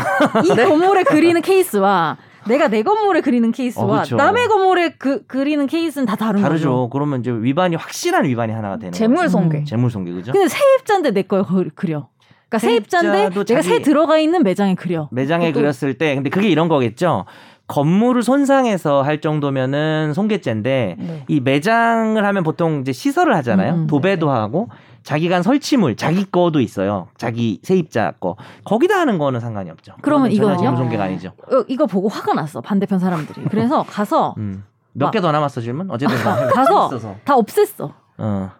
이 0.44 0.48
네. 0.56 0.64
건물에 0.64 1.04
그리는 1.04 1.40
케이스와 1.40 2.16
내가 2.48 2.68
내 2.68 2.82
건물에 2.82 3.20
그리는 3.20 3.50
케이스와 3.52 3.84
어, 3.84 3.88
그렇죠. 3.88 4.16
남의 4.16 4.48
건물에 4.48 4.90
그 4.98 5.24
그리는 5.26 5.66
케이스는 5.66 6.06
다 6.06 6.16
다른 6.16 6.40
다르죠. 6.42 6.68
거죠. 6.70 6.90
그러면 6.90 7.20
이제 7.20 7.30
위반이 7.30 7.76
확실한 7.76 8.24
위반이 8.24 8.52
하나가 8.52 8.76
되는 8.78 8.92
재물 8.92 9.16
거죠. 9.18 9.28
손괴. 9.30 9.58
음. 9.58 9.64
재물손괴 9.64 10.12
그죠? 10.12 10.32
근데 10.32 10.48
세입자인데 10.48 11.10
내 11.12 11.22
걸 11.22 11.44
그려. 11.74 12.08
그러니까 12.48 12.58
세입자인데 12.58 13.44
내가 13.44 13.62
세 13.62 13.82
들어가 13.82 14.18
있는 14.18 14.42
매장에 14.44 14.74
그려. 14.76 15.08
매장에 15.10 15.50
그것도- 15.50 15.54
그렸을 15.54 15.98
때 15.98 16.14
근데 16.14 16.30
그게 16.30 16.48
이런 16.48 16.68
거겠죠. 16.68 17.24
건물을 17.68 18.22
손상해서 18.22 19.02
할 19.02 19.20
정도면은 19.20 20.12
손괴죄인데 20.14 20.96
네. 20.98 21.24
이 21.28 21.40
매장을 21.40 22.24
하면 22.24 22.42
보통 22.44 22.80
이제 22.80 22.92
시설을 22.92 23.34
하잖아요. 23.36 23.74
음, 23.74 23.80
음. 23.82 23.86
도배도 23.86 24.30
하고 24.30 24.68
자기가 25.02 25.36
한 25.36 25.42
설치물 25.42 25.96
자기 25.96 26.24
거도 26.24 26.60
있어요. 26.60 27.08
자기 27.16 27.60
세입자 27.62 28.12
거 28.20 28.36
거기다 28.64 28.96
하는 28.98 29.18
거는 29.18 29.40
상관이 29.40 29.70
없죠. 29.70 29.94
그러면 30.02 30.30
이거는요? 30.32 30.58
재물손괴가 30.60 31.02
아니죠. 31.04 31.32
어, 31.50 31.64
이거 31.68 31.86
보고 31.86 32.08
화가 32.08 32.34
났어 32.34 32.60
반대편 32.60 32.98
사람들이. 32.98 33.46
그래서 33.50 33.82
가서 33.88 34.34
음. 34.38 34.64
몇 34.92 35.06
막- 35.06 35.10
개더 35.12 35.30
남았어 35.32 35.60
질문? 35.60 35.90
어쨌든 35.90 36.16
가서 36.54 36.86
있어서. 36.86 37.16
다 37.24 37.34
없앴어. 37.36 37.92
어. 38.18 38.50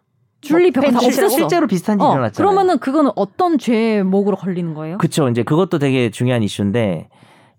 줄리 0.40 0.70
벽화 0.70 0.90
다 0.90 1.00
펜치라고? 1.00 1.32
없앴어. 1.32 1.36
실제로 1.36 1.66
비슷한 1.66 1.96
일이 1.98 2.04
어, 2.04 2.12
일어났잖아요. 2.12 2.46
그러면은 2.48 2.78
그거는 2.78 3.10
어떤 3.16 3.58
죄목으로 3.58 4.36
걸리는 4.36 4.74
거예요? 4.74 4.98
그쵸. 4.98 5.28
이제 5.28 5.42
그것도 5.42 5.78
되게 5.78 6.10
중요한 6.10 6.42
이슈인데 6.42 7.08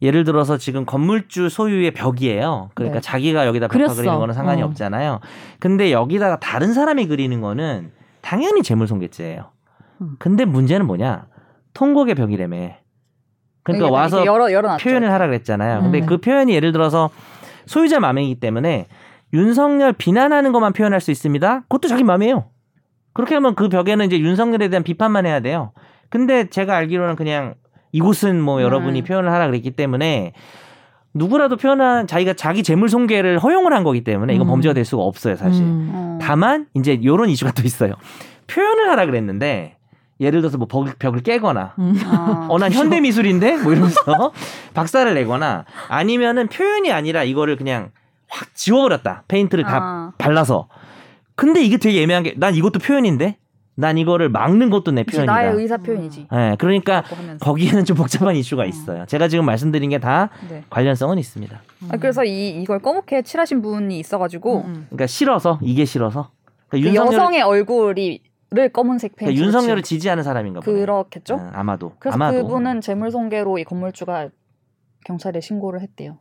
예를 0.02 0.24
들어서 0.24 0.58
지금 0.58 0.86
건물주 0.86 1.50
소유의 1.50 1.92
벽이에요. 1.92 2.70
그러니까 2.76 3.00
네. 3.00 3.02
자기가 3.02 3.48
여기다 3.48 3.68
벽화. 3.68 3.94
그리는 3.94 4.20
거는 4.20 4.34
상관이 4.34 4.62
어. 4.62 4.66
없잖아요. 4.66 5.20
근데 5.60 5.92
여기다가 5.92 6.40
다른 6.40 6.74
사람이 6.74 7.08
그리는 7.08 7.42
거는 7.42 7.92
당연히 8.22 8.62
재물손괴죄예요. 8.62 9.52
음. 10.02 10.16
근데 10.20 10.46
문제는 10.46 10.86
뭐냐? 10.86 11.26
통곡의 11.74 12.16
벽이라며. 12.16 12.72
그러니까 13.64 13.90
와서 13.90 14.26
열어. 14.26 14.78
표현을 14.78 15.12
하라 15.12 15.28
그랬잖아요. 15.28 15.82
근데 15.82 16.00
음. 16.00 16.06
그 16.06 16.18
표현이 16.18 16.54
예를 16.54 16.72
들어서 16.72 17.10
소유자 17.66 18.00
마음이기 18.00 18.40
때문에 18.40 18.88
윤석열 19.34 19.94
비난하는 19.94 20.54
것만 20.54 20.74
표현할 20.74 21.02
수 21.02 21.12
있습니다. 21.12 21.62
그것도 21.62 21.88
자기 21.88 22.04
마음이에요. 22.04 22.46
그렇게 23.14 23.34
하면 23.36 23.56
그 23.56 23.68
벽에는 23.68 24.06
이제 24.06 24.20
윤석열에 24.20 24.70
대한 24.70 24.84
비판만 24.84 25.26
해야 25.26 25.40
돼요. 25.40 25.74
근데 26.10 26.50
제가 26.50 26.76
알기로는 26.76 27.16
그냥 27.16 27.56
이곳은 27.98 28.42
뭐 28.42 28.62
여러분이 28.62 29.02
음. 29.02 29.04
표현을 29.04 29.32
하라 29.32 29.48
그랬기 29.48 29.72
때문에 29.72 30.34
누구라도 31.14 31.58
표현한 31.58 32.06
자기가 32.08 32.34
자기 32.34 32.62
재물 32.64 32.90
손괴를 32.90 33.40
허용을 33.40 33.74
한 33.74 33.84
거기 33.84 34.04
때문에 34.04 34.36
이건 34.36 34.48
음. 34.48 34.52
범죄가 34.52 34.74
될 34.74 34.86
수가 34.86 35.02
없어요, 35.04 35.36
사실. 35.36 35.64
음. 35.64 35.92
어. 35.94 36.20
다만 36.22 36.68
이제 36.76 37.00
요런 37.04 37.30
이슈가 37.30 37.52
또 37.52 37.64
있어요. 37.64 37.94
표현을 38.48 38.90
하라 38.90 39.06
그랬는데 39.08 39.78
예를 40.20 40.42
들어서 40.42 40.58
뭐 40.58 40.68
벽, 40.68 40.98
벽을 41.00 41.22
깨거나 41.22 41.74
음. 41.80 42.00
아. 42.06 42.48
어, 42.52 42.58
난 42.60 42.72
현대 42.72 43.00
미술인데? 43.02 43.58
뭐 43.58 43.72
이러면서 43.72 44.32
박사를 44.76 45.12
내거나 45.14 45.66
아니면은 45.90 46.48
표현이 46.48 46.92
아니라 46.92 47.24
이거를 47.24 47.56
그냥 47.56 47.90
확 48.30 48.54
지워버렸다. 48.54 49.24
페인트를 49.28 49.64
다 49.64 49.80
아. 49.82 50.12
발라서. 50.18 50.68
근데 51.36 51.62
이게 51.64 51.78
되게 51.78 52.02
애매한 52.04 52.24
게 52.24 52.34
난 52.38 52.54
이것도 52.56 52.80
표현인데? 52.80 53.38
난 53.80 54.00
이거를 54.00 54.30
막는 54.30 54.72
것도 54.72 54.92
내 54.92 55.04
표현이다. 55.04 55.32
나의 55.32 55.54
의사 55.54 55.78
표현이지. 55.78 56.28
예, 56.34 56.56
그러니까. 56.58 57.04
거기에는 57.40 57.86
좀 57.86 57.96
복잡한 57.96 58.36
이슈가 58.36 58.66
있어요. 58.66 59.06
제가 59.06 59.28
지금 59.28 59.46
말씀드린 59.46 59.92
게다 59.92 60.32
네. 60.50 60.64
관련성은 60.72 61.20
있습니다. 61.20 61.62
아, 61.90 61.98
그래서 61.98 62.26
이 62.26 62.60
이걸 62.60 62.80
검게 62.80 63.22
칠하신 63.22 63.62
분이 63.62 64.00
있어가지고 64.00 64.64
음. 64.66 64.86
그러니까 64.90 65.06
싫어서 65.06 65.60
이게 65.62 65.86
싫어서 65.86 66.32
그 66.70 66.80
그러니까 66.80 66.90
윤석열, 66.90 67.14
여성의 67.14 67.42
얼굴이 67.44 68.22
를 68.50 68.70
검은색 68.70 69.18
페인트. 69.18 69.34
그러니까 69.36 69.46
윤석열을 69.46 69.84
지지하는 69.84 70.24
사람인가 70.24 70.62
보네. 70.62 70.80
그렇겠죠. 70.80 71.36
어, 71.36 71.50
아마도. 71.52 71.92
그래서 72.00 72.16
아마도. 72.16 72.44
그분은 72.44 72.80
재물손괴로 72.80 73.58
이 73.58 73.66
건물주가 73.66 74.30
경찰에 75.06 75.42
신고를 75.42 75.82
했대요. 75.82 76.18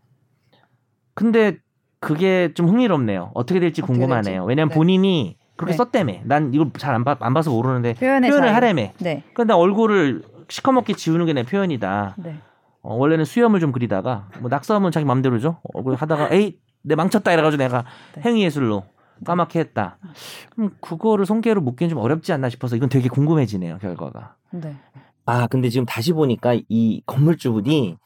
근데 1.14 1.58
그게 2.00 2.52
좀 2.52 2.68
흥미롭네요. 2.68 3.30
어떻게 3.32 3.60
될지 3.60 3.80
어떻게 3.80 3.92
궁금하네요. 3.92 4.40
될지. 4.40 4.48
왜냐면 4.48 4.70
네. 4.70 4.74
본인이 4.74 5.36
그렇게 5.56 5.72
네. 5.72 5.76
썼다며. 5.76 6.14
난 6.24 6.52
이걸 6.54 6.70
잘안 6.76 7.04
안 7.06 7.34
봐서 7.34 7.50
모르는데 7.50 7.94
표현의 7.94 8.30
표현을 8.30 8.48
자유. 8.48 8.54
하라며. 8.56 8.88
네. 9.00 9.22
근데 9.34 9.52
얼굴을 9.54 10.22
시커멓게 10.48 10.94
지우는 10.94 11.26
게 11.26 11.32
내 11.32 11.42
표현이다. 11.42 12.14
네. 12.18 12.36
어, 12.82 12.94
원래는 12.94 13.24
수염을 13.24 13.58
좀 13.60 13.72
그리다가 13.72 14.28
뭐 14.40 14.48
낙서하면 14.48 14.92
자기 14.92 15.04
맘대로죠. 15.06 15.60
얼굴 15.74 15.94
하다가 15.96 16.28
에이 16.34 16.58
내 16.82 16.94
망쳤다 16.94 17.32
이래가지고 17.32 17.62
내가 17.62 17.84
네. 18.14 18.22
행위 18.24 18.42
예술로 18.44 18.84
까맣게 19.24 19.58
했다. 19.58 19.98
그럼 20.54 20.72
그거를 20.80 21.24
손괴로 21.26 21.60
묶기는 21.62 21.88
좀 21.90 21.98
어렵지 21.98 22.32
않나 22.32 22.48
싶어서 22.50 22.76
이건 22.76 22.88
되게 22.88 23.08
궁금해지네요 23.08 23.78
결과가. 23.78 24.36
네. 24.52 24.76
아 25.24 25.46
근데 25.48 25.68
지금 25.70 25.84
다시 25.86 26.12
보니까 26.12 26.54
이 26.68 27.02
건물주분이 27.06 27.96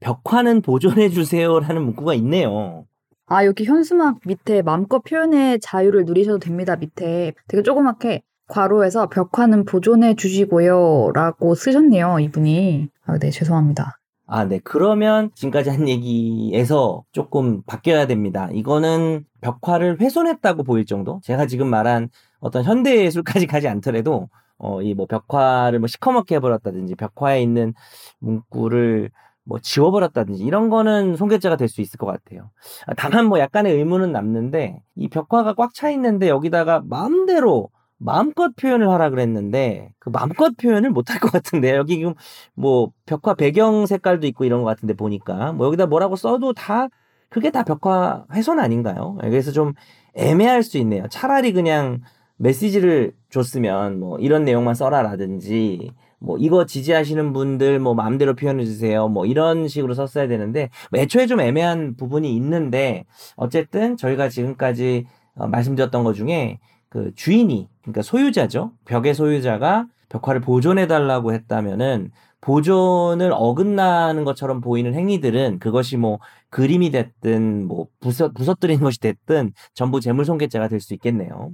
벽화는 0.00 0.62
보존해 0.62 1.08
주세요라는 1.08 1.82
문구가 1.82 2.14
있네요. 2.14 2.84
아, 3.30 3.44
여기 3.46 3.64
현수막 3.64 4.18
밑에 4.26 4.60
마음껏 4.62 4.98
표현의 5.00 5.60
자유를 5.60 6.04
누리셔도 6.04 6.38
됩니다. 6.40 6.76
밑에 6.76 7.32
되게 7.48 7.62
조그맣게 7.62 8.22
괄호에서 8.48 9.08
벽화는 9.08 9.64
보존해 9.64 10.16
주시고요. 10.16 11.12
라고 11.14 11.54
쓰셨네요. 11.54 12.18
이분이. 12.20 12.88
아, 13.06 13.18
네, 13.18 13.30
죄송합니다. 13.30 13.98
아, 14.26 14.44
네. 14.44 14.60
그러면 14.62 15.30
지금까지 15.34 15.70
한 15.70 15.88
얘기에서 15.88 17.04
조금 17.12 17.62
바뀌어야 17.64 18.06
됩니다. 18.06 18.48
이거는 18.52 19.24
벽화를 19.40 20.00
훼손했다고 20.00 20.62
보일 20.64 20.86
정도? 20.86 21.20
제가 21.24 21.46
지금 21.46 21.68
말한 21.68 22.10
어떤 22.40 22.64
현대 22.64 23.04
예술까지 23.04 23.46
가지 23.48 23.68
않더라도, 23.68 24.28
어, 24.58 24.82
이 24.82 24.94
뭐 24.94 25.06
벽화를 25.06 25.78
뭐 25.80 25.88
시커멓게 25.88 26.36
해버렸다든지, 26.36 26.94
벽화에 26.96 27.42
있는 27.42 27.74
문구를 28.20 29.10
뭐 29.50 29.58
지워버렸다든지, 29.60 30.44
이런 30.44 30.70
거는 30.70 31.16
손괴죄가 31.16 31.56
될 31.56 31.68
수 31.68 31.80
있을 31.82 31.98
것 31.98 32.06
같아요. 32.06 32.50
아, 32.86 32.94
다만 32.96 33.26
뭐 33.26 33.38
약간의 33.40 33.74
의문은 33.74 34.12
남는데, 34.12 34.82
이 34.96 35.08
벽화가 35.08 35.54
꽉 35.54 35.74
차 35.74 35.90
있는데 35.90 36.28
여기다가 36.28 36.82
마음대로 36.86 37.70
마음껏 37.98 38.54
표현을 38.56 38.88
하라 38.90 39.10
그랬는데 39.10 39.90
그 39.98 40.08
마음껏 40.10 40.56
표현을 40.56 40.90
못 40.90 41.10
할 41.10 41.20
것 41.20 41.30
같은데 41.32 41.76
여기 41.76 41.96
지금 41.96 42.14
뭐 42.54 42.90
벽화 43.06 43.34
배경 43.34 43.84
색깔도 43.86 44.26
있고 44.28 44.44
이런 44.44 44.60
것 44.62 44.66
같은데 44.66 44.94
보니까 44.94 45.52
뭐 45.52 45.66
여기다 45.66 45.86
뭐라고 45.86 46.16
써도 46.16 46.52
다 46.54 46.88
그게 47.28 47.50
다 47.50 47.62
벽화 47.64 48.24
훼손 48.32 48.58
아닌가요? 48.58 49.18
그래서 49.20 49.52
좀 49.52 49.74
애매할 50.14 50.62
수 50.62 50.78
있네요. 50.78 51.06
차라리 51.10 51.52
그냥 51.52 52.00
메시지를 52.36 53.12
줬으면 53.30 54.00
뭐 54.00 54.18
이런 54.18 54.44
내용만 54.44 54.74
써라라든지 54.74 55.92
뭐 56.20 56.36
이거 56.38 56.66
지지하시는 56.66 57.32
분들 57.32 57.80
뭐 57.80 57.94
마음대로 57.94 58.34
표현해 58.36 58.64
주세요. 58.64 59.08
뭐 59.08 59.26
이런 59.26 59.68
식으로 59.68 59.94
썼어야 59.94 60.28
되는데 60.28 60.68
뭐 60.90 61.00
애초에 61.00 61.26
좀 61.26 61.40
애매한 61.40 61.96
부분이 61.96 62.34
있는데 62.36 63.04
어쨌든 63.36 63.96
저희가 63.96 64.28
지금까지 64.28 65.06
어, 65.34 65.46
말씀드렸던 65.48 66.04
것 66.04 66.12
중에 66.14 66.58
그 66.88 67.12
주인이 67.14 67.68
그러니까 67.82 68.02
소유자죠. 68.02 68.72
벽의 68.84 69.14
소유자가 69.14 69.86
벽화를 70.08 70.40
보존해 70.40 70.86
달라고 70.86 71.32
했다면은 71.32 72.10
보존을 72.42 73.32
어긋나는 73.34 74.24
것처럼 74.24 74.60
보이는 74.60 74.94
행위들은 74.94 75.58
그것이 75.58 75.96
뭐 75.96 76.18
그림이 76.48 76.90
됐든 76.90 77.66
뭐 77.66 77.86
부서 78.00 78.32
부서뜨리는 78.32 78.82
것이 78.82 78.98
됐든 79.00 79.52
전부 79.74 80.00
재물손괴죄가 80.00 80.68
될 80.68 80.80
수 80.80 80.94
있겠네요. 80.94 81.50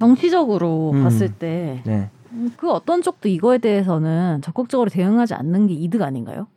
정치적으로 0.00 0.90
음. 0.92 1.02
봤을 1.04 1.32
때 1.32 1.82
그 2.56 2.66
네. 2.66 2.72
어떤 2.72 3.02
쪽도 3.02 3.28
이거에 3.28 3.58
대해서는 3.58 4.40
적극적으로 4.42 4.90
대응하지 4.90 5.34
않는 5.34 5.68
게 5.68 5.74
이득 5.74 6.02
아닌가요? 6.02 6.48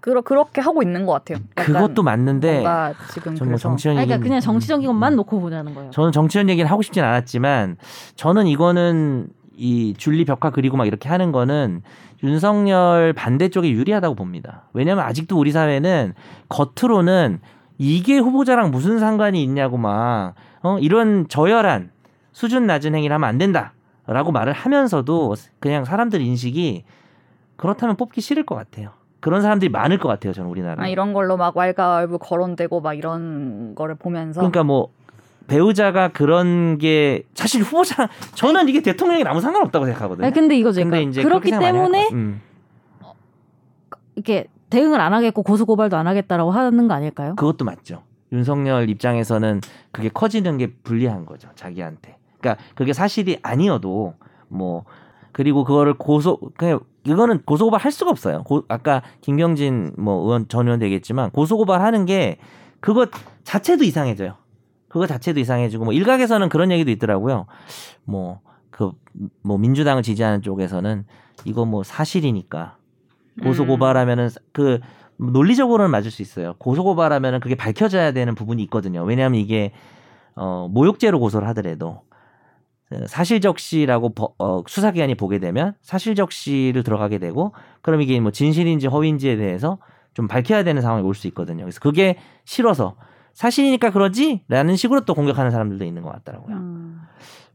그러, 0.00 0.20
그렇게 0.20 0.60
하고 0.60 0.82
있는 0.82 1.04
것 1.04 1.12
같아요. 1.12 1.38
약간 1.58 1.74
그것도 1.74 2.02
맞는데 2.02 2.64
지금 3.12 3.34
전뭐 3.34 3.54
얘기 3.54 3.82
그러니까 3.82 4.18
그냥 4.18 4.40
정치적인 4.40 4.86
것만 4.86 5.16
놓고 5.16 5.40
보자는 5.40 5.74
거예요. 5.74 5.90
저는 5.90 6.12
정치현 6.12 6.48
얘기를 6.48 6.70
하고 6.70 6.82
싶진 6.82 7.02
않았지만 7.02 7.76
저는 8.14 8.46
이거는 8.46 9.28
이 9.56 9.94
줄리 9.96 10.24
벽화 10.24 10.50
그리고 10.50 10.76
막 10.76 10.86
이렇게 10.86 11.08
하는 11.08 11.32
거는 11.32 11.82
윤석열 12.22 13.12
반대쪽에 13.14 13.68
유리하다고 13.70 14.14
봅니다. 14.14 14.68
왜냐하면 14.74 15.04
아직도 15.04 15.38
우리 15.38 15.50
사회는 15.50 16.14
겉으로는 16.48 17.40
이게 17.78 18.18
후보자랑 18.18 18.70
무슨 18.70 18.98
상관이 18.98 19.42
있냐고 19.42 19.76
막 19.76 20.34
어? 20.62 20.78
이런 20.78 21.26
저열한 21.28 21.90
수준 22.32 22.66
낮은 22.66 22.94
행위를 22.94 23.14
하면 23.14 23.28
안 23.28 23.38
된다 23.38 23.72
라고 24.06 24.32
말을 24.32 24.52
하면서도 24.52 25.34
그냥 25.58 25.84
사람들 25.84 26.20
인식이 26.20 26.84
그렇다면 27.56 27.96
뽑기 27.96 28.20
싫을 28.20 28.44
것 28.44 28.54
같아요. 28.54 28.90
그런 29.20 29.42
사람들이 29.42 29.70
많을 29.70 29.98
것 29.98 30.08
같아요. 30.08 30.32
저는 30.32 30.48
우리나라. 30.48 30.82
아, 30.82 30.88
이런 30.88 31.12
걸로 31.12 31.36
막 31.36 31.56
왈가왈부 31.56 32.18
거론되고 32.18 32.80
막 32.80 32.94
이런 32.94 33.74
거를 33.74 33.96
보면서 33.96 34.40
그러니까 34.40 34.62
뭐 34.62 34.90
배우자가 35.48 36.08
그런 36.08 36.78
게 36.78 37.22
사실 37.34 37.62
후보자 37.62 38.08
저는 38.34 38.68
이게 38.68 38.82
대통령이 38.82 39.24
아무 39.24 39.40
상관없다고 39.40 39.86
생각하거든요. 39.86 40.26
아니, 40.26 40.34
근데 40.34 40.56
이거죠. 40.56 40.80
근데 40.80 40.98
그러니까 40.98 41.10
이제 41.10 41.22
그렇기 41.22 41.50
많이 41.52 41.64
할 41.64 41.72
때문에. 41.72 42.08
음. 42.12 42.40
이렇게 44.14 44.46
대응을 44.70 45.00
안 45.00 45.12
하겠고 45.12 45.42
고소 45.42 45.66
고발도 45.66 45.96
안 45.96 46.06
하겠다라고 46.06 46.50
하는 46.50 46.88
거 46.88 46.94
아닐까요? 46.94 47.36
그것도 47.36 47.64
맞죠. 47.64 48.02
윤석열 48.32 48.88
입장에서는 48.88 49.60
그게 49.92 50.08
커지는 50.08 50.58
게 50.58 50.72
불리한 50.82 51.26
거죠. 51.26 51.48
자기한테. 51.54 52.16
그러니까 52.40 52.62
그게 52.74 52.92
사실이 52.92 53.38
아니어도 53.42 54.14
뭐 54.48 54.84
그리고 55.32 55.64
그거를 55.64 55.94
고소 55.94 56.38
그냥 56.56 56.80
이거는 57.04 57.42
고소 57.44 57.66
고발 57.66 57.80
할 57.80 57.92
수가 57.92 58.10
없어요. 58.10 58.42
고, 58.44 58.64
아까 58.68 59.02
김경진 59.20 59.92
뭐 59.98 60.22
의원 60.24 60.48
전 60.48 60.66
의원 60.66 60.78
되겠지만 60.80 61.30
고소 61.30 61.56
고발 61.56 61.82
하는 61.82 62.06
게 62.06 62.38
그것 62.80 63.10
자체도 63.44 63.84
이상해져요. 63.84 64.34
그거 64.88 65.06
자체도 65.06 65.40
이상해지고 65.40 65.84
뭐 65.84 65.92
일각에서는 65.92 66.48
그런 66.48 66.70
얘기도 66.70 66.90
있더라고요. 66.90 67.46
뭐 68.04 68.40
그뭐 68.70 69.58
민주당을 69.58 70.02
지지하는 70.02 70.42
쪽에서는 70.42 71.04
이거 71.44 71.64
뭐 71.64 71.82
사실이니까 71.82 72.76
고소 73.42 73.64
음. 73.64 73.68
고발하면은 73.68 74.30
그 74.52 74.80
논리적으로는 75.18 75.90
맞을 75.90 76.10
수 76.10 76.22
있어요. 76.22 76.54
고소 76.58 76.84
고발하면은 76.84 77.40
그게 77.40 77.54
밝혀져야 77.54 78.12
되는 78.12 78.34
부분이 78.34 78.62
있거든요. 78.64 79.02
왜냐하면 79.04 79.40
이게 79.40 79.72
어 80.34 80.68
모욕죄로 80.70 81.18
고소를 81.18 81.46
하더라도 81.48 81.88
어, 81.88 82.05
사실적시라고 83.06 84.10
버- 84.14 84.34
어, 84.38 84.62
수사기관이 84.66 85.14
보게 85.16 85.38
되면 85.38 85.74
사실적시를 85.82 86.82
들어가게 86.82 87.18
되고 87.18 87.52
그럼 87.82 88.00
이게 88.02 88.18
뭐 88.20 88.30
진실인지 88.30 88.86
허위인지에 88.86 89.36
대해서 89.36 89.78
좀 90.14 90.28
밝혀야 90.28 90.62
되는 90.64 90.80
상황이 90.82 91.02
올 91.04 91.14
수 91.14 91.26
있거든요. 91.28 91.64
그래서 91.64 91.80
그게 91.80 92.16
싫어서 92.44 92.96
사실이니까 93.34 93.90
그러지라는 93.90 94.76
식으로 94.76 95.04
또 95.04 95.14
공격하는 95.14 95.50
사람들도 95.50 95.84
있는 95.84 96.02
것 96.02 96.10
같더라고요. 96.12 96.56
음. 96.56 97.00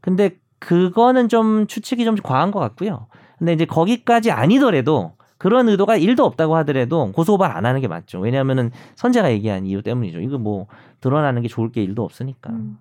근데 0.00 0.36
그거는 0.58 1.28
좀 1.28 1.66
추측이 1.66 2.04
좀 2.04 2.14
과한 2.16 2.50
것 2.52 2.60
같고요. 2.60 3.06
근데 3.38 3.52
이제 3.52 3.64
거기까지 3.64 4.30
아니더라도 4.30 5.14
그런 5.38 5.68
의도가 5.68 5.98
1도 5.98 6.20
없다고 6.20 6.54
하더라도 6.58 7.10
고소고발 7.10 7.50
안 7.50 7.66
하는 7.66 7.80
게 7.80 7.88
맞죠. 7.88 8.20
왜냐하면은 8.20 8.70
선재가 8.94 9.32
얘기한 9.32 9.66
이유 9.66 9.82
때문이죠. 9.82 10.20
이거 10.20 10.38
뭐 10.38 10.68
드러나는 11.00 11.42
게 11.42 11.48
좋을 11.48 11.72
게 11.72 11.84
1도 11.84 12.00
없으니까. 12.00 12.50
음. 12.50 12.78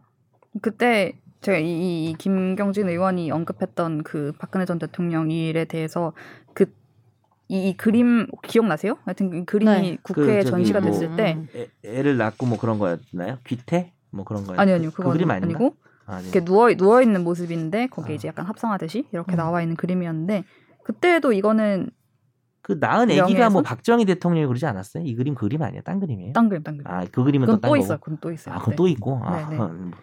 그때 0.61 1.13
제가 1.41 1.57
이, 1.57 1.65
이- 1.65 2.09
이 2.09 2.13
김경진 2.17 2.87
의원이 2.87 3.31
언급했던 3.31 4.03
그 4.03 4.31
박근혜 4.37 4.65
전 4.65 4.77
대통령 4.79 5.31
일에 5.31 5.65
대해서 5.65 6.13
그 6.53 6.65
이, 7.47 7.69
이 7.69 7.77
그림 7.77 8.27
기억나세요? 8.43 8.97
하여튼 9.05 9.33
이 9.33 9.45
그림이 9.45 9.71
네. 9.91 9.97
국회에 10.03 10.43
그 10.43 10.49
전시가 10.49 10.79
뭐- 10.79 10.91
됐을 10.91 11.15
때 11.15 11.33
음. 11.37 11.47
애, 11.55 11.67
애를 11.83 12.17
낳고 12.17 12.45
뭐 12.45 12.57
그런 12.59 12.77
거였나요? 12.79 13.39
귀태? 13.45 13.93
뭐 14.11 14.23
그런 14.23 14.45
거였 14.45 14.59
아니 14.59 14.71
아니요 14.71 14.91
그 14.91 14.97
그거 14.97 15.11
그림 15.13 15.31
아닌가? 15.31 15.45
아니고 15.47 15.75
아, 16.05 16.17
네. 16.17 16.23
이렇게 16.23 16.43
누워 16.45 16.73
누워 16.75 17.01
있는 17.01 17.23
모습인데 17.23 17.87
거기에 17.87 18.13
아. 18.13 18.15
이제 18.15 18.27
약간 18.27 18.45
합성하듯이 18.45 19.07
이렇게 19.11 19.35
음. 19.35 19.37
나와 19.37 19.61
있는 19.61 19.75
그림이었는데 19.75 20.43
그때도 20.83 21.33
이거는 21.33 21.89
그 22.61 22.77
낳은 22.79 23.09
애기가 23.09 23.27
명예훼손? 23.27 23.53
뭐 23.53 23.61
박정희 23.63 24.05
대통령이 24.05 24.45
그러지 24.45 24.65
않았어요? 24.67 25.03
이 25.05 25.15
그림 25.15 25.33
그림 25.33 25.63
아니야? 25.63 25.81
딴 25.81 25.99
그림이에요? 25.99 26.33
딴 26.33 26.47
그림 26.49 26.61
딴 26.61 26.77
그림. 26.77 26.87
아, 26.87 27.05
그 27.11 27.23
그림은 27.23 27.47
그건 27.47 27.57
또딴또 27.61 27.67
거고. 27.69 27.77
있어요. 27.77 27.97
그건 27.97 28.17
또 28.21 28.31
있어요. 28.31 28.53
아, 28.53 28.59
그건 28.59 28.71
네. 28.71 28.75
또 28.75 28.87
있고. 28.87 29.19
아, 29.23 29.49
네, 29.49 29.55
네. 29.57 29.61
음. 29.63 29.91
근데 29.91 29.97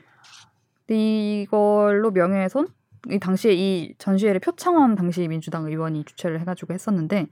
이걸로 0.94 2.10
명예훼손 2.10 2.68
이 3.10 3.18
당시에 3.18 3.52
이 3.52 3.94
전시회를 3.98 4.40
표창원 4.40 4.94
당시 4.94 5.26
민주당 5.28 5.66
의원이 5.66 6.04
주최를 6.04 6.40
해가지고 6.40 6.74
했었는데 6.74 7.26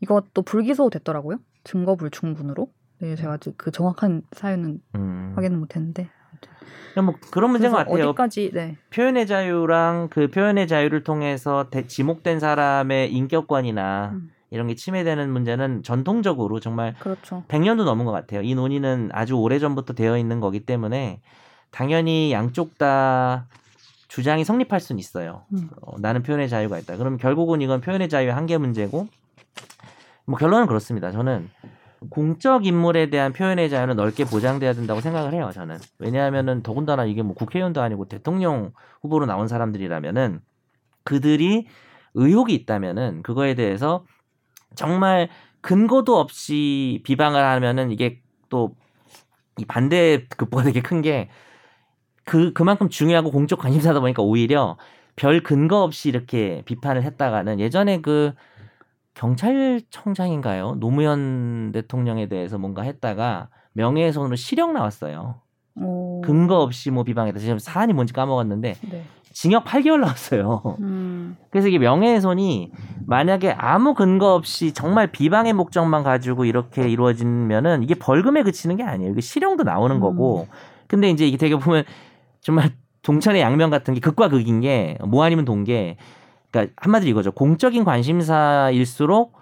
이것도 0.00 0.42
불기소 0.42 0.90
됐더라고요. 0.90 1.38
증거 1.62 1.94
불충분으로. 1.96 2.68
네, 3.00 3.14
제가 3.16 3.34
아직 3.34 3.54
그 3.56 3.70
정확한 3.70 4.22
사유는 4.32 4.80
음. 4.96 5.32
확인은 5.36 5.58
못했는데. 5.60 6.08
그냥 6.92 7.06
뭐 7.06 7.14
그런 7.32 7.50
문제인 7.50 7.72
것 7.72 7.78
같아요. 7.78 8.08
어디까지 8.08 8.50
네. 8.52 8.76
표현의 8.90 9.26
자유랑 9.26 10.08
그 10.10 10.28
표현의 10.28 10.68
자유를 10.68 11.02
통해서 11.04 11.68
대- 11.70 11.86
지목된 11.86 12.38
사람의 12.38 13.12
인격권이나 13.12 14.10
음. 14.14 14.30
이런 14.50 14.68
게 14.68 14.74
침해되는 14.74 15.30
문제는 15.30 15.82
전통적으로 15.82 16.60
정말 16.60 16.94
그렇죠. 17.00 17.44
100년도 17.48 17.84
넘은 17.84 18.04
것 18.04 18.12
같아요. 18.12 18.42
이 18.42 18.54
논의는 18.54 19.10
아주 19.12 19.34
오래 19.36 19.58
전부터 19.58 19.94
되어 19.94 20.16
있는 20.18 20.38
거기 20.38 20.60
때문에 20.60 21.20
당연히 21.74 22.30
양쪽 22.32 22.78
다 22.78 23.46
주장이 24.06 24.44
성립할 24.44 24.78
수는 24.78 25.00
있어요. 25.00 25.42
음. 25.52 25.68
어, 25.82 25.96
나는 25.98 26.22
표현의 26.22 26.48
자유가 26.48 26.78
있다. 26.78 26.96
그럼 26.96 27.16
결국은 27.16 27.60
이건 27.60 27.80
표현의 27.80 28.08
자유의 28.08 28.32
한계 28.32 28.58
문제고 28.58 29.08
뭐 30.24 30.38
결론은 30.38 30.68
그렇습니다. 30.68 31.10
저는 31.10 31.50
공적 32.10 32.64
인물에 32.64 33.10
대한 33.10 33.32
표현의 33.32 33.70
자유는 33.70 33.96
넓게 33.96 34.24
보장돼야 34.24 34.72
된다고 34.74 35.00
생각을 35.00 35.32
해요. 35.32 35.50
저는 35.52 35.78
왜냐하면은 35.98 36.62
더군다나 36.62 37.06
이게 37.06 37.22
뭐 37.22 37.34
국회의원도 37.34 37.82
아니고 37.82 38.06
대통령 38.06 38.72
후보로 39.00 39.26
나온 39.26 39.48
사람들이라면은 39.48 40.40
그들이 41.02 41.66
의혹이 42.14 42.54
있다면은 42.54 43.22
그거에 43.22 43.54
대해서 43.54 44.04
정말 44.76 45.28
근거도 45.60 46.18
없이 46.18 47.00
비방을 47.04 47.42
하면은 47.42 47.90
이게 47.90 48.20
또 48.48 48.76
이 49.58 49.64
반대 49.64 50.26
극보가 50.36 50.64
되게 50.64 50.80
큰 50.80 51.00
게 51.02 51.28
그 52.24 52.52
그만큼 52.52 52.88
중요하고 52.88 53.30
공적 53.30 53.58
관심사다 53.58 54.00
보니까 54.00 54.22
오히려 54.22 54.76
별 55.16 55.42
근거 55.42 55.82
없이 55.82 56.08
이렇게 56.08 56.62
비판을 56.64 57.02
했다가는 57.02 57.60
예전에 57.60 58.00
그 58.00 58.32
경찰청장인가요 59.14 60.76
노무현 60.80 61.70
대통령에 61.72 62.28
대해서 62.28 62.58
뭔가 62.58 62.82
했다가 62.82 63.48
명예훼손으로 63.74 64.36
실형 64.36 64.72
나왔어요. 64.72 65.36
오. 65.76 66.20
근거 66.22 66.60
없이 66.62 66.90
뭐 66.90 67.04
비방했다. 67.04 67.38
지금 67.38 67.58
사안이 67.58 67.92
뭔지 67.92 68.12
까먹었는데 68.12 68.74
네. 68.90 69.04
징역 69.32 69.64
8개월 69.64 69.98
나왔어요. 69.98 70.76
음. 70.80 71.36
그래서 71.50 71.66
이게 71.66 71.78
명예훼손이 71.78 72.70
만약에 73.06 73.52
아무 73.58 73.94
근거 73.94 74.34
없이 74.34 74.72
정말 74.72 75.10
비방의 75.10 75.52
목적만 75.52 76.04
가지고 76.04 76.44
이렇게 76.44 76.88
이루어지면은 76.88 77.82
이게 77.82 77.96
벌금에 77.96 78.44
그치는 78.44 78.76
게 78.76 78.84
아니에요. 78.84 79.10
이게 79.10 79.20
실형도 79.20 79.64
나오는 79.64 79.96
음. 79.96 80.00
거고. 80.00 80.46
근데 80.86 81.10
이제 81.10 81.26
이게 81.26 81.36
되게 81.36 81.56
보면 81.56 81.84
정말 82.44 82.70
동천의 83.02 83.40
양면 83.42 83.70
같은 83.70 83.94
게 83.94 84.00
극과 84.00 84.28
극인 84.28 84.60
게 84.60 84.96
뭐 85.04 85.24
아니면 85.24 85.44
동게 85.44 85.96
그러니까 86.50 86.72
한마디로 86.76 87.10
이거죠. 87.10 87.32
공적인 87.32 87.84
관심사일수록 87.84 89.32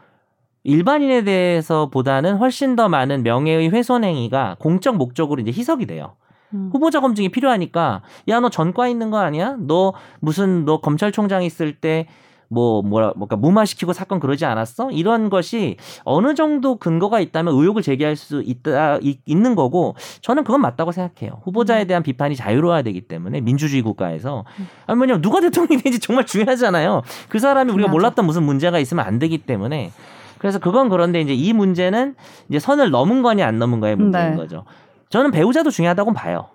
일반인에 0.64 1.24
대해서보다는 1.24 2.36
훨씬 2.36 2.76
더 2.76 2.88
많은 2.88 3.22
명예의 3.24 3.68
훼손 3.70 4.04
행위가 4.04 4.56
공적 4.60 4.96
목적으로 4.96 5.40
이제 5.42 5.50
희석이 5.50 5.86
돼요. 5.86 6.14
음. 6.54 6.70
후보자 6.72 7.00
검증이 7.00 7.30
필요하니까 7.30 8.02
야 8.28 8.40
너 8.40 8.48
전과 8.48 8.86
있는 8.88 9.10
거 9.10 9.18
아니야? 9.18 9.56
너 9.58 9.92
무슨 10.20 10.64
너 10.64 10.80
검찰총장 10.80 11.42
있을 11.42 11.74
때 11.80 12.06
뭐 12.52 12.82
뭐라 12.82 13.12
뭐까 13.16 13.36
무마시키고 13.36 13.92
사건 13.94 14.20
그러지 14.20 14.44
않았어? 14.44 14.90
이런 14.90 15.30
것이 15.30 15.76
어느 16.04 16.34
정도 16.34 16.76
근거가 16.76 17.20
있다면 17.20 17.54
의혹을 17.54 17.82
제기할 17.82 18.14
수 18.14 18.42
있다 18.42 18.98
이- 19.00 19.18
있는 19.24 19.54
거고 19.54 19.94
저는 20.20 20.44
그건 20.44 20.60
맞다고 20.60 20.92
생각해요. 20.92 21.40
후보자에 21.44 21.86
대한 21.86 22.02
비판이 22.02 22.36
자유로워야 22.36 22.82
되기 22.82 23.00
때문에 23.00 23.40
민주주의 23.40 23.80
국가에서 23.82 24.44
아니 24.86 25.00
왜냐면 25.00 25.22
누가 25.22 25.40
대통령이 25.40 25.80
되는지 25.82 25.98
정말 26.00 26.26
중요하잖아요. 26.26 27.02
그 27.28 27.38
사람이 27.38 27.72
우리가. 27.72 27.88
몰랐던 27.90 28.26
무슨 28.26 28.42
문제가 28.42 28.78
있으면 28.78 29.04
안 29.06 29.18
되기 29.18 29.38
때문에 29.38 29.90
그래서 30.38 30.58
그건 30.58 30.88
그런데 30.88 31.20
이제 31.20 31.32
이 31.34 31.52
문제는 31.52 32.14
이제 32.48 32.58
선을 32.58 32.90
넘은 32.90 33.22
거냐 33.22 33.46
안 33.46 33.58
넘은 33.58 33.80
거의 33.80 33.96
문제인 33.96 34.30
네. 34.32 34.36
거죠. 34.36 34.64
저는 35.08 35.30
배우자도 35.30 35.70
중요하다고 35.70 36.12
봐요. 36.14 36.46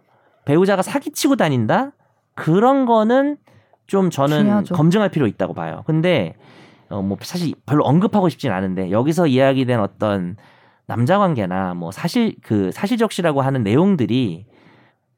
배우자가 0.45 0.81
사기치고 0.81 1.35
다닌다? 1.37 1.91
그런 2.35 2.85
거는 2.85 3.37
좀 3.87 4.09
저는 4.09 4.39
중요하죠. 4.39 4.75
검증할 4.75 5.09
필요 5.09 5.27
있다고 5.27 5.53
봐요. 5.53 5.83
근데 5.87 6.35
어 6.89 7.01
뭐 7.01 7.17
사실 7.21 7.53
별로 7.65 7.83
언급하고 7.83 8.29
싶진 8.29 8.51
않은데 8.51 8.91
여기서 8.91 9.27
이야기된 9.27 9.79
어떤 9.79 10.37
남자 10.85 11.17
관계나 11.17 11.73
뭐 11.73 11.91
사실 11.91 12.35
그 12.41 12.71
사실적시라고 12.71 13.41
하는 13.41 13.63
내용들이 13.63 14.45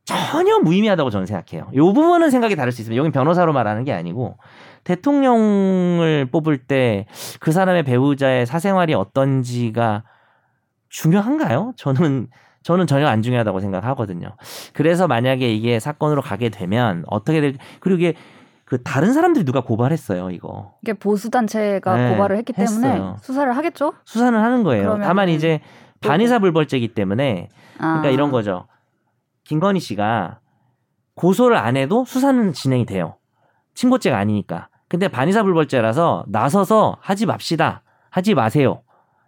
전혀 0.06 0.58
무의미하다고 0.60 1.12
저는 1.12 1.28
생각해요. 1.28 1.70
요 1.76 1.94
부분은 1.94 2.32
생각이 2.32 2.56
다를 2.56 2.72
수 2.72 2.82
있습니다. 2.82 2.98
여긴 2.98 3.12
변호사로 3.12 3.54
말하는 3.54 3.84
게 3.84 3.94
아니고 3.94 4.38
대통령을 4.84 6.28
뽑을 6.32 6.58
때 6.58 7.06
그 7.40 7.52
사람의 7.52 7.84
배우자의 7.84 8.46
사생활이 8.48 8.94
어떤지가 8.96 10.04
중요한가요? 10.90 11.74
저는 11.78 12.28
저는 12.64 12.88
전혀 12.88 13.08
안 13.08 13.22
중요하다고 13.22 13.60
생각하거든요. 13.60 14.36
그래서 14.74 15.08
만약에 15.08 15.52
이게 15.54 15.80
사건으로 15.80 16.22
가게 16.22 16.50
되면 16.50 17.04
어떻게 17.08 17.42
될 17.42 17.58
그리고 17.80 18.00
이게 18.00 18.14
그 18.70 18.84
다른 18.84 19.14
사람들이 19.14 19.46
누가 19.46 19.62
고발했어요, 19.62 20.30
이거. 20.30 20.76
이게 20.84 20.94
보수 20.94 21.32
단체가 21.32 21.98
네, 21.98 22.12
고발을 22.12 22.38
했기 22.38 22.54
때문에 22.54 22.88
했어요. 22.88 23.18
수사를 23.20 23.58
하겠죠. 23.58 23.94
수사는 24.06 24.40
하는 24.40 24.64
거예요. 24.64 25.00
다만 25.02 25.28
이제 25.30 25.60
또 26.02 26.10
반의사 26.10 26.38
불벌죄이기 26.38 26.90
때문에 26.90 27.50
아. 27.80 27.88
그러니까 27.88 28.10
이런 28.12 28.32
거죠. 28.32 28.68
김건희 29.46 29.80
씨가 29.80 30.40
고소를 31.16 31.58
안 31.58 31.78
해도 31.78 32.06
수사는 32.06 32.54
진행이 32.54 32.86
돼요. 32.86 33.16
친고죄가 33.74 34.16
아니니까. 34.16 34.70
근데 34.88 35.08
반의사 35.08 35.42
불벌죄라서 35.42 36.26
나서서 36.28 36.98
하지 37.02 37.26
맙시다. 37.26 37.82
하지 38.12 38.36
마세요. 38.36 38.84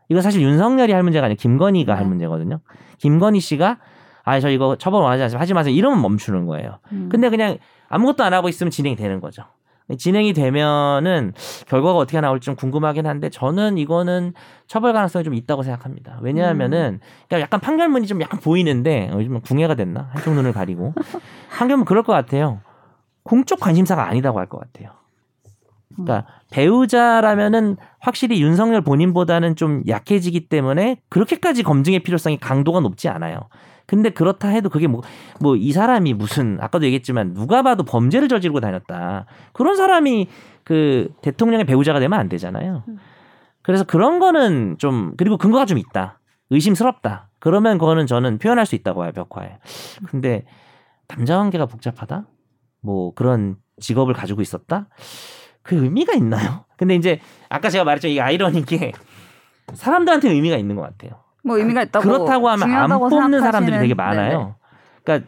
이거 0.09 0.21
사실 0.21 0.43
윤석열이 0.43 0.93
할 0.93 1.01
문제가 1.01 1.25
아니라 1.25 1.37
김건희가 1.39 1.95
할 1.95 2.03
네. 2.03 2.09
문제거든요. 2.09 2.59
김건희 2.99 3.39
씨가 3.39 3.79
아, 4.23 4.39
저 4.39 4.51
이거 4.51 4.75
처벌 4.75 5.01
원하지 5.01 5.23
않지만 5.23 5.41
하지 5.41 5.55
마세요. 5.55 5.73
이러면 5.73 5.99
멈추는 6.03 6.45
거예요. 6.45 6.77
음. 6.91 7.09
근데 7.11 7.31
그냥 7.31 7.57
아무것도 7.91 8.23
안 8.23 8.33
하고 8.33 8.49
있으면 8.49 8.71
진행이 8.71 8.95
되는 8.95 9.19
거죠. 9.19 9.43
진행이 9.97 10.31
되면은 10.33 11.33
결과가 11.67 11.97
어떻게 11.97 12.21
나올지 12.21 12.45
좀 12.45 12.55
궁금하긴 12.55 13.05
한데 13.07 13.29
저는 13.29 13.77
이거는 13.77 14.33
처벌 14.67 14.93
가능성이 14.93 15.25
좀 15.25 15.33
있다고 15.33 15.63
생각합니다. 15.63 16.17
왜냐하면은 16.21 16.99
그러니까 17.27 17.41
약간 17.41 17.59
판결문이 17.59 18.07
좀 18.07 18.21
약간 18.21 18.39
보이는데 18.39 19.09
어, 19.11 19.17
요즘 19.19 19.41
궁예가 19.41 19.75
됐나 19.75 20.09
한쪽 20.13 20.33
눈을 20.33 20.53
가리고 20.53 20.93
판결문 21.57 21.85
그럴 21.85 22.03
것 22.03 22.13
같아요. 22.13 22.61
공적 23.23 23.59
관심사가 23.59 24.07
아니다고 24.07 24.39
할 24.39 24.47
것 24.47 24.59
같아요. 24.59 24.91
그러니까 25.95 26.25
배우자라면은 26.51 27.75
확실히 27.99 28.41
윤석열 28.41 28.81
본인보다는 28.81 29.57
좀 29.57 29.83
약해지기 29.87 30.47
때문에 30.47 31.01
그렇게까지 31.09 31.63
검증의 31.63 31.99
필요성이 31.99 32.37
강도가 32.37 32.79
높지 32.79 33.09
않아요. 33.09 33.41
근데 33.91 34.09
그렇다 34.09 34.47
해도 34.47 34.69
그게 34.69 34.87
뭐 34.87 35.01
뭐 35.41 35.55
이 35.57 35.71
사람이 35.73 36.13
무슨 36.13 36.57
아까도 36.61 36.85
얘기했지만 36.85 37.33
누가 37.33 37.61
봐도 37.61 37.83
범죄를 37.83 38.27
저지르고 38.29 38.59
다녔다. 38.61 39.25
그런 39.53 39.75
사람이 39.75 40.29
그 40.63 41.09
대통령의 41.21 41.65
배우자가 41.65 41.99
되면 41.99 42.17
안 42.19 42.29
되잖아요. 42.29 42.83
그래서 43.63 43.83
그런 43.83 44.19
거는 44.19 44.77
좀 44.79 45.13
그리고 45.17 45.37
근거가 45.37 45.65
좀 45.65 45.77
있다. 45.77 46.19
의심스럽다. 46.51 47.29
그러면 47.39 47.77
그거는 47.77 48.07
저는 48.07 48.37
표현할 48.39 48.65
수 48.65 48.75
있다고 48.75 49.01
봐요, 49.01 49.11
벽화에. 49.13 49.57
근데 50.07 50.45
남자 51.07 51.37
관계가 51.37 51.65
복잡하다? 51.65 52.25
뭐 52.81 53.13
그런 53.13 53.57
직업을 53.79 54.13
가지고 54.13 54.41
있었다? 54.41 54.87
그 55.63 55.75
의미가 55.75 56.13
있나요? 56.13 56.65
근데 56.77 56.95
이제 56.95 57.19
아까 57.49 57.69
제가 57.69 57.83
말했죠. 57.83 58.07
이게 58.07 58.21
아이러니인 58.21 58.65
게 58.65 58.91
사람들한테 59.73 60.29
의미가 60.29 60.55
있는 60.57 60.75
것 60.75 60.81
같아요. 60.83 61.21
뭐 61.43 61.57
의미가 61.57 61.83
있다고 61.83 62.03
그렇다고 62.07 62.49
하면 62.49 62.69
안 62.71 62.89
뽑는 62.89 63.09
생각하시는- 63.39 63.41
사람들이 63.41 63.77
되게 63.77 63.93
네네. 63.93 63.95
많아요. 63.95 64.55
그러니까 65.03 65.27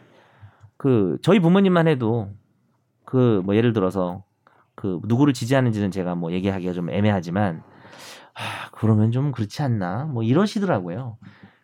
그 0.76 1.18
저희 1.22 1.40
부모님만 1.40 1.88
해도 1.88 2.30
그 3.04 3.42
뭐 3.44 3.56
예를 3.56 3.72
들어서 3.72 4.24
그 4.74 5.00
누구를 5.04 5.32
지지하는지는 5.34 5.90
제가 5.90 6.14
뭐 6.14 6.32
얘기하기가 6.32 6.72
좀 6.72 6.90
애매하지만 6.90 7.62
아 8.34 8.68
그러면 8.72 9.12
좀 9.12 9.32
그렇지 9.32 9.62
않나 9.62 10.04
뭐 10.04 10.22
이러시더라고요. 10.22 11.16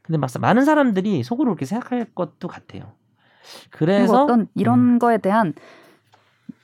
근데 0.02 0.18
막상 0.18 0.40
많은 0.40 0.64
사람들이 0.64 1.22
속으로 1.22 1.50
그렇게 1.50 1.64
생각할 1.66 2.06
것도 2.14 2.48
같아요. 2.48 2.92
그래서 3.70 4.24
어떤 4.24 4.48
이런 4.54 4.98
거에 4.98 5.18
대한 5.18 5.54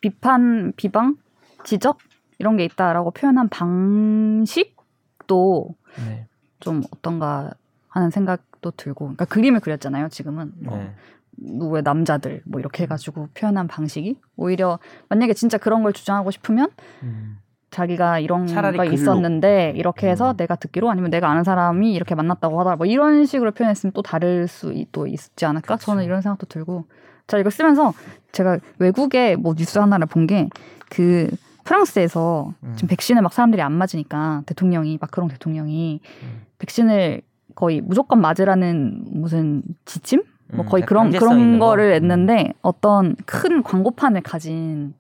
비판, 0.01 0.73
비방, 0.77 1.17
지적 1.65 1.99
이런 2.39 2.57
게 2.57 2.65
있다라고 2.65 3.11
표현한 3.13 3.49
방식도 3.49 5.69
네, 6.07 6.27
좀 6.61 6.83
어떤가 6.93 7.51
하는 7.97 8.11
생각도 8.11 8.71
들고, 8.73 9.07
그러니까 9.07 9.25
그림을 9.25 9.61
그렸잖아요. 9.61 10.09
지금은 10.09 10.53
뭐 10.61 10.77
네. 10.79 10.95
누구의 11.39 11.83
남자들 11.83 12.43
뭐 12.45 12.61
이렇게 12.61 12.85
해가지고 12.85 13.29
표현한 13.35 13.69
방식이 13.69 14.19
오히려 14.37 14.79
만약에 15.09 15.35
진짜 15.35 15.59
그런 15.59 15.83
걸 15.83 15.93
주장하고 15.93 16.31
싶으면 16.31 16.69
음, 17.03 17.39
자기가 17.71 18.21
이런 18.21 18.47
거. 18.47 18.53
있었는데 18.95 19.73
이렇게 19.77 20.09
해서 20.09 20.31
음. 20.31 20.37
내가 20.37 20.57
듣기로 20.57 20.89
아니면 20.91 21.11
내가 21.11 21.29
아는 21.29 21.45
사람이 21.45 21.93
이렇게 21.93 22.15
만났다고 22.15 22.59
하더라 22.61 22.77
뭐 22.77 22.87
이런 22.87 23.27
식으로 23.27 23.51
표현했으면 23.53 23.93
또 23.93 24.01
다를 24.01 24.49
수도 24.49 25.07
있지 25.07 25.45
않을까 25.45 25.67
그렇죠. 25.67 25.85
저는 25.87 26.05
이런 26.05 26.23
생각도 26.23 26.47
들고 26.47 26.87
자 27.27 27.37
이거 27.39 27.51
쓰면서 27.51 27.93
제가 28.33 28.59
외국의 28.79 29.37
뭐 29.37 29.55
뉴스 29.55 29.79
하나를 29.79 30.07
본 30.07 30.27
게 30.27 30.49
그 30.89 31.29
프랑스에서 31.65 32.55
음. 32.63 32.73
지금 32.77 32.89
백신을 32.89 33.23
막 33.23 33.33
사람들이 33.33 33.61
안 33.61 33.73
맞으니까 33.73 34.43
대통령이 34.47 34.99
마크롱 35.01 35.29
대통령이 35.29 36.01
음. 36.23 36.43
백신을 36.59 37.23
거의 37.57 37.81
무조건 37.81 38.21
맞으라는 38.21 39.05
무슨 39.11 39.63
지침 39.85 40.23
뭐 40.53 40.65
음, 40.65 40.69
거의 40.69 40.83
약간 40.83 41.11
그런 41.11 41.11
그런 41.11 41.59
거? 41.59 41.67
거를 41.67 42.01
음. 42.01 42.07
냈는데 42.07 42.53
어떤 42.63 43.17
큰 43.27 43.65
광고판을 43.65 44.21
가진 44.21 44.95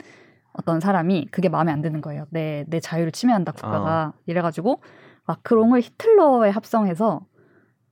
어떤 0.52 0.80
사람이 0.80 1.28
그게 1.30 1.48
마음에 1.48 1.70
안 1.70 1.82
드는 1.82 2.00
거예요. 2.00 2.24
내 2.30 2.64
내 2.68 2.80
자유를 2.80 3.12
침해한다 3.12 3.52
국가가 3.52 4.12
이래가지고 4.26 4.80
마크롱을 5.26 5.82
히틀러에 5.82 6.50
합성해서 6.50 7.20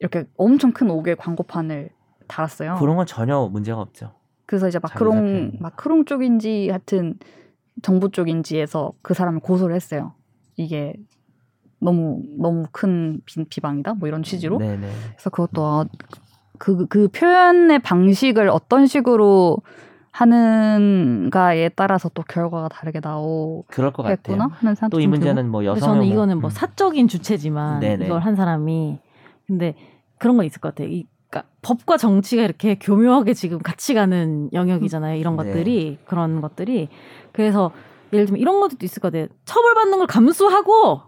이렇게 0.01 0.25
엄청 0.37 0.73
큰 0.73 0.91
옥의 0.91 1.17
광고판을 1.17 1.91
달았어요. 2.27 2.77
그런 2.81 2.97
건 2.97 3.07
전혀 3.07 3.39
문제가 3.53 3.81
없죠. 3.81 4.13
그래서 4.47 4.67
이제 4.69 4.79
마크롱. 4.83 5.53
마크롱 5.61 6.07
쪽인지 6.07 6.71
하여튼 6.71 7.15
정부 7.83 8.11
쪽인지에서 8.11 8.93
그 9.03 9.15
사람을 9.15 9.41
고소를 9.41 9.75
했어요. 9.77 10.15
이게 10.57 10.95
너무 11.85 12.23
너무 12.39 12.67
큰 12.73 13.21
비, 13.25 13.45
비방이다 13.45 13.95
뭐 13.95 14.09
이런 14.09 14.23
취지로. 14.23 14.59
네네. 14.59 14.89
그래서 15.13 15.31
그것도 15.31 15.87
그, 16.59 16.87
그 16.87 17.09
표현의 17.09 17.81
방식을 17.81 18.49
어떤 18.49 18.87
식으로 18.87 19.59
하는가에 20.11 21.71
따라서 21.71 22.09
또 22.15 22.23
결과가 22.23 22.69
다르게 22.69 23.01
나오겠구나 23.03 23.67
그럴 23.67 23.93
것 23.93 24.03
같아요. 24.05 24.39
하는 24.39 24.75
생각도 24.75 24.97
또이좀 24.97 25.11
문제는 25.11 25.51
뭐 25.51 25.65
여성 25.65 25.95
저는 25.95 26.05
이거는 26.07 26.41
뭐 26.41 26.51
사적인 26.51 27.09
주체지만 27.09 27.81
네네. 27.81 28.07
이걸 28.07 28.21
한 28.21 28.37
사람이 28.37 28.99
근데 29.47 29.75
그런 30.19 30.37
건 30.37 30.47
있을 30.47 30.61
것 30.61 30.75
같아요. 30.75 30.89
이 30.89 31.07
그러니까 31.29 31.51
법과 31.63 31.97
정치가 31.97 32.45
이렇게 32.45 32.77
교묘하게 32.79 33.35
지금 33.35 33.59
같이 33.59 33.93
가는 33.93 34.49
영역이잖아요. 34.53 35.19
이런 35.19 35.37
네. 35.37 35.45
것들이 35.45 35.99
그런 36.07 36.41
것들이 36.41 36.89
그래서 37.33 37.73
예를 38.13 38.27
들면 38.27 38.41
이런 38.41 38.61
것도 38.61 38.77
있을 38.83 39.03
것 39.03 39.13
같아요. 39.13 39.27
처벌받는 39.45 39.99
걸 39.99 40.07
감수하고 40.07 41.01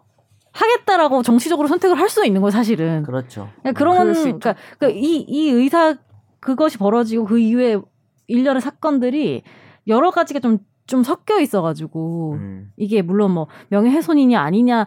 하겠다라고 0.56 1.22
정치적으로 1.22 1.68
선택을 1.68 1.98
할수 1.98 2.24
있는 2.24 2.40
거예요, 2.40 2.50
사실은. 2.50 3.02
그렇죠. 3.02 3.50
그러니까 3.60 3.78
그런. 3.78 4.12
그러니까, 4.12 4.54
그러니까 4.78 5.00
이, 5.00 5.24
이 5.28 5.50
의사 5.50 5.96
그것이 6.40 6.78
벌어지고 6.78 7.26
그 7.26 7.38
이후에 7.38 7.78
일련의 8.26 8.60
사건들이 8.60 9.42
여러 9.86 10.10
가지가 10.10 10.40
좀좀 10.40 11.02
섞여 11.04 11.40
있어가지고 11.40 12.32
음. 12.34 12.72
이게 12.76 13.02
물론 13.02 13.32
뭐 13.32 13.46
명예훼손이냐 13.68 14.40
아니냐 14.40 14.86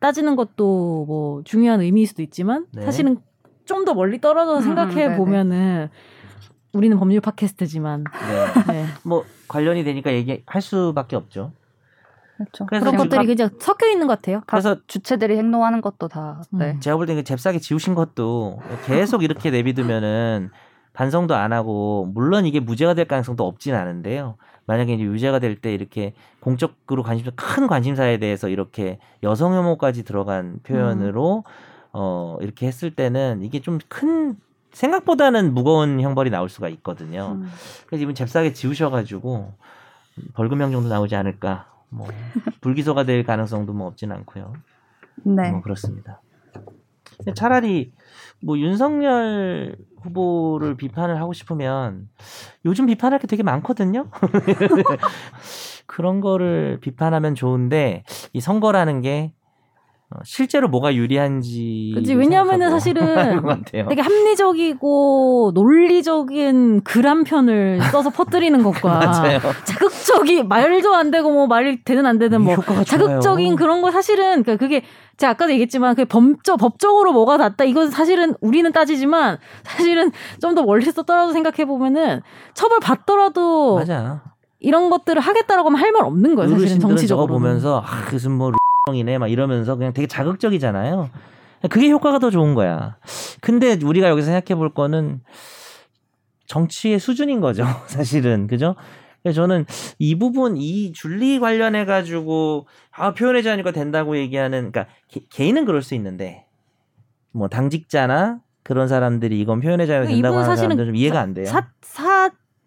따지는 0.00 0.36
것도 0.36 1.04
뭐 1.06 1.42
중요한 1.44 1.80
의미일 1.80 2.06
수도 2.06 2.22
있지만 2.22 2.66
네. 2.72 2.82
사실은 2.82 3.18
좀 3.64 3.84
더 3.84 3.94
멀리 3.94 4.20
떨어져서 4.20 4.58
음, 4.58 4.62
생각해 4.62 4.94
네네. 4.94 5.16
보면은 5.16 5.88
우리는 6.72 6.98
법률 6.98 7.20
팟캐스트지만 7.20 8.04
네. 8.66 8.72
네. 8.72 8.86
뭐 9.04 9.24
관련이 9.48 9.84
되니까 9.84 10.12
얘기할 10.12 10.60
수밖에 10.60 11.16
없죠. 11.16 11.52
그렇죠. 12.36 12.66
그래서 12.66 12.90
그런 12.90 12.96
것들이 12.96 13.26
그냥 13.26 13.50
섞여 13.60 13.88
있는 13.88 14.06
것 14.06 14.16
같아요. 14.20 14.42
그래서 14.46 14.76
주체들이 14.86 15.36
행동하는 15.36 15.80
것도 15.80 16.08
다 16.08 16.42
네. 16.50 16.72
음. 16.72 16.80
제가 16.80 16.96
볼 16.96 17.06
때는 17.06 17.22
그 17.22 17.24
잽싸게 17.24 17.58
지우신 17.60 17.94
것도 17.94 18.60
계속 18.86 19.22
이렇게 19.22 19.50
내비두면은 19.50 20.50
반성도 20.92 21.34
안 21.34 21.52
하고 21.52 22.10
물론 22.12 22.46
이게 22.46 22.60
무죄가 22.60 22.94
될 22.94 23.06
가능성도 23.06 23.46
없진 23.46 23.74
않은데요. 23.74 24.36
만약에 24.66 24.94
이제 24.94 25.02
유죄가 25.04 25.38
될 25.38 25.56
때 25.60 25.74
이렇게 25.74 26.14
공적으로 26.40 27.02
관심 27.02 27.30
큰 27.36 27.66
관심사에 27.66 28.18
대해서 28.18 28.48
이렇게 28.48 28.98
여성 29.22 29.54
혐오까지 29.54 30.04
들어간 30.04 30.58
표현으로 30.62 31.44
어 31.92 32.36
이렇게 32.40 32.66
했을 32.66 32.90
때는 32.94 33.42
이게 33.42 33.60
좀 33.60 33.78
큰 33.88 34.36
생각보다는 34.74 35.54
무거운 35.54 36.00
형벌이 36.00 36.30
나올 36.30 36.48
수가 36.48 36.68
있거든요. 36.68 37.38
음. 37.40 37.48
그래서 37.86 38.02
이분 38.02 38.14
잽싸게 38.14 38.52
지우셔가지고 38.52 39.52
벌금형 40.34 40.72
정도 40.72 40.88
나오지 40.88 41.14
않을까. 41.16 41.66
뭐 41.88 42.08
불기소가 42.60 43.04
될 43.04 43.24
가능성도 43.24 43.72
뭐 43.72 43.86
없진 43.86 44.12
않고요. 44.12 44.52
네. 45.24 45.50
뭐 45.50 45.62
그렇습니다. 45.62 46.20
차라리 47.34 47.92
뭐 48.42 48.58
윤석열 48.58 49.76
후보를 50.02 50.76
비판을 50.76 51.20
하고 51.20 51.32
싶으면 51.32 52.08
요즘 52.64 52.86
비판할 52.86 53.18
게 53.18 53.26
되게 53.26 53.42
많거든요. 53.42 54.08
그런 55.86 56.20
거를 56.20 56.78
비판하면 56.80 57.34
좋은데 57.34 58.04
이 58.32 58.40
선거라는 58.40 59.00
게 59.00 59.32
어, 59.42 59.43
실제로 60.24 60.68
뭐가 60.68 60.94
유리한지 60.94 61.92
그치, 61.94 62.14
왜냐하면은 62.14 62.70
사실은. 62.70 63.42
되게 63.64 64.00
합리적이고 64.00 65.52
논리적인 65.54 66.82
글 66.84 67.04
한 67.04 67.22
편을 67.24 67.80
써서 67.92 68.08
퍼뜨리는 68.10 68.62
것과. 68.62 69.12
자극적이 69.64 70.42
말도 70.44 70.94
안 70.94 71.10
되고 71.10 71.30
뭐 71.30 71.46
말이 71.46 71.82
되든 71.84 72.06
안 72.06 72.18
되든 72.18 72.40
뭐 72.40 72.56
자극적인 72.84 73.20
좋아요. 73.48 73.56
그런 73.56 73.82
거 73.82 73.90
사실은 73.90 74.42
그러니까 74.42 74.56
그게 74.56 74.82
제가 75.18 75.32
아까도 75.32 75.52
얘기했지만 75.52 75.94
그 75.94 76.04
법적 76.06 76.58
법적으로 76.58 77.12
뭐가 77.12 77.36
낫다 77.36 77.64
이건 77.64 77.90
사실은 77.90 78.34
우리는 78.40 78.72
따지지만 78.72 79.38
사실은 79.64 80.10
좀 80.40 80.54
더 80.54 80.62
멀리서 80.62 81.02
떨어져 81.02 81.32
생각해 81.32 81.64
보면은 81.66 82.22
처벌 82.54 82.78
받더라도 82.80 83.76
맞아. 83.76 84.22
이런 84.60 84.88
것들을 84.88 85.20
하겠다라고 85.20 85.68
하면 85.68 85.80
할 85.80 85.92
말 85.92 86.04
없는 86.04 86.34
거예요 86.36 86.50
사실은 86.58 86.80
정치적으로 86.80 87.26
보면서 87.26 87.82
아 87.84 88.08
무슨 88.10 88.32
뭐 88.32 88.52
이네 88.92 89.16
막 89.18 89.28
이러면서 89.28 89.76
그냥 89.76 89.92
되게 89.94 90.06
자극적이잖아요. 90.06 91.08
그게 91.70 91.88
효과가 91.88 92.18
더 92.18 92.30
좋은 92.30 92.54
거야. 92.54 92.98
근데 93.40 93.78
우리가 93.82 94.08
여기서 94.10 94.26
생각해 94.26 94.58
볼 94.58 94.74
거는 94.74 95.22
정치의 96.46 96.98
수준인 96.98 97.40
거죠. 97.40 97.64
사실은 97.86 98.46
그죠? 98.46 98.74
그래서 99.22 99.40
저는 99.40 99.64
이 99.98 100.18
부분 100.18 100.58
이 100.58 100.92
줄리 100.92 101.40
관련해 101.40 101.86
가지고 101.86 102.66
아 102.90 103.14
표현의 103.14 103.42
자유니까 103.42 103.70
된다고 103.70 104.18
얘기하는 104.18 104.70
그러니까 104.70 104.86
개, 105.08 105.20
개인은 105.30 105.64
그럴 105.64 105.80
수 105.80 105.94
있는데 105.94 106.44
뭐 107.32 107.48
당직자나 107.48 108.40
그런 108.62 108.86
사람들이 108.86 109.40
이건 109.40 109.60
표현의 109.60 109.86
자유가 109.86 110.04
이분은 110.04 110.14
된다고 110.22 110.36
하는 110.42 110.56
사람들은 110.56 110.86
좀 110.88 110.96
이해가 110.96 111.20
안 111.20 111.32
돼요. 111.32 111.46
사 111.46 111.70
사 111.94 112.13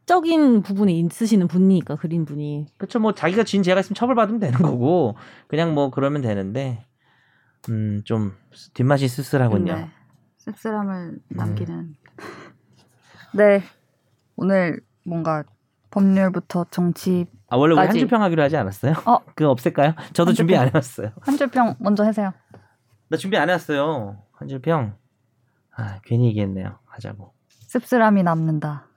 적인 0.08 0.62
부분에 0.64 0.94
있으시는 0.94 1.48
분이니까 1.48 1.98
그린 1.98 2.26
분이 2.26 2.66
그렇죠. 2.78 2.98
뭐 3.00 3.14
자기가 3.14 3.44
진 3.44 3.62
죄가 3.62 3.82
있으면 3.82 3.94
처벌받으면 3.96 4.40
되는 4.40 4.58
거고 4.60 5.16
그냥 5.48 5.74
뭐 5.76 5.92
그러면 5.92 6.22
되는데 6.22 6.86
음 7.70 8.02
좀 8.06 8.34
뒷맛이 8.74 9.08
쓸쓸하군요. 9.10 9.76
네. 9.76 9.90
씁쓸함을 10.38 11.20
남기는. 11.30 11.96
네. 13.36 13.62
오늘 14.38 14.80
뭔가 15.04 15.44
법률부터 15.92 16.68
정치 16.72 17.26
아 17.50 17.58
원래 17.58 17.74
우리 17.74 17.82
한. 17.86 17.92
줄평 17.98 18.22
하기로 18.22 18.42
하지 18.44 18.56
않았어요? 18.56 18.94
어. 19.06 19.20
그거 19.36 19.50
없앨까요? 19.52 19.94
저도 20.14 20.30
한 20.30 20.36
준비. 20.36 20.56
안 20.56 20.68
해왔어요. 20.68 21.12
한 21.22 21.36
줄평 21.38 21.76
먼저 21.80 22.06
하세요. 22.06 22.32
나 23.10 23.18
준비 23.18 23.36
안 23.38 23.50
해왔어요. 23.50 24.24
한 24.32 24.48
줄평. 24.48 24.96
아 25.76 26.00
괜히 26.06 26.28
얘기했네요. 26.28 26.80
하자고. 26.86 27.34
씁쓸함이 27.68 28.24
남는다. 28.24 28.88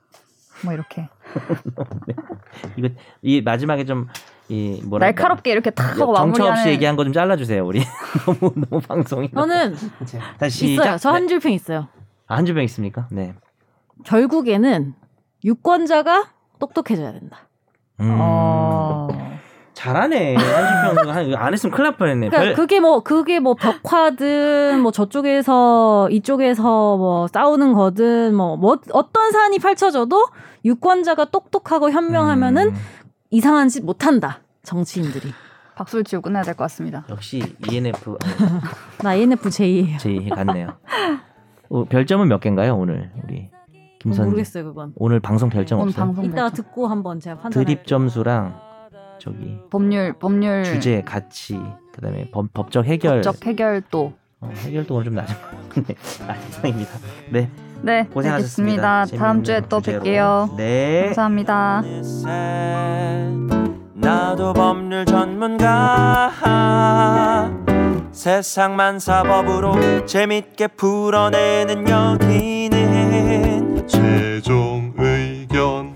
뭐 0.63 0.73
이렇게 0.73 1.09
이거 2.77 2.89
이 3.21 3.41
마지막에 3.41 3.85
좀 3.85 4.07
이 4.49 4.81
뭐랄까 4.83 5.05
날카롭게 5.21 5.49
이렇게 5.49 5.69
탁 5.69 5.97
하고 5.97 6.13
정처 6.13 6.21
마무리하는 6.43 6.51
없이 6.51 6.69
얘기한 6.71 6.97
거 6.97 7.05
좀 7.05 7.13
잘라주세요. 7.13 7.65
우리 7.65 7.81
너무 8.25 8.51
너무 8.69 8.81
방송이. 8.81 9.31
저는 9.31 9.75
다시 10.37 10.73
있어요. 10.73 10.97
저한 10.97 11.21
네. 11.21 11.27
줄평 11.29 11.53
있어요. 11.53 11.87
아, 12.27 12.35
한 12.35 12.45
줄평 12.45 12.61
있습니까? 12.65 13.07
네. 13.11 13.33
결국에는 14.03 14.93
유권자가 15.45 16.31
똑똑해져야 16.59 17.13
된다. 17.13 17.47
음. 18.01 18.17
어... 18.19 19.07
잘하네. 19.73 20.35
한 20.35 20.95
줄평 20.95 21.15
한- 21.15 21.33
안 21.35 21.53
했으면 21.53 21.71
큰일 21.73 21.83
날 21.89 21.95
뻔했네. 21.97 22.27
그러니까 22.27 22.49
별- 22.49 22.53
그게 22.55 22.81
뭐 22.81 22.99
그게 23.03 23.39
뭐 23.39 23.53
벽화든 23.53 24.81
뭐 24.81 24.91
저쪽에서 24.91 26.09
이쪽에서 26.11 26.97
뭐 26.97 27.27
싸우는 27.29 27.71
거든 27.73 28.35
뭐, 28.35 28.57
뭐 28.57 28.77
어떤 28.91 29.31
사안이 29.31 29.59
펼쳐져도 29.59 30.27
유권자가 30.65 31.25
똑똑하고 31.25 31.91
현명하면은 31.91 32.69
음. 32.69 32.75
이상한 33.29 33.69
짓 33.69 33.83
못한다. 33.83 34.41
정치인들이. 34.63 35.33
박수를 35.75 36.03
치고 36.03 36.21
끝내야 36.21 36.43
될 36.43 36.53
것 36.55 36.65
같습니다. 36.65 37.05
역시 37.09 37.55
ENF 37.69 38.17
나 39.01 39.15
ENFJ예요. 39.15 39.97
제 39.97 40.17
같네요. 40.35 40.77
어, 41.69 41.85
별점은 41.85 42.27
몇 42.27 42.39
개인가요 42.41 42.75
오늘 42.75 43.11
우리 43.23 43.49
김선 43.99 44.25
모르겠어요 44.25 44.65
그건. 44.65 44.91
오늘 44.95 45.19
방송 45.19 45.49
별점 45.49 45.79
오늘 45.79 45.89
없어요? 45.89 46.05
방송 46.05 46.25
이따가 46.25 46.49
별점. 46.49 46.65
듣고 46.65 46.87
한번 46.87 47.19
제가 47.19 47.37
판단할게요. 47.37 47.63
드립 47.75 47.87
점수랑 47.87 48.59
저기 49.19 49.57
법률 49.71 50.13
법률 50.19 50.63
주제 50.65 51.01
가치 51.03 51.59
그다음에 51.93 52.29
법, 52.31 52.53
법적 52.53 52.85
해결 52.85 53.21
법적 53.21 53.45
해결도 53.47 54.13
어, 54.41 54.49
해결도 54.65 54.95
오늘 54.95 55.05
좀 55.05 55.15
낮은 55.15 55.35
것 55.35 55.69
같은데 55.69 55.95
아 56.27 56.35
이상입니다. 56.35 56.91
네 57.31 57.49
네 57.83 58.05
고생하셨습니다. 58.13 58.99
알겠습니다. 59.01 59.23
다음 59.25 59.43
주에 59.43 59.61
또 59.67 59.81
재밌는 59.81 60.03
뵐게요. 60.05 60.49
주제로. 60.49 60.57
네. 60.57 61.03
감사합니다. 61.07 61.83
나도 63.93 64.53
법률 64.53 65.05
전문가 65.05 66.31
세상만 68.11 68.99
사법으로 68.99 70.05
재밌게 70.05 70.67
풀어내는 70.67 71.87
여기는 71.89 73.87
최종 73.87 74.93
의견 74.97 75.95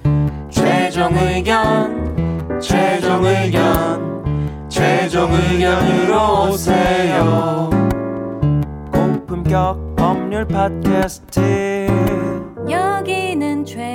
최종 0.49 1.15
의견 1.17 2.59
최종 2.61 3.25
의견 3.25 4.69
최종 4.69 5.33
의견으로 5.33 6.49
오세요 6.49 7.74
고품격 9.55 9.95
법률 9.95 10.45
팟캐스트. 10.45 11.87
여기는 12.69 13.63
최종 13.63 13.94